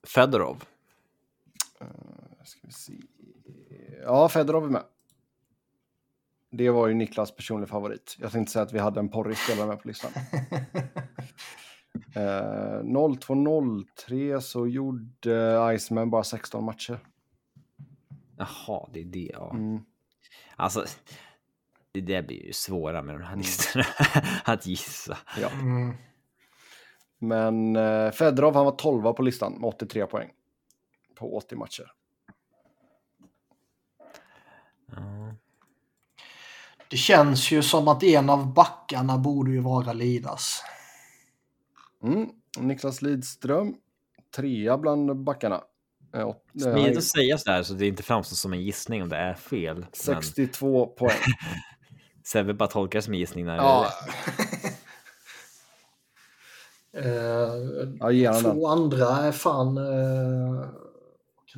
[0.04, 0.64] Fedorov.
[2.44, 2.94] Ska vi se.
[4.04, 4.84] Ja, Fedorov är med.
[6.52, 8.18] Det var ju Niklas personlig favorit.
[8.20, 10.12] Jag tänkte säga att vi hade en porrig spelare med på listan.
[12.16, 17.00] Eh, 02-03 så gjorde Iceman bara 16 matcher.
[18.38, 19.32] Jaha, det är det.
[19.34, 19.52] Ja.
[19.52, 19.80] Mm.
[20.56, 20.86] Alltså,
[21.94, 23.86] det där blir ju svåra med de här listorna
[24.44, 25.18] att gissa.
[25.42, 25.50] Ja.
[25.50, 25.94] Mm.
[27.20, 30.30] Men eh, Fedorov han var 12 på listan med 83 poäng.
[31.16, 31.92] På 80 matcher.
[36.90, 40.64] Det känns ju som att en av backarna borde ju vara Lidas.
[42.04, 42.30] Mm.
[42.60, 43.76] Niklas Lidström,
[44.36, 45.64] trea bland backarna.
[46.16, 49.04] Eh, åt- eh, Smidigt är att säga sådär så det inte framstår som en gissning
[49.04, 49.76] om det är fel.
[49.80, 51.12] Men 62 poäng.
[52.24, 53.88] Sebbe bara tolkar det som gissning när Ja,
[56.94, 59.78] Eh, ja, två andra är fan...
[59.78, 60.66] Eh,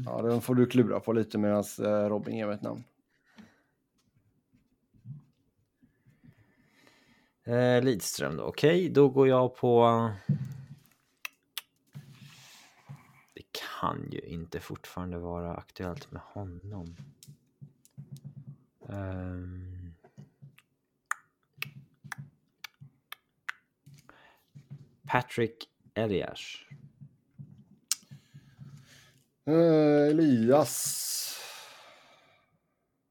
[0.06, 2.84] Ja, den får du klura på lite medan eh, Robin ger mig ett namn.
[7.44, 10.10] Eh, Lidström då, okej, då går jag på...
[13.34, 16.96] Det kan ju inte fortfarande vara aktuellt med honom.
[18.90, 19.73] Ehm.
[25.08, 26.40] Patrick Elias.
[29.46, 31.00] Eh, Elias.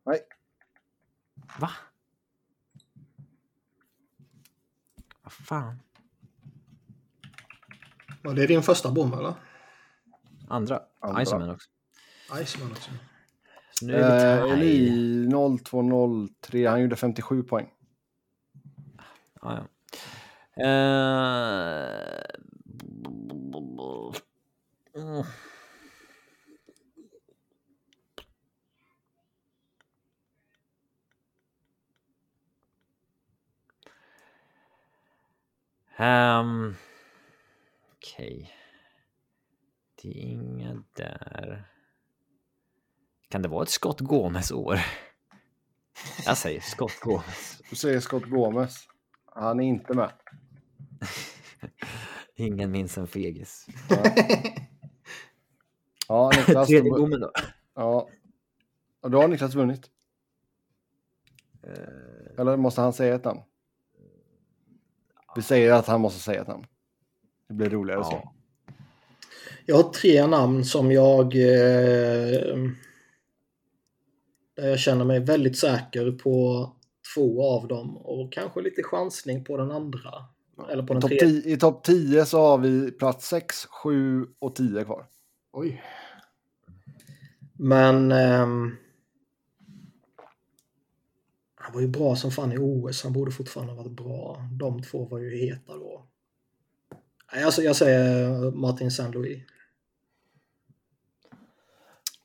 [0.05, 0.21] Nej,
[1.59, 1.71] Va?
[5.23, 5.79] Vad fan?
[8.23, 9.35] var det din första bom eller?
[10.49, 10.83] Andra?
[11.01, 11.23] Andra.
[11.23, 11.69] Iceman också.
[12.43, 12.91] Iceman också.
[13.73, 14.79] Så nu är eh, Eli
[15.29, 15.59] tie.
[15.65, 17.71] 0203, han gjorde 57 poäng.
[19.43, 19.67] Ja, ja.
[20.57, 22.23] Uh...
[24.95, 25.25] Um,
[36.03, 36.75] Ehm,
[37.93, 38.51] Okej.
[40.03, 41.65] Det är inga där.
[43.29, 44.79] Kan det vara ett Scott Gomes-år?
[46.27, 47.63] Jag säger Scott Gomes.
[47.71, 48.87] Du säger Scott Gomes.
[49.27, 50.13] Han är inte med.
[52.37, 53.67] Ingen minns en fegis.
[56.09, 56.69] Ja, Niklas.
[56.69, 57.33] Tredje bommen då?
[57.75, 58.09] ja.
[59.01, 59.91] Och då har Niklas vunnit.
[61.63, 63.41] Eh, Eller måste han säga ett namn?
[65.37, 66.67] Vi säger att han måste säga ett namn.
[67.49, 68.13] Det blir roligare så.
[68.13, 68.33] ja.
[69.67, 71.25] Jag har tre namn som jag...
[71.35, 72.57] Eh,
[74.55, 76.67] där jag känner mig väldigt säker på
[77.15, 80.11] två av dem och kanske lite chansning på den andra.
[80.71, 81.43] Eller på I topp tredje.
[81.43, 85.07] 10, I topp 10 så har vi plats 6, 7 och 10 kvar.
[85.53, 85.83] Oj.
[87.55, 88.13] Men...
[88.13, 88.77] ehm,
[91.63, 93.03] han var ju bra som fan i OS.
[93.03, 94.49] Han borde fortfarande ha varit bra.
[94.53, 96.07] De två var ju heta då.
[97.27, 99.43] Alltså, jag säger Martin Saint-Louis.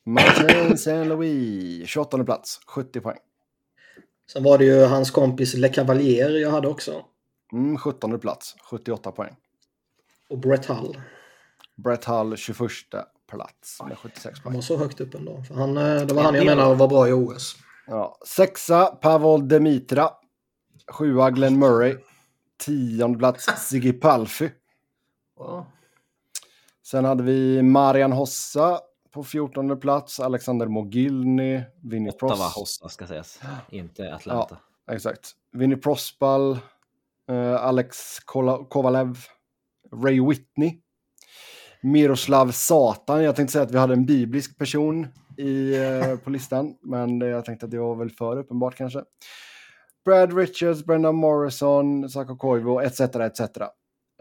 [0.03, 3.17] Martin Saint-Louis, 28 plats, 70 poäng.
[4.31, 7.05] Sen var det ju hans kompis Le Cavalier jag hade också.
[7.53, 9.35] Mm, 17 plats, 78 poäng.
[10.29, 11.01] Och Brett Hull.
[11.75, 12.71] Brett Hull, 21,
[13.29, 14.53] plats med 76 Han poäng.
[14.55, 15.43] var så högt upp ändå.
[15.43, 17.55] För han, eh, det var han jag menade var bra i OS.
[17.87, 18.17] Ja.
[18.25, 20.09] Sexa, Pavol Demitra.
[20.91, 21.97] Sjua, Glenn Murray.
[22.57, 24.49] Tionde plats, Siggy Palfy.
[25.39, 25.65] Ja.
[26.83, 28.79] Sen hade vi Marian Hossa
[29.11, 32.55] på 14 plats, Alexander Mogilny, Vinny Ottawa Pross.
[32.55, 34.57] Hossa ska sägas, inte Atlanta.
[34.91, 35.31] Exakt.
[35.51, 36.59] Vinny Prospal,
[37.35, 39.17] Alex Kola- Kovalev,
[40.03, 40.81] Ray Whitney,
[41.81, 43.23] Miroslav Satan.
[43.23, 47.45] Jag tänkte säga att vi hade en biblisk person i, eh, på listan, men jag
[47.45, 49.03] tänkte att det var väl för uppenbart kanske.
[50.05, 52.99] Brad Richards, Brendan Morrison, Sako Koivu, etc.
[52.99, 53.39] etc.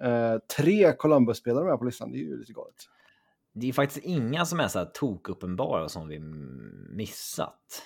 [0.03, 2.75] Eh, tre Columbus-spelare med på listan, det är ju lite galet.
[3.53, 6.19] Det är faktiskt inga som är så här tokuppenbara som vi
[6.91, 7.83] missat.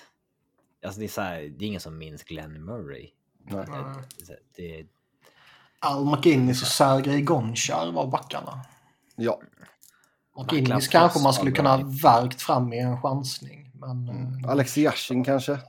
[0.85, 3.09] Alltså det är så här, det är ingen som minns Glenn Murray.
[3.43, 3.65] Nej.
[4.27, 4.87] Det- Det,
[5.81, 8.65] Al McInnes och Sergej Gonchar var backarna.
[9.15, 9.41] Ja,
[10.37, 13.71] McInnes kanske man skulle kunna verkt fram i en chansning.
[13.73, 14.45] Men, mm.
[14.45, 15.59] eh, Alex Yashin kanske.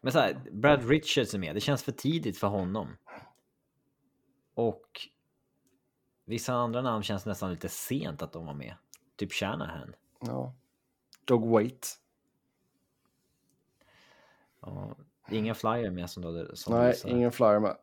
[0.00, 2.96] men så här, Brad Richards är med, det känns för tidigt för honom.
[4.54, 5.08] Och
[6.24, 8.74] vissa andra namn känns nästan lite sent att de var med.
[9.16, 9.94] Typ Shanahan.
[10.20, 10.54] Ja.
[11.24, 12.00] Dog Wait.
[14.60, 14.96] Ja,
[15.30, 17.76] ingen flyer med som du hade som Nej, ingen flyer med.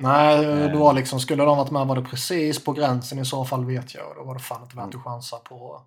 [0.00, 0.70] Nej, Eh.
[0.72, 3.64] det var liksom, skulle de varit med var det precis på gränsen i så fall
[3.64, 4.16] vet jag.
[4.16, 5.82] Då var det fan inte värt att chansa på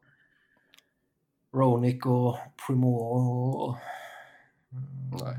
[1.56, 2.38] Ronick och
[2.68, 3.76] Primo och
[5.22, 5.38] Nej.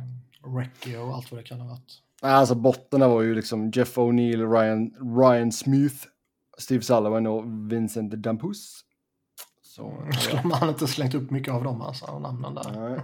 [0.56, 2.00] Recchi och allt vad det kan ha varit.
[2.22, 4.90] Nej, alltså botten där var ju liksom Jeff O'Neill, Ryan,
[5.20, 5.96] Ryan Smith,
[6.58, 8.80] Steve Sullivan och Vincent Dampus.
[9.62, 12.70] Så, Skulle man inte slängt upp mycket av dem alltså, namnen där.
[12.72, 13.00] Nej.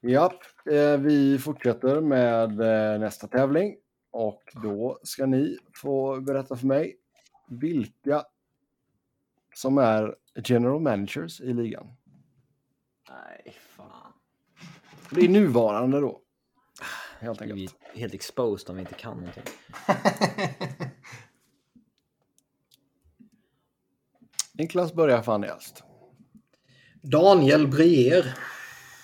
[0.12, 0.38] Japp, eh,
[0.96, 3.76] vi fortsätter med eh, nästa tävling.
[4.10, 6.96] Och då ska ni få berätta för mig
[7.48, 8.24] vilka
[9.54, 11.86] som är general managers i ligan.
[13.10, 14.12] Nej, fan.
[15.10, 16.20] Det är nuvarande då.
[17.20, 17.76] Helt Vi enkelt.
[17.94, 19.42] är helt exposed om vi inte kan någonting.
[24.52, 25.82] Niklas börjar fan helst.
[27.02, 28.38] Daniel Brier.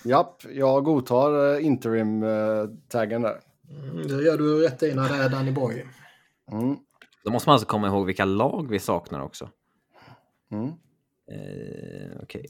[0.05, 3.39] Japp, jag godtar eh, interim-taggen där.
[3.69, 5.85] Mm, det gör du rätt i när det är Danny Boy.
[6.51, 6.77] Mm.
[7.23, 9.49] Då måste man alltså komma ihåg vilka lag vi saknar också.
[10.51, 10.67] Mm.
[11.31, 12.45] Eh, Okej.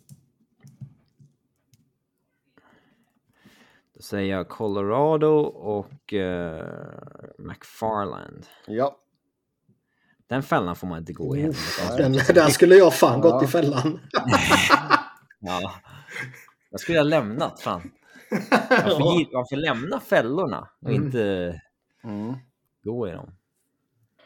[3.95, 6.65] Då säger jag Colorado och eh,
[7.38, 8.45] McFarland.
[8.68, 8.98] Ja,
[10.27, 11.41] Den fällan får man inte gå i.
[11.98, 13.44] Den, där skulle jag fan gått Ja.
[13.44, 13.99] i fällan.
[15.40, 15.72] Ja.
[16.76, 17.91] Jag skulle ha lämnat fan.
[19.34, 21.03] Man får lämna fällorna och Mm.
[21.03, 21.22] inte
[22.03, 22.34] mm.
[22.84, 23.31] gå i dem.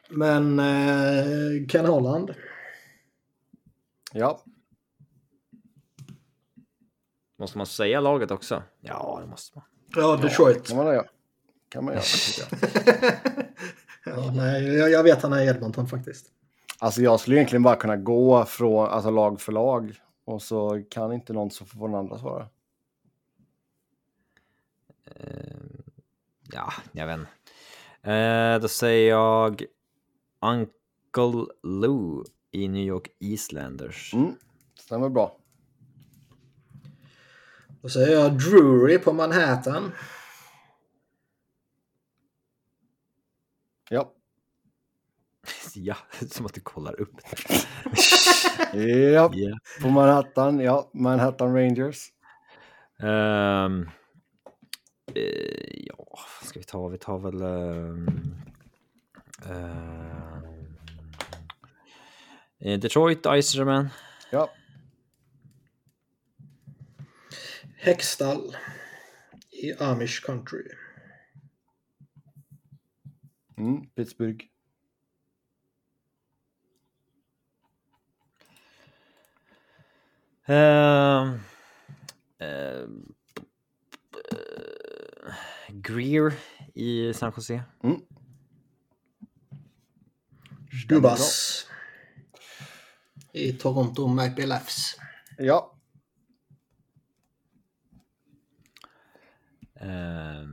[0.09, 2.33] Men eh, Ken Holland.
[4.13, 4.43] ja.
[7.39, 8.63] Måste man säga laget också?
[8.81, 9.65] Ja, det måste man.
[9.95, 10.67] Ja, Detroit.
[10.67, 11.05] kan man göra.
[11.69, 12.03] Kan man göra.
[14.05, 16.25] Ja, nej, jag, jag vet han är i Edmonton faktiskt.
[16.79, 19.99] Alltså jag skulle egentligen bara kunna gå från alltså, lag för lag.
[20.29, 22.49] Och så kan inte någon så får den andra svara.
[25.05, 25.57] Eh,
[26.51, 28.11] ja, jag vet inte.
[28.11, 29.65] Eh, då säger jag
[30.39, 34.13] Uncle Lou i New York Eastlanders.
[34.13, 34.35] Mm.
[34.79, 35.37] Stämmer bra.
[37.81, 39.91] Då säger jag Drury på Manhattan.
[43.89, 44.13] Ja.
[45.75, 45.95] Ja,
[46.31, 47.37] som att du kollar upp det.
[48.83, 49.57] Ja, Ja.
[49.81, 50.59] på Manhattan.
[50.59, 52.07] Ja, Manhattan Rangers.
[52.99, 53.89] Ehm,
[55.15, 55.95] eh, ja,
[56.41, 56.87] vad ska vi ta?
[56.87, 57.41] Vi tar väl...
[57.41, 58.07] ehm,
[62.59, 63.89] eh, Detroit Iserman.
[64.31, 64.49] Ja,
[67.77, 68.55] Hextall
[69.51, 70.63] i Amish Country.
[73.57, 73.89] mm.
[73.95, 74.45] Pittsburgh.
[80.49, 81.33] Eh,
[85.69, 86.33] Greer
[86.73, 87.63] i San Jose.
[87.83, 88.01] Mm.
[90.87, 91.67] Dubas
[93.33, 94.97] i Toronto Maple Leafs.
[95.37, 95.75] Ja,
[99.75, 100.45] eh,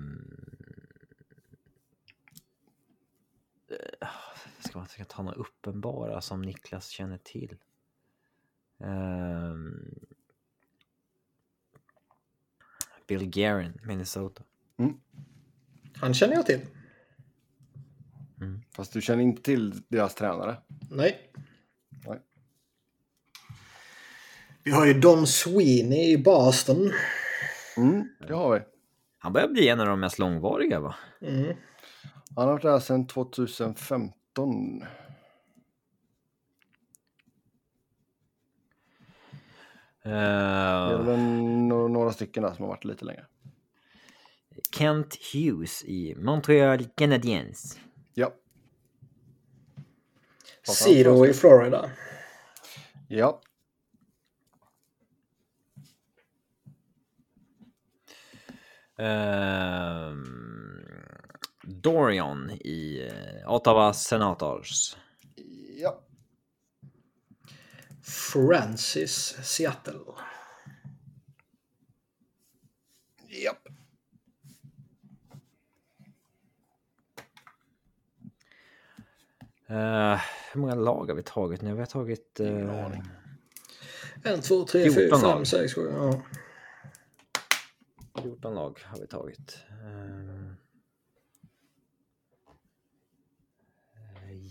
[4.61, 7.59] ska man ska ta några uppenbara som Niklas känner till?
[8.81, 10.07] Ehm,
[13.07, 14.43] Bill Guerin, Minnesota.
[15.97, 16.61] Han känner jag till.
[18.71, 20.57] fast du känner inte till deras tränare.
[20.91, 21.33] Nej.
[22.07, 22.21] Nej.
[24.63, 26.93] Vi har ju Don Sweeney i Boston.
[27.77, 28.61] Mm, det har vi.
[29.19, 30.95] Han börjar bli en av de mest långvariga va?
[31.21, 31.57] Mm.
[32.37, 34.85] Han har varit där sedan 2015.
[40.07, 41.19] Det är väl
[41.91, 43.27] några stycken där som har varit lite längre.
[44.77, 47.81] Kent Hughes i Montreal Canadiens.
[48.15, 48.33] Ja.
[50.63, 51.91] Cedar i Florida.
[53.09, 53.41] Ja.
[58.99, 60.25] Ehm,
[61.63, 64.97] Dorian i eh, Ottawa Senators.
[65.79, 66.03] Ja.
[68.07, 70.01] Francis Seattle.
[73.29, 73.57] Ja.
[79.69, 80.21] Eh,
[80.53, 81.73] hur många lag har vi tagit nu?
[81.73, 82.41] Vi har tagit...
[82.41, 82.99] Uh.
[84.25, 85.91] En, två, tre, fyra, 14 fem, sex, sju.
[85.91, 86.23] Ja.
[88.23, 89.59] 14 lag har vi tagit.
[89.69, 90.53] Eh,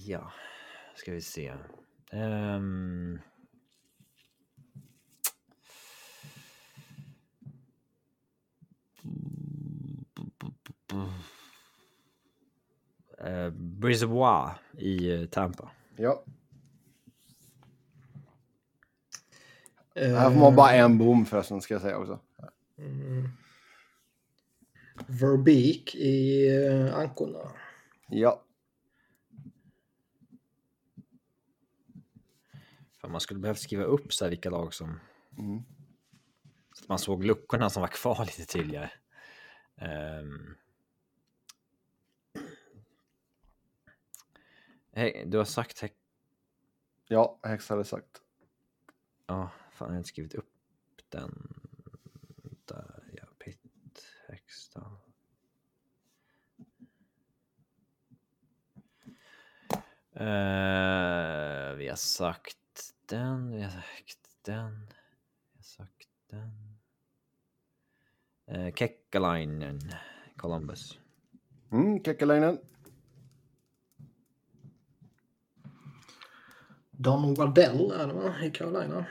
[0.07, 0.32] ja,
[0.95, 1.53] ska vi se.
[2.11, 3.19] Ehm.
[13.23, 15.72] Uh, Brisbois i eh, Tampa.
[15.95, 16.23] Ja.
[19.95, 22.19] Eh, Här får man bara en bom förresten ska jag säga också.
[22.77, 23.30] mm.
[25.07, 27.51] Verbeek i uh, Ankorna.
[28.09, 28.41] Ja.
[33.01, 34.99] För man skulle behövt skriva upp så här vilka lag som...
[35.38, 35.63] Mm.
[36.73, 38.89] Så att man såg luckorna som var kvar lite tydligare.
[39.77, 40.55] Ehm.
[44.97, 45.81] Hej, du har sagt...
[45.81, 45.95] Hex-
[47.07, 48.22] Ja, Hex hade sagt.
[49.27, 50.51] Ja, fan jag har inte skrivit upp
[51.09, 51.53] den.
[52.65, 54.97] Där, ja, Pitt, Hextall.
[60.11, 64.88] Eh, vi har sagt den, vi har sagt den,
[65.51, 66.77] vi har sagt den.
[68.51, 69.80] Uh, Kekkalainen,
[70.35, 70.99] Columbus.
[71.72, 72.59] Mm, Kekkelainen.
[76.97, 78.34] Don Waddell är det va?
[78.43, 79.05] I Carolina.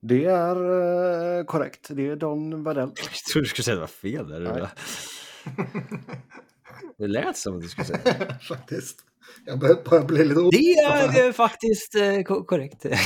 [0.00, 0.56] Det är
[1.38, 1.88] eh, korrekt.
[1.90, 2.92] Det är Don Waddell.
[2.96, 4.70] Jag trodde du skulle säga att det var fel där.
[6.98, 8.98] Det lät som att du skulle säga Faktiskt.
[9.46, 12.86] Jag börjar bli lite Det är eh, faktiskt eh, ko- korrekt.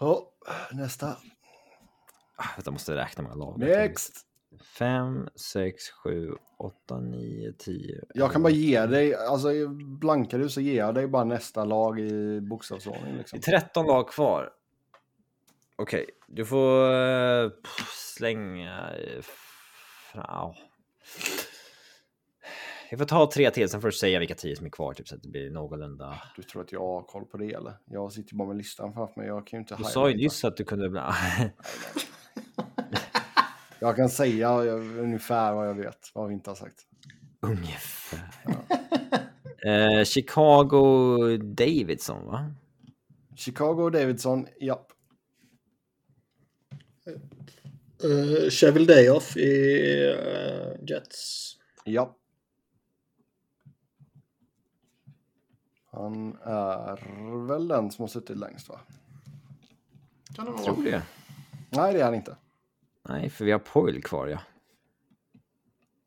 [0.00, 0.32] Ja,
[0.72, 1.16] nästa.
[2.36, 3.58] Ah, jag måste räkna många lag.
[3.58, 4.12] Next.
[4.62, 8.00] 5, 6, 7, 8, 9, 10.
[8.14, 9.48] Jag kan bara ge dig, alltså
[10.00, 13.12] blankar du så ger jag dig bara nästa lag i bokstavsordning.
[13.12, 13.36] Det Liksom.
[13.38, 14.50] är 13 lag kvar.
[15.76, 17.50] Okej, du får eh,
[18.16, 18.90] slänga...
[19.18, 20.54] f- ja.
[22.90, 25.08] Jag får ta tre till, sen får du säga vilka tio som är kvar, typ,
[25.08, 26.18] så att det blir någorlunda...
[26.36, 27.72] Du tror att jag har koll på det eller?
[27.84, 29.28] Jag sitter bara med listan framför mig.
[29.28, 30.88] Jag kan ju inte Du sa ju nyss att du kunde...
[30.88, 31.00] bli-
[33.80, 36.86] Jag kan säga eh, ungefär vad jag vet, vad vi inte har sagt.
[37.40, 38.28] Ungefär.
[39.66, 42.54] Eh, Chicago Davidson, va?
[43.36, 44.92] Chicago Davidson, japp.
[48.04, 51.56] Uh, Cheville Dayoff i eh, Jets.
[51.84, 52.16] Japp.
[55.90, 58.80] Han är väl den som har suttit längst va?
[60.34, 60.62] Kan det vara?
[60.62, 61.02] Tror det.
[61.70, 62.36] Nej, det är han inte.
[63.08, 64.40] Nej, för vi har Poil kvar, ja.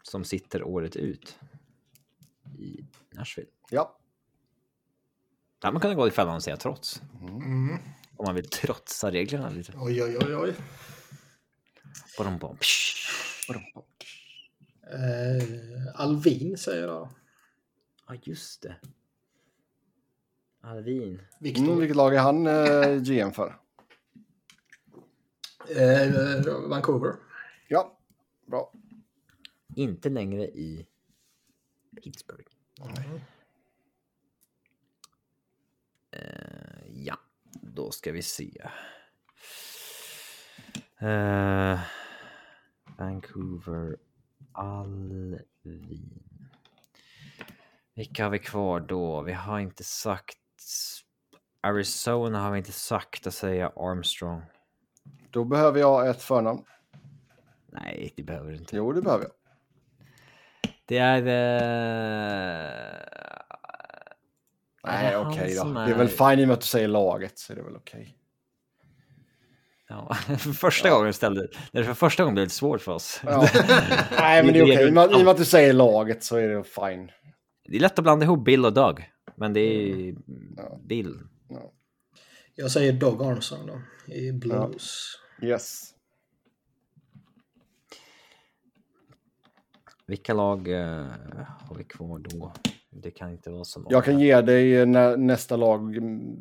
[0.03, 1.39] Som sitter året ut.
[2.57, 3.49] I Nashville.
[3.69, 3.97] Ja.
[5.59, 7.01] Där man kunde gå i fällan och säga trots.
[7.21, 7.77] Mm.
[8.17, 9.73] Om man vill trotsa reglerna lite.
[9.75, 10.55] Oj, oj, oj, oj.
[12.17, 12.91] Bom, bom, psh.
[14.93, 17.09] Uh, Alvin säger jag.
[18.07, 18.75] Ja, just det.
[20.61, 21.21] Alvin.
[21.43, 23.60] Mm, vilket lag är han eh, GM för?
[25.76, 27.15] Eh, Vancouver.
[27.68, 27.98] Ja,
[28.45, 28.73] bra.
[29.76, 30.88] Inte längre i
[32.03, 32.52] Pittsburgh.
[36.11, 37.18] Eh, ja,
[37.61, 38.69] då ska vi se.
[40.98, 41.80] Eh,
[42.98, 43.98] Vancouver,
[44.52, 46.23] Alvin.
[47.93, 49.22] Vilka har vi kvar då?
[49.22, 50.38] Vi har inte sagt...
[51.61, 54.41] Arizona har vi inte sagt att säga Armstrong.
[55.31, 56.63] Då behöver jag ett förnamn.
[57.71, 58.75] Nej, det behöver du inte.
[58.75, 59.31] Jo, det behöver jag.
[60.85, 61.17] Det är...
[61.17, 62.71] Eh...
[64.83, 65.61] Nej, okej då.
[65.61, 67.63] som Det är väl fine i och med att du säger laget, så är det
[67.63, 68.17] väl okej.
[69.87, 71.47] Ja, för första gången vi ställde...
[71.71, 73.21] Det för första gången blev det svårt för oss.
[73.25, 73.47] Ja.
[74.17, 74.91] Nej, men det är okej.
[74.91, 77.11] Med- I och med att du säger laget så är det fine.
[77.65, 79.09] Det är lätt att blanda ihop Bill och Doug.
[79.35, 80.15] Men det är
[80.57, 80.79] Ja.
[80.85, 81.19] Bill.
[81.49, 81.71] Ja.
[82.55, 83.81] Jag säger Dog Armstrong då,
[84.13, 85.17] i Blues.
[85.41, 85.95] Yes.
[90.05, 91.05] Vilka lag eh,
[91.68, 92.53] har vi kvar då?
[92.89, 93.91] Det kan inte vara så många.
[93.95, 96.35] Jag kan ge dig nä nästa lag mm,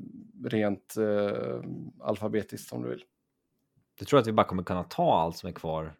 [0.44, 1.60] rent eh,
[2.00, 3.04] alfabetiskt om du vill.
[3.98, 5.94] Du tror att vi bara kommer kunna ta allt som är kvar?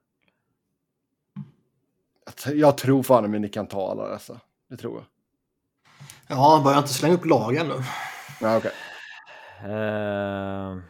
[2.55, 4.41] Jag tror fan att ni kan ta alla dessa.
[4.69, 5.05] Det tror jag.
[6.37, 7.75] Ja, börjar inte slänga upp lag ännu.
[8.41, 8.73] Ja, okej.
[9.63, 9.69] Eh,
[10.69, 10.83] vem-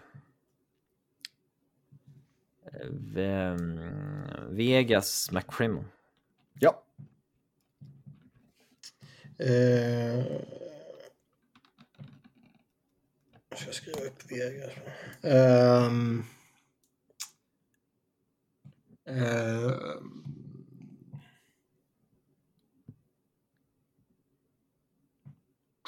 [4.48, 5.84] Vegas McCrimmon.
[6.60, 6.82] Ja.
[9.38, 10.18] Eh,
[13.50, 14.72] jag ska skriva upp Vegas.
[15.22, 16.24] Um,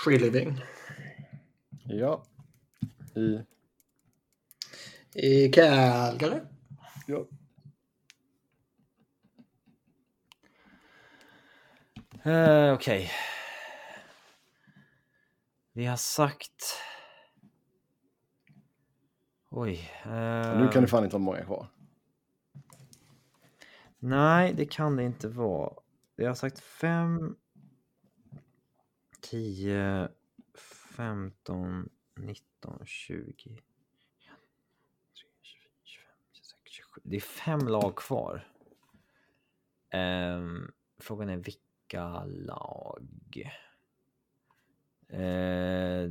[0.05, 0.61] Tree Living
[1.85, 2.25] Ja.
[3.15, 3.41] I...
[5.15, 6.41] i Calgary.
[7.07, 7.27] Ja.
[12.25, 13.11] Eh, Okej.
[15.73, 16.63] Vi har sagt...
[19.49, 19.91] Oj.
[20.05, 21.69] eh, Nu kan det fan inte vara många kvar.
[23.99, 25.75] Nej, det kan det inte vara.
[26.17, 27.37] Vi har sagt 5,
[29.21, 30.09] 10,
[30.97, 33.25] 15, 19, 20.
[33.35, 33.63] 23,
[35.13, 36.92] 24, 25, 26, 27.
[37.03, 38.49] Det är fem lag kvar.
[39.91, 43.09] Ehm, frågan är vilka lag?
[45.09, 46.11] Eh,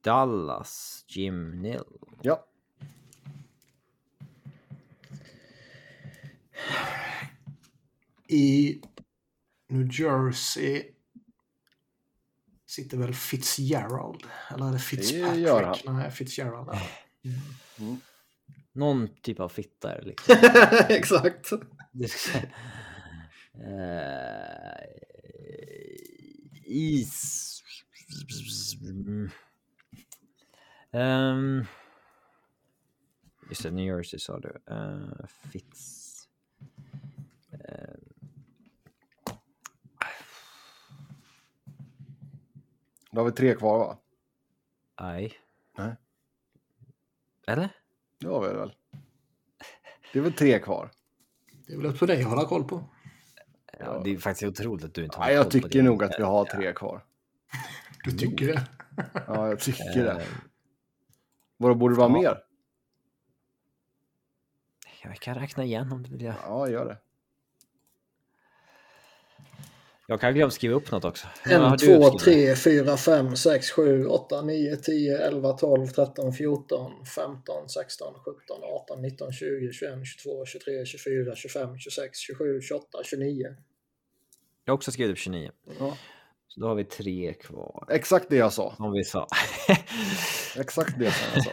[0.00, 1.84] Dallas, Jim Nill.
[2.22, 2.46] Ja.
[8.28, 8.80] I
[9.68, 10.82] New Jersey
[12.66, 14.22] sitter väl Fitzgerald?
[14.50, 15.44] Eller är det Fitzpatrick?
[15.44, 15.96] gör han.
[15.96, 16.68] Nej, Fitzgerald.
[18.76, 20.36] Någon typ av fitta är liksom.
[20.88, 21.52] Exakt.
[23.58, 24.86] Eh,
[26.64, 27.62] is...
[30.92, 31.64] Ehm,
[33.48, 34.74] just det, New Jersey sa du.
[34.74, 36.28] Uh, Fitz...
[37.52, 37.94] Eh,
[43.10, 43.98] Då har vi tre kvar va?
[45.00, 45.32] nej.
[45.78, 45.94] Nej.
[47.46, 47.70] Eller?
[48.18, 48.74] Det har vi väl.
[50.12, 50.90] Det är väl tre kvar.
[51.66, 52.84] Det är väl upp för dig att hålla koll på.
[53.78, 56.04] Ja, det är faktiskt otroligt att du inte har Ja, jag koll på tycker nog
[56.04, 57.04] att vi har tre kvar.
[58.04, 58.66] Du tycker det?
[59.26, 60.10] Ja, jag tycker det.
[60.10, 60.26] Eh,
[61.56, 62.18] Vadå, borde det vara ja.
[62.18, 62.42] mer?
[65.02, 66.34] Jag kan räkna igen om du vill.
[66.42, 66.98] Ja, gör det.
[70.08, 71.26] Jag kan glömma skriva upp något också.
[71.44, 72.64] Hur många har 1, du 2, skrivit?
[72.64, 78.62] 3, 4, 5, 6, 7, 8, 9, 10, 11, 12, 13, 14, 15, 16, 17,
[78.62, 83.46] 18, 19, 20, 21, 22, 23, 24, 25, 26, 27, 28, 29.
[84.64, 85.50] Jag har också skrivit upp 29.
[85.78, 85.96] Ja.
[86.48, 87.86] Så då har vi tre kvar.
[87.90, 88.74] Exakt det jag sa.
[88.76, 89.26] Som vi sa.
[90.56, 91.50] Exakt det som jag sa.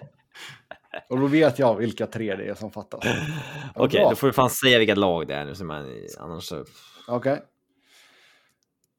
[1.10, 3.00] Och då vet jag vilka tre det är som fattas.
[3.76, 4.10] Okej, bra.
[4.10, 5.56] då får du fan säga vilka lag det är nu.
[5.56, 6.66] Så man, annars så...
[7.08, 7.42] Okej.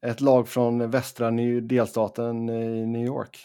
[0.05, 3.39] Ett lag från västra New- delstaten i New York.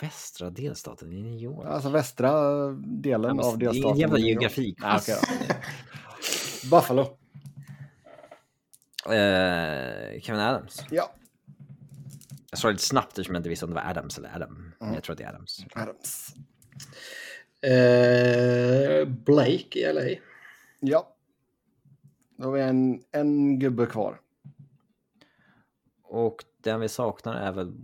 [0.00, 1.66] Västra delstaten i New York.
[1.66, 2.32] Alltså västra
[2.76, 3.92] delen Ja, av det är delstaten.
[3.94, 4.42] en jävla i New York.
[4.42, 4.84] geografikuss.
[4.84, 5.16] Ja, okej
[5.48, 5.54] då.
[6.76, 7.00] Buffalo.
[9.14, 10.84] Eh, Kevin Adams.
[10.90, 11.12] Ja.
[12.50, 14.72] Jag sa det lite snabbt eftersom jag inte visste om det var Adams eller Adam.
[14.80, 15.64] Men jag tror att det är Adams.
[15.74, 16.34] Adams.
[17.60, 20.20] Eh, Blake i LA.
[20.80, 21.12] Ja.
[22.36, 24.20] Då har vi en, en gubbe kvar.
[26.16, 27.74] Och den vi saknar är väl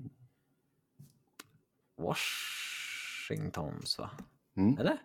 [1.99, 4.11] Washingtons va?
[4.57, 4.79] Mm.
[4.79, 4.99] Eller?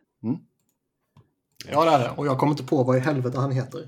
[1.66, 2.10] Ja, det är det.
[2.10, 3.88] Och jag kommer inte på vad i helvete han heter.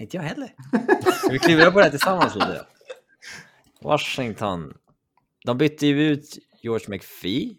[0.00, 0.54] Inte jag heller.
[1.12, 2.66] Ska vi klura på det här tillsammans lite?
[3.80, 4.78] Washington.
[5.44, 7.56] De bytte ju ut George McPhee.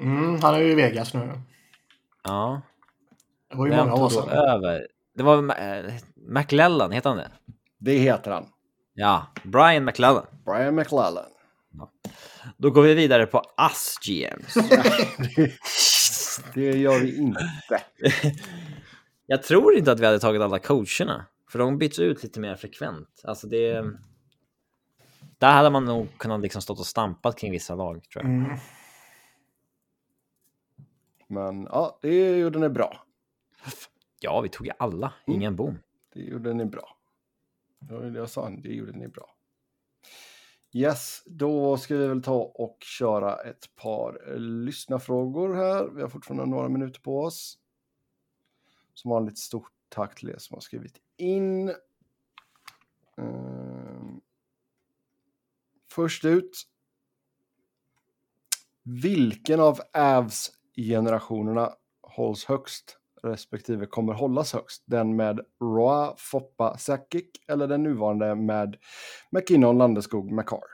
[0.00, 1.40] Mm, han är ju i Vegas nu.
[2.22, 2.62] Ja.
[3.50, 4.28] Det var ju Vem många år sedan.
[4.28, 4.88] över?
[5.14, 7.32] Det var eh, McLellan, heter han det?
[7.78, 8.46] Det heter han.
[8.94, 10.26] Ja, Brian McLellan.
[10.44, 11.24] Brian McLellan.
[12.56, 14.54] Då går vi vidare på Us GMs.
[16.54, 17.48] Det gör vi inte.
[19.26, 22.56] Jag tror inte att vi hade tagit alla coacherna För de byts ut lite mer
[22.56, 23.22] frekvent.
[23.24, 23.84] Alltså det...
[25.38, 28.34] Där hade man nog kunnat liksom stått och stampat kring vissa lag, tror jag.
[28.34, 28.58] Mm.
[31.28, 33.04] Men ja, det gjorde ni bra.
[34.20, 35.12] Ja, vi tog ju alla.
[35.26, 35.38] Mm.
[35.38, 35.78] Ingen bom.
[36.14, 36.93] Det gjorde ni bra.
[37.88, 39.34] Det jag sa, det gjorde ni bra.
[40.72, 45.88] Yes, då ska vi väl ta och köra ett par lyssnarfrågor här.
[45.88, 47.58] Vi har fortfarande några minuter på oss.
[48.94, 51.74] Som vanligt stort tack till er som har skrivit in.
[53.18, 54.20] Ehm,
[55.90, 56.68] först ut.
[58.82, 64.82] Vilken av Avs-generationerna hålls högst respektive kommer hållas högst?
[64.86, 68.76] Den med Roa, Foppa, Sakic eller den nuvarande med
[69.30, 70.66] McKinnon, Landeskog, McCarr?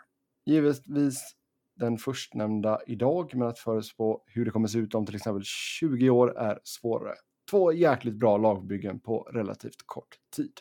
[0.46, 1.36] Givetvis
[1.76, 6.10] den förstnämnda idag, men att förutspå hur det kommer se ut om till exempel 20
[6.10, 7.14] år är svårare.
[7.50, 10.52] Två jäkligt bra lagbyggen på relativt kort tid.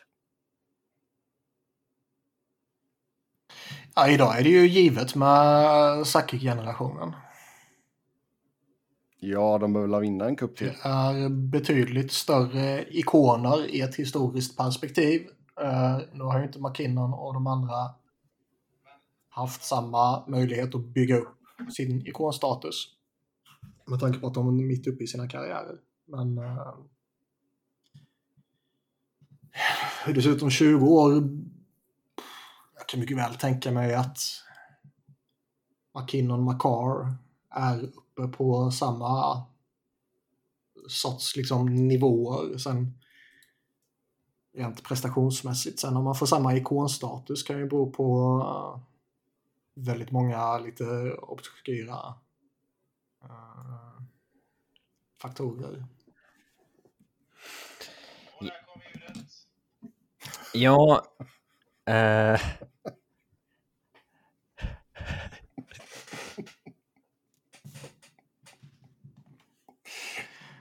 [3.96, 7.14] Ja, idag är det ju givet med Sakic-generationen.
[9.20, 10.68] Ja, de behöver väl vinna en cup till.
[10.68, 15.28] Det är betydligt större ikoner i ett historiskt perspektiv.
[15.62, 17.96] Uh, nu har ju inte McKinnon och de andra
[19.30, 21.38] haft samma möjlighet att bygga upp
[21.76, 22.88] sin ikonstatus.
[23.86, 25.78] Med tanke på att de är mitt uppe i sina karriärer.
[26.06, 26.76] Men eh, uh,
[30.06, 31.14] hur det ser ut om 20 år.
[32.78, 34.20] Jag kan mycket väl tänka mig att
[36.00, 37.14] McKinnon McCarr
[37.50, 37.90] är
[38.20, 39.44] uppe på samma
[40.88, 42.58] sorts liksom, nivåer.
[42.58, 43.00] Sen
[44.54, 45.80] rent prestationsmässigt.
[45.80, 48.82] Sen om man får samma ikonstatus kan ju bero på uh,
[49.74, 52.14] väldigt många lite obskyra
[53.24, 54.02] uh,
[55.22, 55.86] faktorer.
[60.54, 61.06] Ja.
[61.86, 62.42] Eh,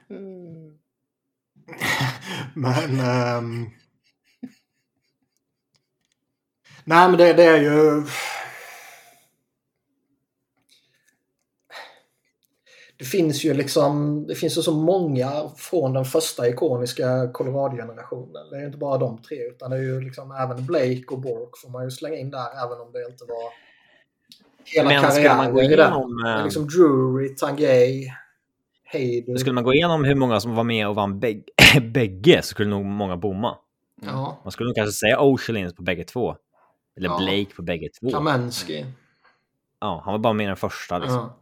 [2.55, 3.01] Men...
[3.01, 3.67] ehm,
[6.85, 8.03] nej, men det, det är ju...
[12.99, 18.51] Det finns ju liksom, det finns ju så många från den första ikoniska Colorado-generationen.
[18.51, 21.19] Det är ju inte bara de tre utan det är ju liksom även Blake och
[21.19, 23.53] Bork får man ju slänga in där även om det inte var
[24.65, 26.23] hela men skulle man gå karriären igenom...
[26.25, 28.13] Det är eh, liksom Drury, Tangay,
[28.93, 29.39] Hayden.
[29.39, 31.43] Skulle man gå igenom hur många som var med och vann bägge,
[31.93, 33.57] bägge så skulle nog många bomma.
[34.03, 36.37] Ja, Man skulle nog kanske säga Oceanins på bägge två.
[36.97, 37.19] Eller Ja.
[37.19, 38.11] Blake på bägge två.
[38.11, 38.85] Kamensky.
[39.81, 41.17] Ja, han var bara med i den första liksom.
[41.19, 41.37] Ja.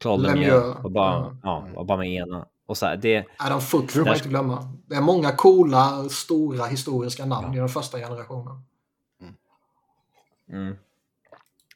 [0.00, 0.76] Claude Lemieux.
[0.82, 1.36] Var bara, Ja.
[1.42, 2.46] ja, var bara med i ena.
[2.66, 4.72] Och så här, det, Adam Foot får man inte glömma.
[4.86, 7.54] Det är många coola, stora historiska namn Ja.
[7.54, 8.62] i den första generationen.
[10.52, 10.76] mm.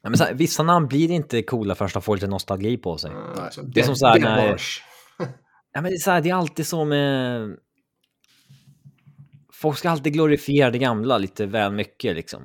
[0.03, 2.97] Ja, men så här, vissa namn blir inte coola förrän de får lite nostalgi på
[2.97, 3.11] sig.
[3.11, 4.61] Eh, så Det är som så här när-.
[5.75, 7.57] Ja, men det, är så här, det är alltid så med...
[9.53, 12.41] Folk ska alltid glorifiera det gamla lite väl mycket liksom.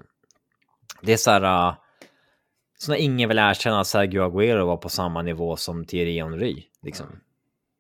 [1.03, 1.69] Det är så här...
[1.69, 1.75] Uh...
[2.79, 6.65] Så när ingen vill erkänna att Sergio Aguero var på samma nivå som Thierry Henry.
[6.83, 7.07] Liksom.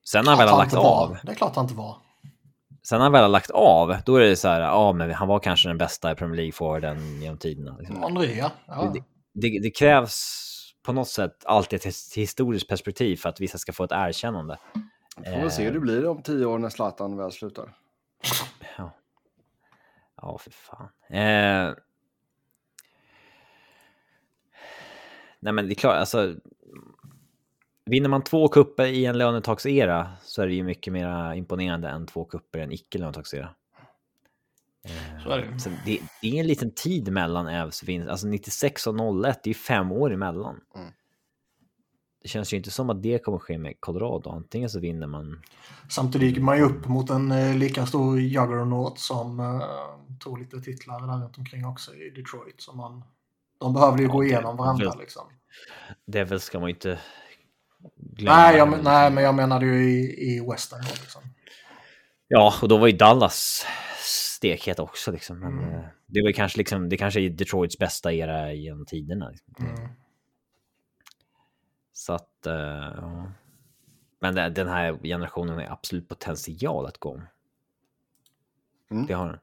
[0.04, 1.16] Sen när han väl har lagt av.
[1.22, 1.96] Det är klart han inte var.
[2.82, 5.28] Sen när han väl har lagt av, då är det så här, ja men han
[5.28, 7.76] var kanske den bästa i Premier League-forwarden genom tiderna.
[7.78, 8.04] Liksom.
[8.04, 8.50] Andrea.
[8.66, 8.90] Ja.
[8.94, 9.02] Det,
[9.40, 10.44] det, det krävs
[10.82, 14.58] på något sätt alltid ett his- historiskt perspektiv för att vissa ska få ett erkännande.
[15.16, 17.76] Får väl se hur det blir om tio år när Zlatan väl slutar.
[18.78, 18.90] Ja.
[20.16, 20.88] Ja, för fan.
[21.08, 21.74] Eh...
[25.40, 26.34] Nej, men det är klart, alltså.
[27.84, 32.06] Vinner man två kupper i en lönetagsera så är det ju mycket mer imponerande än
[32.06, 33.44] två kupper i en icke-lönetagsera.
[33.44, 33.50] Eh,
[35.24, 35.60] Så är det.
[35.60, 38.08] Så det, det är en liten tid mellan Ävs vinst.
[38.10, 40.60] Alltså 96 och 01, det är fem år emellan.
[40.76, 40.88] Mm.
[42.22, 44.30] Det känns ju inte som att det kommer ske med Colorado.
[44.30, 45.42] Antingen så vinner man
[45.90, 49.62] Samtidigt gick man ju upp mot en eh, lika stor juggernaut som eh,
[50.20, 52.60] tog lite titlar där runt omkring också i Detroit.
[52.60, 53.04] Så man,
[53.60, 55.22] de behövde ju Ja, gå det- igenom varandra det- liksom.
[56.06, 56.98] Devils ska man ju inte
[57.96, 58.36] glömma.
[58.36, 61.22] Nej, jag, men- nej, men jag menade ju i, i Western liksom.
[62.28, 63.66] Ja, och då var ju Dallas
[64.38, 65.38] stekhet också liksom.
[65.38, 65.74] Men Mm.
[65.74, 69.30] eh, det var kanske liksom, det kanske är Detroits bästa era genom tiderna.
[69.30, 69.66] Liksom.
[69.66, 69.90] Mm.
[71.92, 73.32] Så att, eh, ja.
[74.20, 77.26] Men den här generationen har absolut potential att gå om.
[78.90, 79.06] Mm.
[79.06, 79.38] Det har den.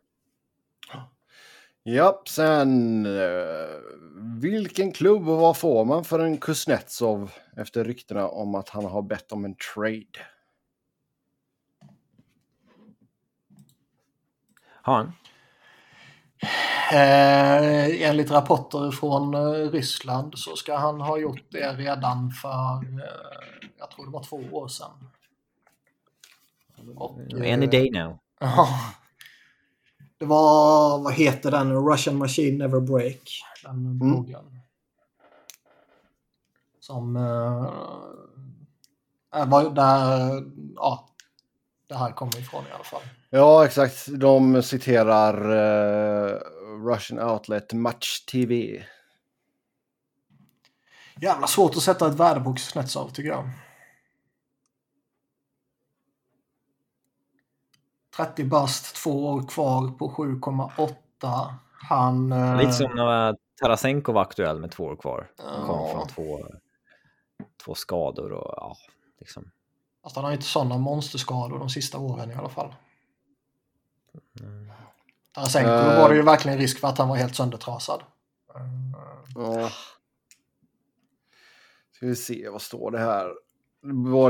[1.88, 3.76] Japp, sen eh,
[4.41, 9.01] vilken klubb och vad får man för en Kuznetsov efter ryktena om att han har
[9.01, 10.05] bett om en trade?
[14.86, 15.14] Har han?
[16.91, 22.82] Eh, enligt rapporter från eh, Ryssland så ska han ha gjort det redan för, eh,
[23.78, 25.10] jag tror det var två år sedan.
[26.95, 28.20] Och, Any eh, day now.
[28.40, 28.68] Ja.
[30.18, 31.72] Det var, vad heter den?
[31.72, 33.41] Russian Machine Never Break.
[33.64, 34.60] Den bloggen.
[36.80, 37.16] Som...
[37.16, 37.72] Äh,
[39.48, 40.44] var där...
[40.76, 41.10] Ja.
[41.88, 43.02] Det här kommer ifrån i alla fall.
[43.30, 44.06] Ja, exakt.
[44.07, 46.40] De citerar eh,
[46.88, 48.84] Russian Outlet Match TV.
[51.22, 53.49] Jävla svårt att sätta ett värde på Kuznetsov tycker jag.
[58.18, 61.53] 30 bast, två år kvar på 7,8.
[61.90, 62.32] Han...
[62.32, 65.32] eh, Lite som när Tarasenko var aktuell med två år kvar.
[65.38, 65.91] Han kom Ja.
[65.91, 66.45] från två,
[67.66, 68.78] två skador och ja,
[69.20, 69.52] liksom.
[70.06, 72.76] Fast han har inte sådana monsterskador de sista åren i alla fall.
[74.41, 74.72] Mm.
[75.32, 76.02] Tarasenko Eh.
[76.02, 78.03] var det ju verkligen risk för att han var helt söndertrasad.
[78.56, 78.61] Eh,
[79.36, 79.69] Ja.
[81.91, 83.34] Ska vi se, vad står det här?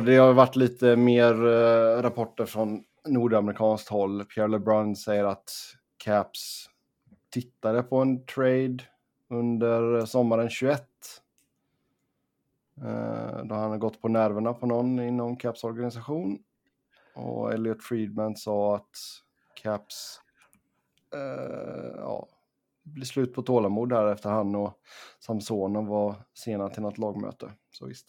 [0.06, 4.26] Det har varit lite mer eh, rapporter från nordamerikanskt håll.
[4.26, 5.52] Pierre LeBrun säger att
[5.98, 6.70] Caps
[7.30, 8.78] tittade på en trade
[9.30, 10.88] under sommaren 21.
[12.82, 16.40] Eh, Då han har gått på nerverna på någon inom Caps organisation.
[17.16, 18.92] Och Elliot Friedman sa att
[19.62, 20.20] Caps
[21.14, 22.28] eh, ja,
[22.84, 24.74] det blir slut på tålamod här efter han och
[25.20, 27.52] Samsonov var sena till något lagmöte.
[27.72, 28.06] Så visst.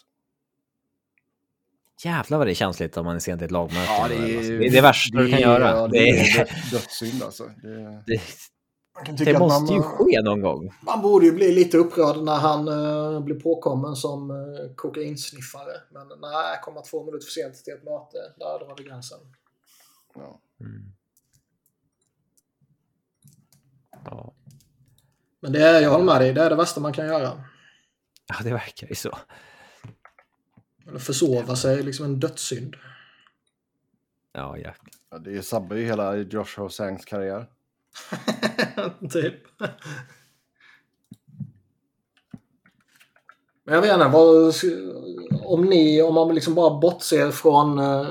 [2.04, 3.86] Jävlar vad det är känsligt om man är sent i ett lagmöte.
[3.88, 5.70] Ja, det är, det, är det värsta du kan göra.
[5.70, 7.44] Ja, det det, är är, dö- dödssynd alltså.
[8.06, 8.20] Det,
[8.96, 10.74] det, Man, kan tycka det att måste ju man, ske någon gång.
[10.80, 15.72] man borde ju bli lite upprörd när han uh, blir påkommen som uh, kokainsniffare.
[15.90, 19.18] Men nej, komma två minuter för sent till ett möte, där drar vi gränsen.
[20.14, 20.40] ja.
[20.60, 20.92] Mm.
[24.04, 24.32] Ja.
[25.40, 27.44] Men det är, jag håller med dig, det är det värsta man kan göra.
[28.26, 29.18] ja, det verkar ju så.
[30.88, 32.76] Eller försova sig liksom en dödssynd.
[34.32, 34.90] Ja, jäklar.
[35.10, 37.46] Ja, det sabbar ju hela Josh Hosangs karriär.
[39.10, 39.34] typ.
[43.64, 44.54] Men jag vet inte, vad,
[45.44, 48.06] om ni, om man liksom bara bortser från eh,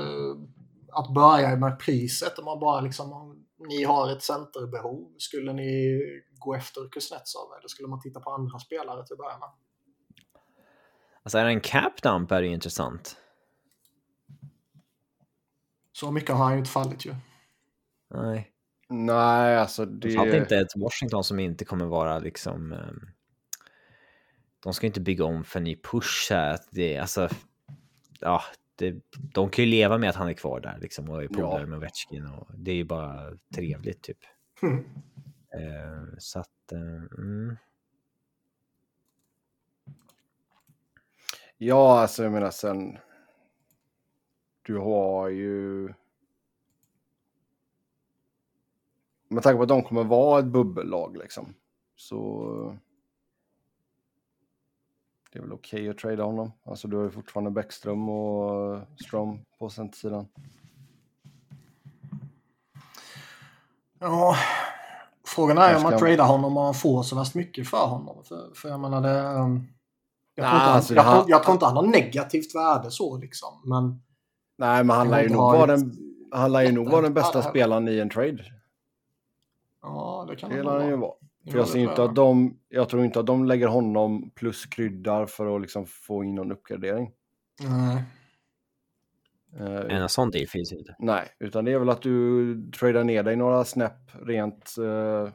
[0.92, 6.00] att börja med priset, om man bara liksom, om ni har ett centerbehov, skulle ni
[6.38, 9.48] gå efter Kuznetsov eller skulle man titta på andra spelare till att börja med?
[11.22, 13.16] Alltså är det en cap dump är det ju intressant.
[15.92, 17.14] Så mycket har han ju inte fallit ju.
[18.14, 18.52] Nej.
[18.88, 20.10] Nej, alltså det...
[20.10, 22.72] Framförallt inte ett Washington som inte kommer vara liksom...
[22.72, 23.08] ehm,
[24.60, 26.58] de ska inte bygga om för en ny push här.
[26.70, 27.28] Det, alltså,
[28.20, 28.42] ja,
[28.76, 31.60] det, de kan ju leva med att han är kvar där liksom och är polare
[31.60, 31.66] Ja.
[31.66, 34.18] med Ovechkin och det är ju bara trevligt typ.
[34.62, 34.84] Mm.
[35.54, 37.56] Eh, så att, eh, mm.
[41.58, 42.98] Ja, alltså jag menar sen...
[44.62, 45.92] Du har ju...
[49.28, 51.54] Med tanke på att de kommer vara ett bubbellag liksom.
[51.96, 52.76] Så...
[55.32, 56.52] Det är väl okej att trada honom.
[56.64, 60.26] Alltså du har ju fortfarande Bäckström och Strom på centersidan.
[63.98, 64.36] Ja,
[65.26, 68.24] frågan är om man tradar honom och man får så värst mycket för honom.
[68.24, 69.20] För, för jag menar det...
[69.40, 69.68] um,
[70.34, 72.54] Jag tror, Nej, inte, han, alltså, jag, han- tror, jag tror inte han har negativt
[72.54, 73.62] värde så liksom.
[73.64, 74.02] Men
[74.58, 75.92] Nej, men han lär ju nog vara den,
[76.32, 78.44] han lär ju nog vara den bästa spelaren i en trade.
[79.86, 81.14] Ja, det kan Det han lär han ju vara.
[81.50, 82.08] För jag ser inte jag.
[82.08, 86.24] att de, jag tror inte att de lägger honom plus kryddar för att liksom få
[86.24, 87.10] in någon uppgradering.
[87.60, 88.02] Nej.
[89.60, 90.96] Eh, en sån deal finns inte.
[90.98, 95.32] nej, utan det är väl att du tradar ner dig några snäpp rent eh,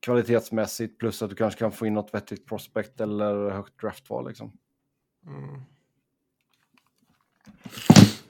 [0.00, 4.52] kvalitetsmässigt plus att du kanske kan få in något vettigt prospect eller högt draftval liksom.
[5.26, 5.60] Mm.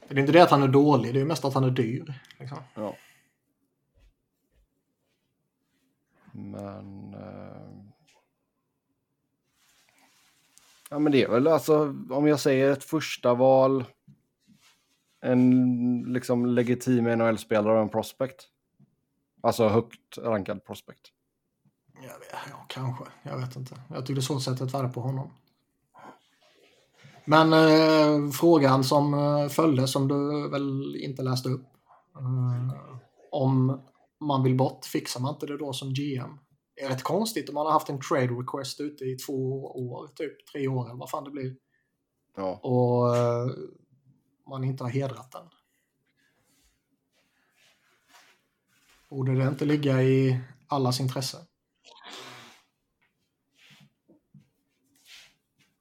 [0.09, 2.15] Det är inte det att han är dålig, det är mest att han är dyr.
[2.39, 2.59] Liksom.
[2.75, 2.97] Ja.
[6.53, 7.15] Men...
[7.15, 7.73] Eh...
[10.91, 13.85] Ja men det är väl alltså om jag säger ett första val.
[15.21, 18.37] En liksom legitim NHL-spelare och en prospect.
[19.41, 21.01] Alltså högt rankad prospect.
[21.95, 23.05] Jag vet, ja, kanske.
[23.23, 23.75] Jag vet inte.
[23.89, 25.31] Jag tycker det är svårt att sätta ett värde på honom.
[27.25, 31.67] Men eh, frågan som eh, följde, som du väl inte läste upp.
[32.17, 32.75] Eh,
[33.31, 33.81] om
[34.27, 36.39] man vill bort, fixar man inte det då som GM?
[36.75, 40.09] Det är rätt konstigt om man har haft en trade request ute i två år,
[40.15, 41.57] typ tre år eller vad fan det blir.
[42.37, 42.61] Ja.
[42.63, 43.51] Och eh,
[44.49, 45.49] man inte har hedrat den.
[49.11, 51.39] Borde det inte ligga i allas intresse?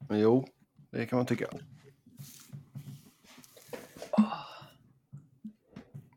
[0.09, 0.47] Jo,
[0.89, 1.47] det kan man tycka.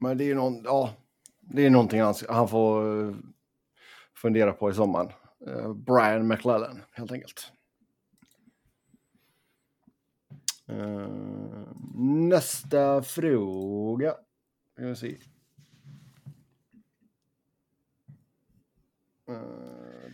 [0.01, 0.95] Men det är ju någon, ja,
[1.47, 3.15] det är någonting han, han får eh,
[4.15, 5.13] fundera på i sommaren.
[5.47, 7.53] Eh, Brian McLellan, helt enkelt.
[10.67, 11.09] Eh,
[12.29, 14.15] nästa fråga.
[14.73, 15.17] Ska vi se.
[19.29, 19.35] Eh,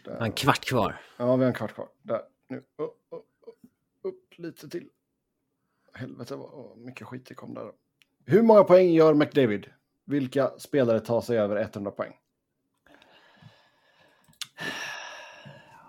[0.05, 0.25] där.
[0.25, 1.01] En kvart kvar.
[1.17, 1.89] Ja, vi har en kvart kvar.
[2.03, 2.65] Där, nu.
[2.77, 3.53] Oh, oh, oh.
[4.03, 4.91] Upp lite till.
[5.93, 7.73] Helvete vad mycket skit det kom där.
[8.27, 9.71] Hur många poäng gör McDavid?
[10.11, 12.13] Vilka spelare tar sig över 100 poäng?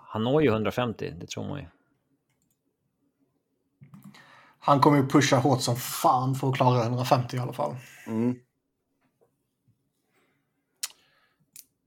[0.08, 1.66] Han når ju 150, det tror man ju.
[4.58, 7.76] Han kommer ju pusha hårt som fan för att klara 150 i alla fall.
[8.06, 8.36] Mm.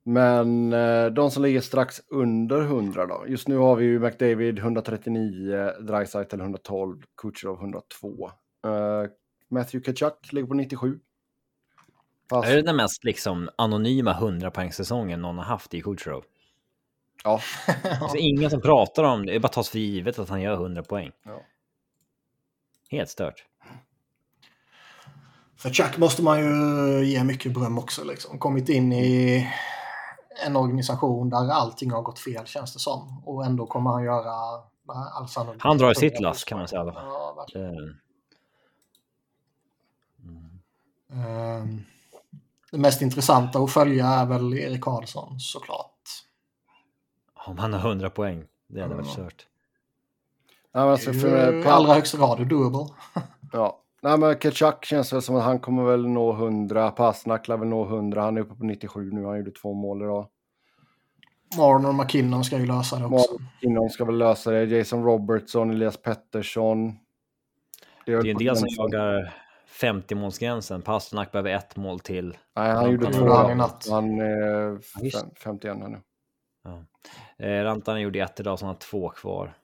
[0.04, 3.26] Men eh, de som ligger strax under 100 då?
[3.28, 8.32] Just nu har vi ju McDavid 139, Dreisaitl 112, Kucherov 102.
[8.66, 9.10] Eh,
[9.50, 11.00] Matthew Kachuk ligger på 97.
[12.30, 16.24] Fast, Är det den mest liksom anonyma 100 poängsäsongen någon har haft i Kucherov?
[17.24, 17.40] ja,
[18.12, 20.84] Så ingen som pratar om det, det bara tas för givet att han gör 100
[20.84, 21.12] poäng.
[21.26, 21.42] ja.
[22.90, 23.46] Helt stört.
[25.58, 28.04] För Chuck måste man ju ge mycket beröm också.
[28.04, 28.40] Liksom.
[28.40, 29.48] Kommit in i
[30.46, 33.24] en organisation där allting har gått fel känns det som.
[33.26, 34.32] Och ändå kommer han göra
[35.14, 35.64] all sannolikhet.
[35.64, 36.86] Han drar sitt lass, kan man säga i.
[36.96, 37.76] Ja, verkligen.
[37.86, 37.96] Det-
[41.14, 41.84] Ehm,
[42.72, 45.92] Det mest intressanta att följa är väl Erik Karlsson såklart.
[47.34, 49.12] Om han har 100 poäng, det hade varit Ja.
[49.14, 49.46] stört.
[50.74, 52.94] Nej, men alltså, Det är för, I på, allra högsta grad doable.
[53.52, 53.82] ja.
[54.02, 56.92] Nej, men Kachuk känns väl som att han kommer väl nå 100.
[56.92, 58.22] Pasnak lär väl nå 100.
[58.22, 59.26] Han är uppe på 97 nu.
[59.26, 60.28] Han gjorde två mål idag.
[61.58, 63.38] Marner och McKinnon ska ju lösa det också.
[63.62, 64.64] Inom ska väl lösa det.
[64.66, 66.98] Jason Robertson, Elias Pettersson.
[68.06, 69.34] Det är en del som jagar
[69.82, 70.82] 50-målsgränsen.
[70.82, 72.38] Pasternak behöver ett mål till.
[72.56, 73.30] Nej, han Ja, gjorde han två.
[73.34, 73.88] han i natt.
[73.90, 75.20] Han är Ja, visst.
[75.22, 76.02] fem- 51 här nu.
[77.38, 79.58] Eh, Rantanen gjorde ett idag, så han har två kvar.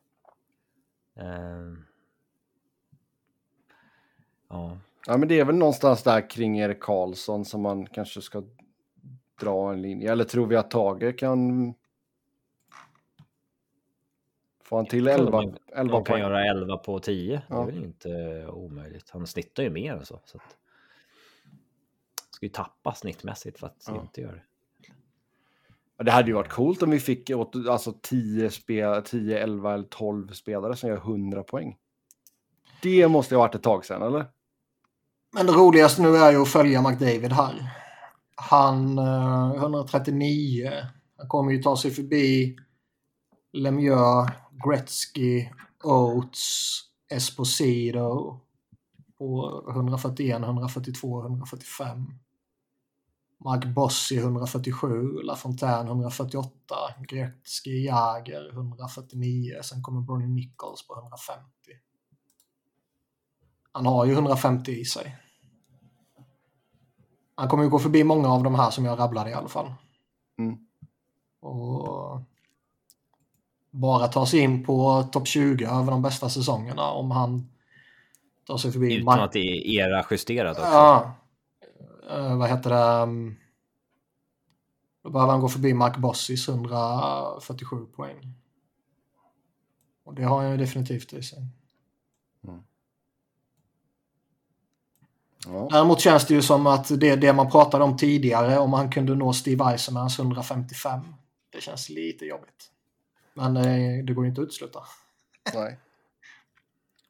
[1.20, 1.26] Eh,
[4.50, 4.78] ja,
[5.08, 8.44] Ja, men det är väl någonstans där kring Erik Karlsson som man kanske ska
[9.42, 10.12] dra en linje.
[10.12, 11.74] Eller tror vi att Tage kan
[14.72, 16.22] få han till 11, man- 11 de kan poäng?
[16.22, 17.36] göra 11 på 10.
[17.36, 17.62] Det Ja.
[17.62, 19.10] är väl inte omöjligt.
[19.10, 20.20] Han snittar ju mer än så.
[20.26, 20.58] så att...
[22.32, 24.02] Ska ju tappa snittmässigt för att Ja.
[24.02, 24.44] inte göra det.
[26.04, 29.84] Det hade ju varit coolt om vi fick åt, alltså 10, spe, 10, 11 eller
[29.84, 31.78] 12 spelare som gör 100 poäng.
[32.84, 34.26] Det måste ju ha varit ett tag sedan, eller?
[35.34, 37.54] Men det roligaste nu är ju att följa McDavid här.
[38.36, 40.72] Han, eh, 139,
[41.18, 42.58] han kommer ju ta sig förbi
[43.54, 44.30] Lemieux,
[44.64, 45.50] Gretzky,
[45.84, 46.80] Oates,
[47.10, 48.40] Esposito
[49.18, 52.14] på 141, 142, 145.
[53.44, 56.76] Mark Bossi 147, LaFontaine 148,
[57.08, 61.44] Gretzky, Jagr 149, sen kommer Bernie Nichols på 150.
[63.72, 65.18] Han har ju 150 i sig.
[67.36, 69.74] Han kommer ju gå förbi många av de här som jag rabblade i alla fall.
[70.38, 70.58] Mm.
[71.40, 72.22] Och
[73.72, 77.50] bara ta sig in på topp 20 över de bästa säsongerna om han
[78.48, 78.96] tar sig förbi...
[78.96, 80.72] Utan att det är era justerat också.
[80.72, 81.16] Ja.
[82.10, 83.04] Eh, vad heter det?
[83.04, 83.36] Mm.
[85.04, 88.34] Då behöver han gå förbi Mark Bossis 147 poäng.
[90.04, 91.48] Och det har han ju definitivt i sig.
[95.46, 95.68] Ja.
[95.72, 99.16] Däremot känns det ju som att det, det man pratade om tidigare, om han kunde
[99.16, 101.00] nå Steve Eisenmans 155.
[101.50, 102.72] Det känns lite jobbigt.
[103.34, 104.80] Men eh, det går ju inte att utesluta.
[105.54, 105.80] Nej.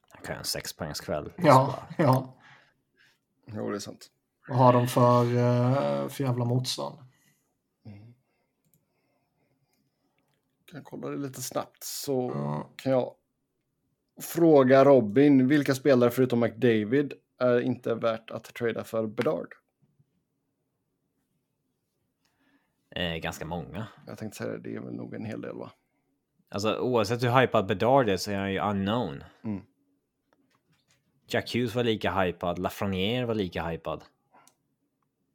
[0.10, 1.34] Han kan göra en sexpoängskväll.
[1.38, 2.38] Ja, ja.
[3.45, 4.07] Jo, det är sant.
[4.48, 6.98] Vad har de för, eh, för jävla motstånd?
[10.65, 12.69] Kan kolla det lite snabbt så Ja.
[12.76, 13.15] kan jag
[14.22, 15.48] fråga Robin.
[15.48, 19.53] Vilka spelare förutom McDavid är inte värt att trada för Bedard?
[22.95, 23.88] Eh, ganska många.
[24.07, 25.72] Jag tänkte säga det, det är väl nog en hel del va?
[26.52, 29.23] Alltså oavsett hur hypad Bedard är så är han ju unknown.
[29.44, 29.61] Mm.
[31.28, 34.03] Jack Hughes var lika hypad, Lafreniere var lika hypad.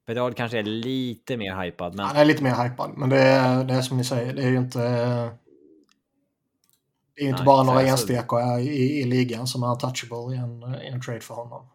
[0.07, 3.65] Bedard kanske är lite mer hypad, men Han är lite mer hypad, men det är,
[3.65, 4.79] det är som ni säger, det är ju inte...
[7.15, 10.35] Det är ju inte Nej, bara några alltså- enstaka i, i ligan som är untouchable
[10.35, 11.69] i en, i en trade för honom.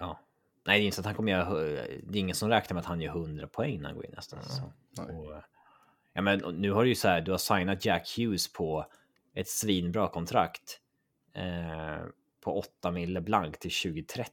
[0.00, 0.20] ja.
[0.66, 1.60] Nej, det är inte så att han kommer göra...
[2.02, 4.12] Det är ingen som räknar med att han gör 100 poäng när han går in
[4.16, 4.72] nästa säsong.
[6.12, 8.86] Ja, men nu har du ju så här, du har signat Jack Hughes på
[9.34, 10.80] ett svinbra kontrakt.
[11.34, 12.04] Eh,
[12.40, 14.32] på 8 mille blank till 2030.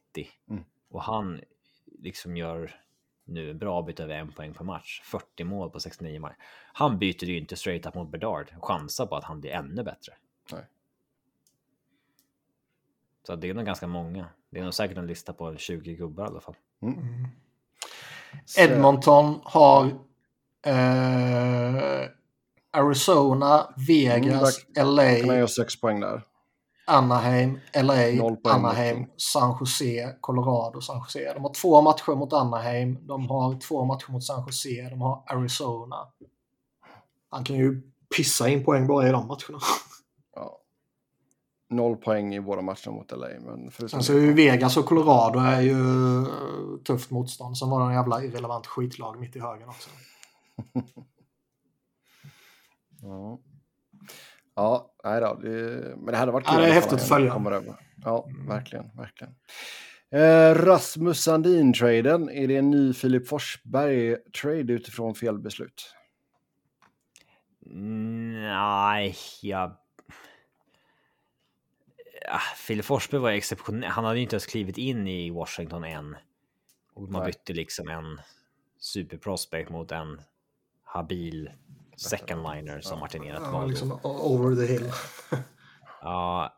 [0.49, 0.63] Mm.
[0.89, 1.41] Och han
[1.99, 2.81] liksom gör
[3.25, 5.01] nu en bra bit över en poäng per match.
[5.03, 6.35] 40 mål på 69 matcher.
[6.73, 8.53] Han byter ju inte straight up mot Bedard.
[8.61, 10.13] Chansar på att han blir ännu bättre.
[10.51, 10.63] Nej.
[13.27, 14.29] Så det är nog ganska många.
[14.49, 16.55] Det är nog säkert en lista på 20 gubbar i alla fall.
[18.45, 19.99] Så- Edmonton har
[20.67, 22.09] eh,
[22.71, 26.23] Arizona, Vegas, Kan han LA, göra sex poäng där?
[26.89, 31.33] Anaheim, LA, Anaheim, San Jose, Colorado, San Jose.
[31.33, 35.23] De har två matcher mot Anaheim, de har två matcher mot San Jose, de har
[35.27, 35.95] Arizona.
[37.29, 37.81] Han kan ju
[38.17, 39.59] pissa in poäng bara i de matcherna.
[40.35, 40.59] Ja.
[41.69, 43.27] Noll poäng i våra matcher mot LA.
[43.39, 47.57] Men förutom Sen ju Vegas och Colorado är ju eh, tufft motstånd.
[47.57, 49.89] Sen var det en jävla irrelevant skitlag mitt i högen också.
[53.01, 53.39] Ja.
[54.55, 55.33] Ja, nej då.
[55.33, 55.49] Det,
[55.97, 56.61] men det hade varit Ja, kul.
[56.61, 57.31] det är häftigt att följa.
[57.31, 57.75] komma över.
[58.03, 59.35] Ja, verkligen, verkligen.
[60.09, 65.93] Eh, Rasmus Sandin-traden, är det en ny Filip Forsberg-trade utifrån fel beslut?
[67.65, 69.75] Mm, Nej, jag...
[72.21, 73.89] Ja, Phil Forsberg var exceptionell.
[73.89, 76.15] Han hade ju inte ens klivit in i Washington än.
[76.93, 77.31] Och man Nej.
[77.31, 78.21] bytte liksom en
[78.79, 80.21] superprospect mot en
[80.97, 81.49] habil
[81.95, 83.69] second liner som Martinerat Ja, valde.
[83.69, 84.91] liksom over the hill.
[86.01, 86.53] Ja,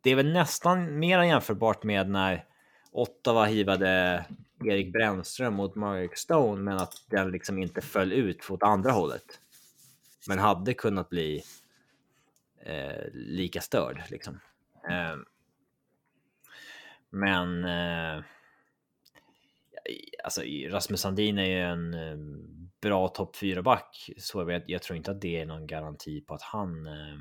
[0.00, 2.44] det är väl nästan mer jämförbart med när
[2.92, 4.24] Ottawa hivade
[4.64, 9.40] Erik Brännström mot Mark Stone, men att den liksom inte föll ut åt andra hållet.
[10.28, 11.42] Men hade kunnat bli
[12.62, 14.40] eh, lika störd liksom.
[14.90, 15.16] Eh,
[17.10, 18.24] men eh,
[20.24, 22.16] alltså Rasmus Sandin är ju en eh,
[22.82, 26.34] bra topp 4 back, så jag, jag tror inte att det är någon garanti på
[26.34, 27.18] att han eh,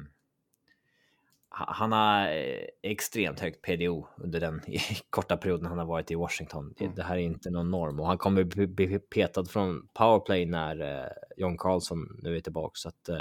[1.49, 4.61] ha- han har eh, extremt högt PDO under den
[5.09, 6.73] korta perioden han har varit i Washington.
[6.77, 10.99] Det, det här är inte någon norm och han kommer bli petad från powerplay när
[10.99, 12.71] eh, John Carlson nu är tillbaka.
[12.73, 13.19] Så att, eh,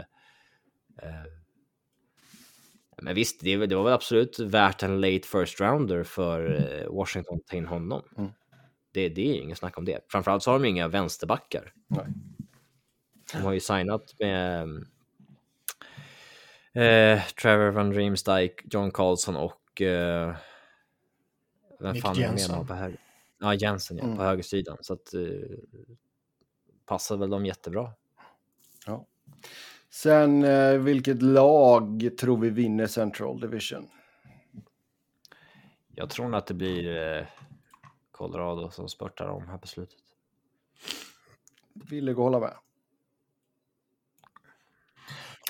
[1.02, 1.24] eh,
[3.02, 7.36] men visst, det, det var väl absolut värt en late first rounder för eh, Washington
[7.36, 8.02] att ta in honom.
[8.19, 8.31] Mm.
[8.99, 10.01] Det, det är inget snack om det.
[10.09, 11.73] Framförallt så har de inga vänsterbackar.
[11.87, 12.07] Nej.
[13.33, 14.62] De har ju signat med
[16.73, 20.37] eh, Trevor Van Riemsdyk, John Carlson och eh,
[21.81, 22.51] vem Nick fan Jensen.
[22.51, 23.01] man har på höger?
[23.41, 24.16] Ja, Jensen ja, Mm.
[24.16, 24.77] på högersidan.
[24.81, 25.20] Så att eh,
[26.87, 27.91] passar väl dem jättebra.
[28.87, 29.07] Ja.
[29.91, 33.89] Sen, eh, vilket lag tror vi vinner Central Division?
[35.95, 37.25] Jag tror nog att det blir eh,
[38.19, 39.99] Colorado som spurtar om här på slutet.
[41.90, 42.55] Villig att hålla med.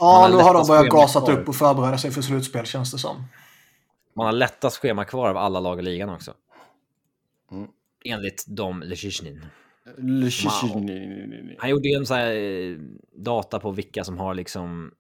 [0.01, 1.39] Ja, nu har de börjat gasat kvar.
[1.39, 3.25] upp och förbereda sig för slutspel känns det som.
[4.15, 6.35] Man har lättast schema kvar av alla lag i ligan också.
[7.51, 7.69] Mm.
[8.05, 9.47] Enligt de Lechishnin.
[11.59, 12.79] Han gjorde ju en sån här eh,
[13.13, 14.95] data på vilka som har liksom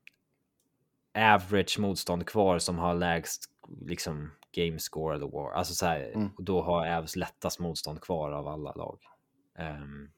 [1.18, 3.44] average motstånd kvar som har lägst
[3.86, 4.30] liksom
[4.66, 5.52] game score eller war.
[5.52, 6.30] Alltså så här, Mm.
[6.36, 8.98] och då har Avs lättast motstånd kvar av alla lag.
[9.58, 10.10] Ehm,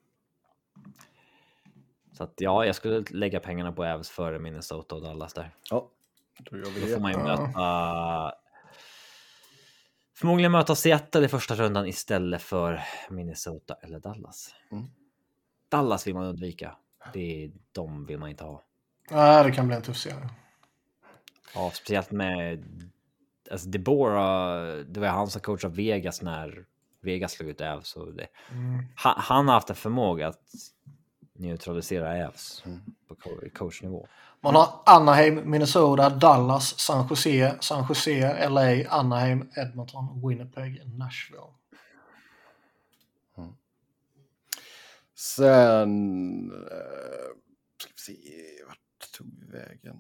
[2.13, 5.51] så att ja, jag skulle lägga pengarna på Avs före Minnesota och Dallas där.
[5.71, 5.89] Ja,
[6.39, 8.33] då gör vi Då får man ju möta
[10.15, 12.81] Förmodligen möta Seattle i första rundan istället för
[13.11, 14.55] Minnesota eller Dallas.
[14.73, 14.85] Mm.
[15.69, 16.77] Dallas vill man undvika.
[17.13, 18.63] Det är de vill man inte ha.
[19.11, 20.29] Nej, det kan bli en tuff serie.
[21.55, 22.65] Ja, speciellt med
[23.51, 24.57] alltså Debora.
[24.85, 26.65] Det var han som coachade Vegas när
[27.03, 27.83] Vegas slog ut det,
[28.53, 28.85] Mm.
[28.97, 30.41] han, han har haft en förmåga att
[31.33, 32.81] neutralisera Avs Mm.
[33.09, 34.09] på co- coachnivå.
[34.43, 41.43] Man har Anaheim, Minnesota, Dallas, San Jose, San Jose, LA, Anaheim, Edmonton, Winnipeg, Nashville.
[45.15, 46.51] Sen...
[46.51, 47.31] Eh,
[47.79, 48.17] ska vi se,
[48.69, 49.97] vart tog vi vägen?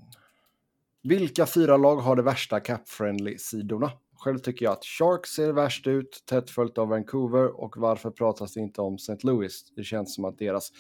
[1.03, 3.93] Vilka fyra lag har de värsta cap-friendly-sidorna?
[4.17, 8.55] Själv tycker jag att Sharks ser värst ut, tätt följt av Vancouver och varför pratas
[8.55, 9.17] det inte om St.
[9.23, 9.65] Louis?
[9.77, 10.73] Det känns som att deras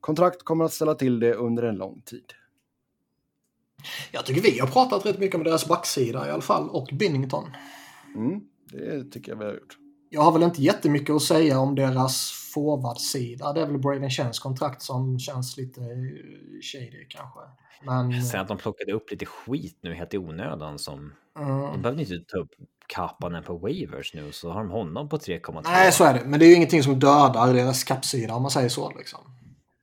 [0.00, 2.32] kontrakt kommer att ställa till det under en lång tid.
[4.12, 7.44] Jag tycker vi har pratat rätt mycket om deras backsida i alla fall och Binnington.
[8.14, 8.40] Mm,
[8.72, 9.78] det tycker jag vi har gjort.
[10.10, 13.52] Jag har väl inte jättemycket att säga om deras forwardsida.
[13.52, 15.86] Det är väl Braden Chens kontrakt som känns lite eh,
[16.72, 17.40] shady kanske.
[17.82, 18.22] Men...
[18.22, 21.12] Sen att de plockade upp lite skit nu helt i onödan som...
[21.38, 21.60] Mm.
[21.60, 22.50] De behövde inte ta upp
[22.86, 25.60] Kapanen på waivers nu så har de honom på 3,2.
[25.64, 26.24] Nej, så är det.
[26.24, 28.92] Men det är ju ingenting som dödar deras kappsida om man säger så.
[28.98, 29.20] Liksom.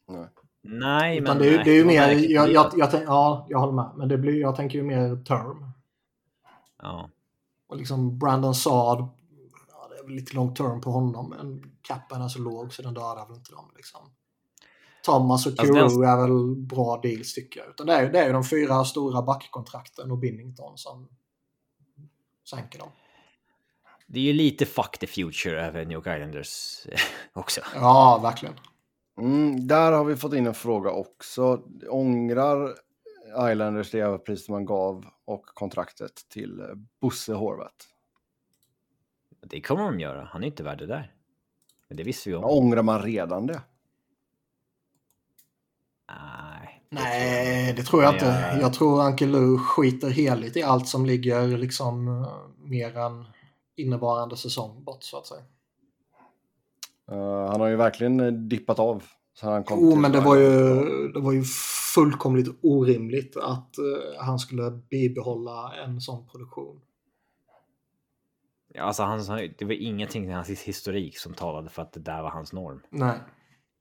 [0.10, 0.28] Nej.
[0.68, 1.48] Nej, Utan men...
[1.48, 3.92] det, är- det är ju nej, mer, jag, jag, jag, ja, jag håller med.
[3.96, 5.72] Men det blir, jag tänker ju mer term.
[6.82, 7.10] Ja.
[7.68, 9.00] Och liksom Brandon Saad,
[9.72, 11.30] ja, det är väl lite long term på honom.
[11.30, 13.72] Men capen är så låg så den dödar väl inte dem.
[13.76, 13.99] Liksom.
[15.06, 17.69] Thomas och Alltså, Kuro den- är väl bra deals tycker jag.
[17.69, 21.07] Utan det är, ju- det är ju de fyra stora backkontrakten och Binnington som
[22.49, 22.90] sänker dem.
[24.07, 26.86] Det är ju lite fuck the future över New York Islanders
[27.34, 27.61] också.
[27.76, 28.56] Ja, verkligen.
[29.22, 31.61] Mm, där har vi fått in en fråga också.
[31.90, 32.73] Ångrar
[33.52, 36.65] Islanders det överpris man gav och kontraktet till eh,
[37.02, 37.76] Bosse Horvat?
[39.50, 40.28] Det kommer de göra.
[40.32, 41.12] Han är inte värd det där.
[41.88, 42.44] Men det visste vi om.
[42.44, 43.62] Ångrar man redan det?
[46.10, 46.82] Nej.
[46.90, 48.40] Nej, det tror jag Men inte.
[48.52, 52.28] jag- Jag tror Anke Lu skiter heligt i allt som ligger liksom eh,
[52.58, 53.26] mer än
[53.76, 55.42] innevarande säsong bort så att säga.
[57.12, 59.04] Eh, han har ju verkligen eh, dippat av.
[59.34, 60.74] Så han kom Jo, till men det var, ju,
[61.14, 61.44] det var ju
[61.96, 66.82] fullkomligt orimligt att eh, han skulle bibehålla en sån produktion.
[68.76, 69.20] Ja, Alltså, han,
[69.58, 72.82] det var ingenting i hans historik som talade för att det där var hans norm.
[72.90, 73.18] Nej,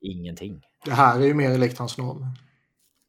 [0.01, 0.61] Ingenting.
[0.85, 2.25] det här är ju mer likt hans norm.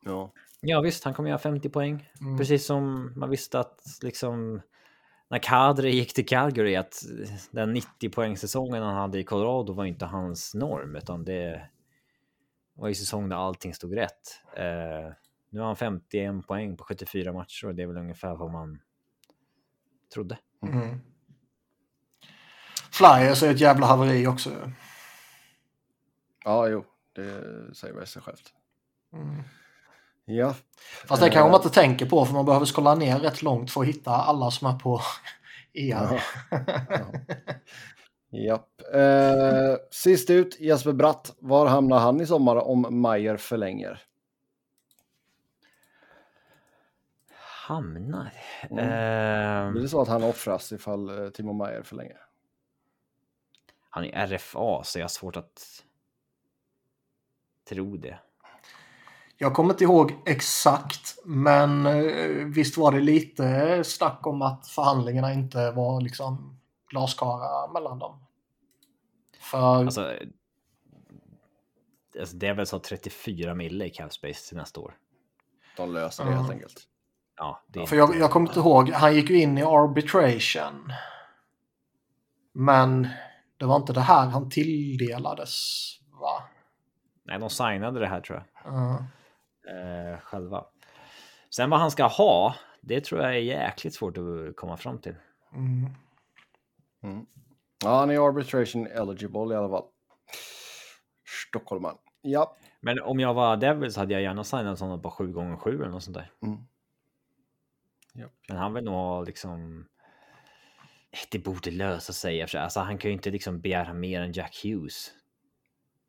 [0.05, 0.33] Ja.
[0.61, 2.11] Ja visst, han kommer göra 50 poäng.
[2.21, 2.39] Mm.
[2.39, 4.61] Precis som man visste att liksom
[5.29, 7.03] när Kadri gick till Calgary att
[7.51, 11.69] den 90 poängsäsongen han hade i Colorado var inte hans norm utan det
[12.75, 14.43] var ju säsong där allting stod rätt.
[14.57, 15.13] Eh,
[15.51, 18.81] nu har han 51 poäng på 74 matcher och det är väl ungefär vad man
[20.15, 20.39] trodde.
[20.67, 21.01] Mm.
[22.99, 24.51] Flyers är ett jävla haveri också.
[26.45, 27.43] ja, jo, det
[27.77, 28.53] säger väl sig självt.
[29.13, 29.43] Mm.
[30.25, 30.55] Ja,
[31.09, 33.81] Fast det kanske man inte tänker på för man behöver skrolla ner rätt långt för
[33.81, 35.01] att hitta alla som är på
[35.75, 36.07] EM.
[38.31, 38.39] Ja.
[38.39, 38.95] Japp.
[38.95, 41.35] Eh, sist ut, Jesper Bratt.
[41.39, 44.03] Var hamnar han i sommar om Mayer förlänger?
[47.67, 48.33] Hamnar?
[48.71, 48.79] Mm.
[48.79, 52.19] Eh, Blir det så att han offras ifall eh, Timo Mayer förlänger?
[53.97, 55.85] Han är RFA så jag har svårt att
[57.69, 58.19] tro det.
[59.37, 65.33] Jag kommer inte ihåg exakt, men eh, visst var det lite snack om att förhandlingarna
[65.33, 66.59] inte var liksom
[66.91, 68.25] glasklara mellan dem.
[69.41, 70.13] För Alltså,
[72.21, 74.97] alltså det är väl så 34 mille i cap space till nästa år.
[75.77, 76.37] De löser det Ja.
[76.37, 76.89] helt enkelt.
[77.37, 80.93] Ja, det är För jag, jag kommer inte ihåg, han gick ju in i arbitration.
[82.53, 83.09] Men
[83.57, 85.53] det var inte det här han tilldelades,
[86.21, 86.43] va?
[87.25, 88.75] Nej, de signade det här tror jag.
[88.75, 89.05] Ja.
[89.71, 90.65] Eh, själva.
[91.51, 95.15] Sen vad han ska ha, det tror jag är jäkligt svårt att komma fram till.
[95.53, 97.27] Mm.
[97.85, 99.85] Ja, han är arbitration eligible i alla fall.
[101.49, 101.99] Stockholman.
[102.23, 102.57] Ja.
[102.81, 105.89] Men om jag var Devils hade jag gärna signat honom på 7 gånger 7 eller
[105.89, 106.31] något sånt där.
[106.43, 106.59] Mm.
[108.15, 108.33] Japp.
[108.49, 109.87] Men han vill nog ha liksom...
[111.31, 112.43] Det borde lösa sig.
[112.43, 115.11] Alltså han kan ju inte liksom begära mer än Jack Hughes.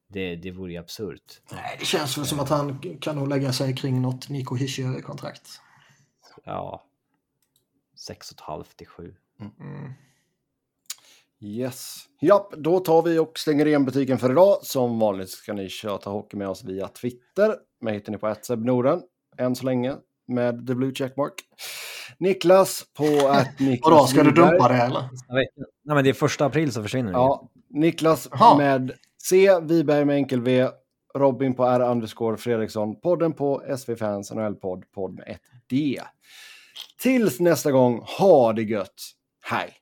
[0.07, 1.41] Det, det vore ju absurt.
[1.51, 5.61] Nej, det känns väl som att han kan nog lägga sig kring något Nico Hischier-kontrakt.
[6.43, 6.84] Ja.
[8.09, 9.15] 6,5 till 7.
[9.39, 9.93] Mm.
[11.39, 12.05] Yes.
[12.21, 14.57] Japp, då tar vi och stänger igen butiken för idag.
[14.61, 17.55] Som vanligt ska ni köta hockey med oss via Twitter.
[17.81, 19.01] Mig hittar ni på Norden
[19.38, 19.95] än så länge
[20.27, 21.34] med the blue checkmark.
[22.19, 25.10] Niklas på att Niklas Vadå, ska du dumpa det eller?
[25.30, 25.48] Nej
[25.95, 27.18] men det är första april så försvinner det.
[27.18, 28.57] Ja, Niklas Jaha.
[28.57, 28.91] med
[29.23, 30.69] C, Wiberg med enkel V,
[31.15, 36.02] Robin på R underscore Fredriksson, podden på SV Fans NHL-podd, podd med ett D.
[37.02, 39.02] Tills nästa gång, ha det gött.
[39.44, 39.73] Hej!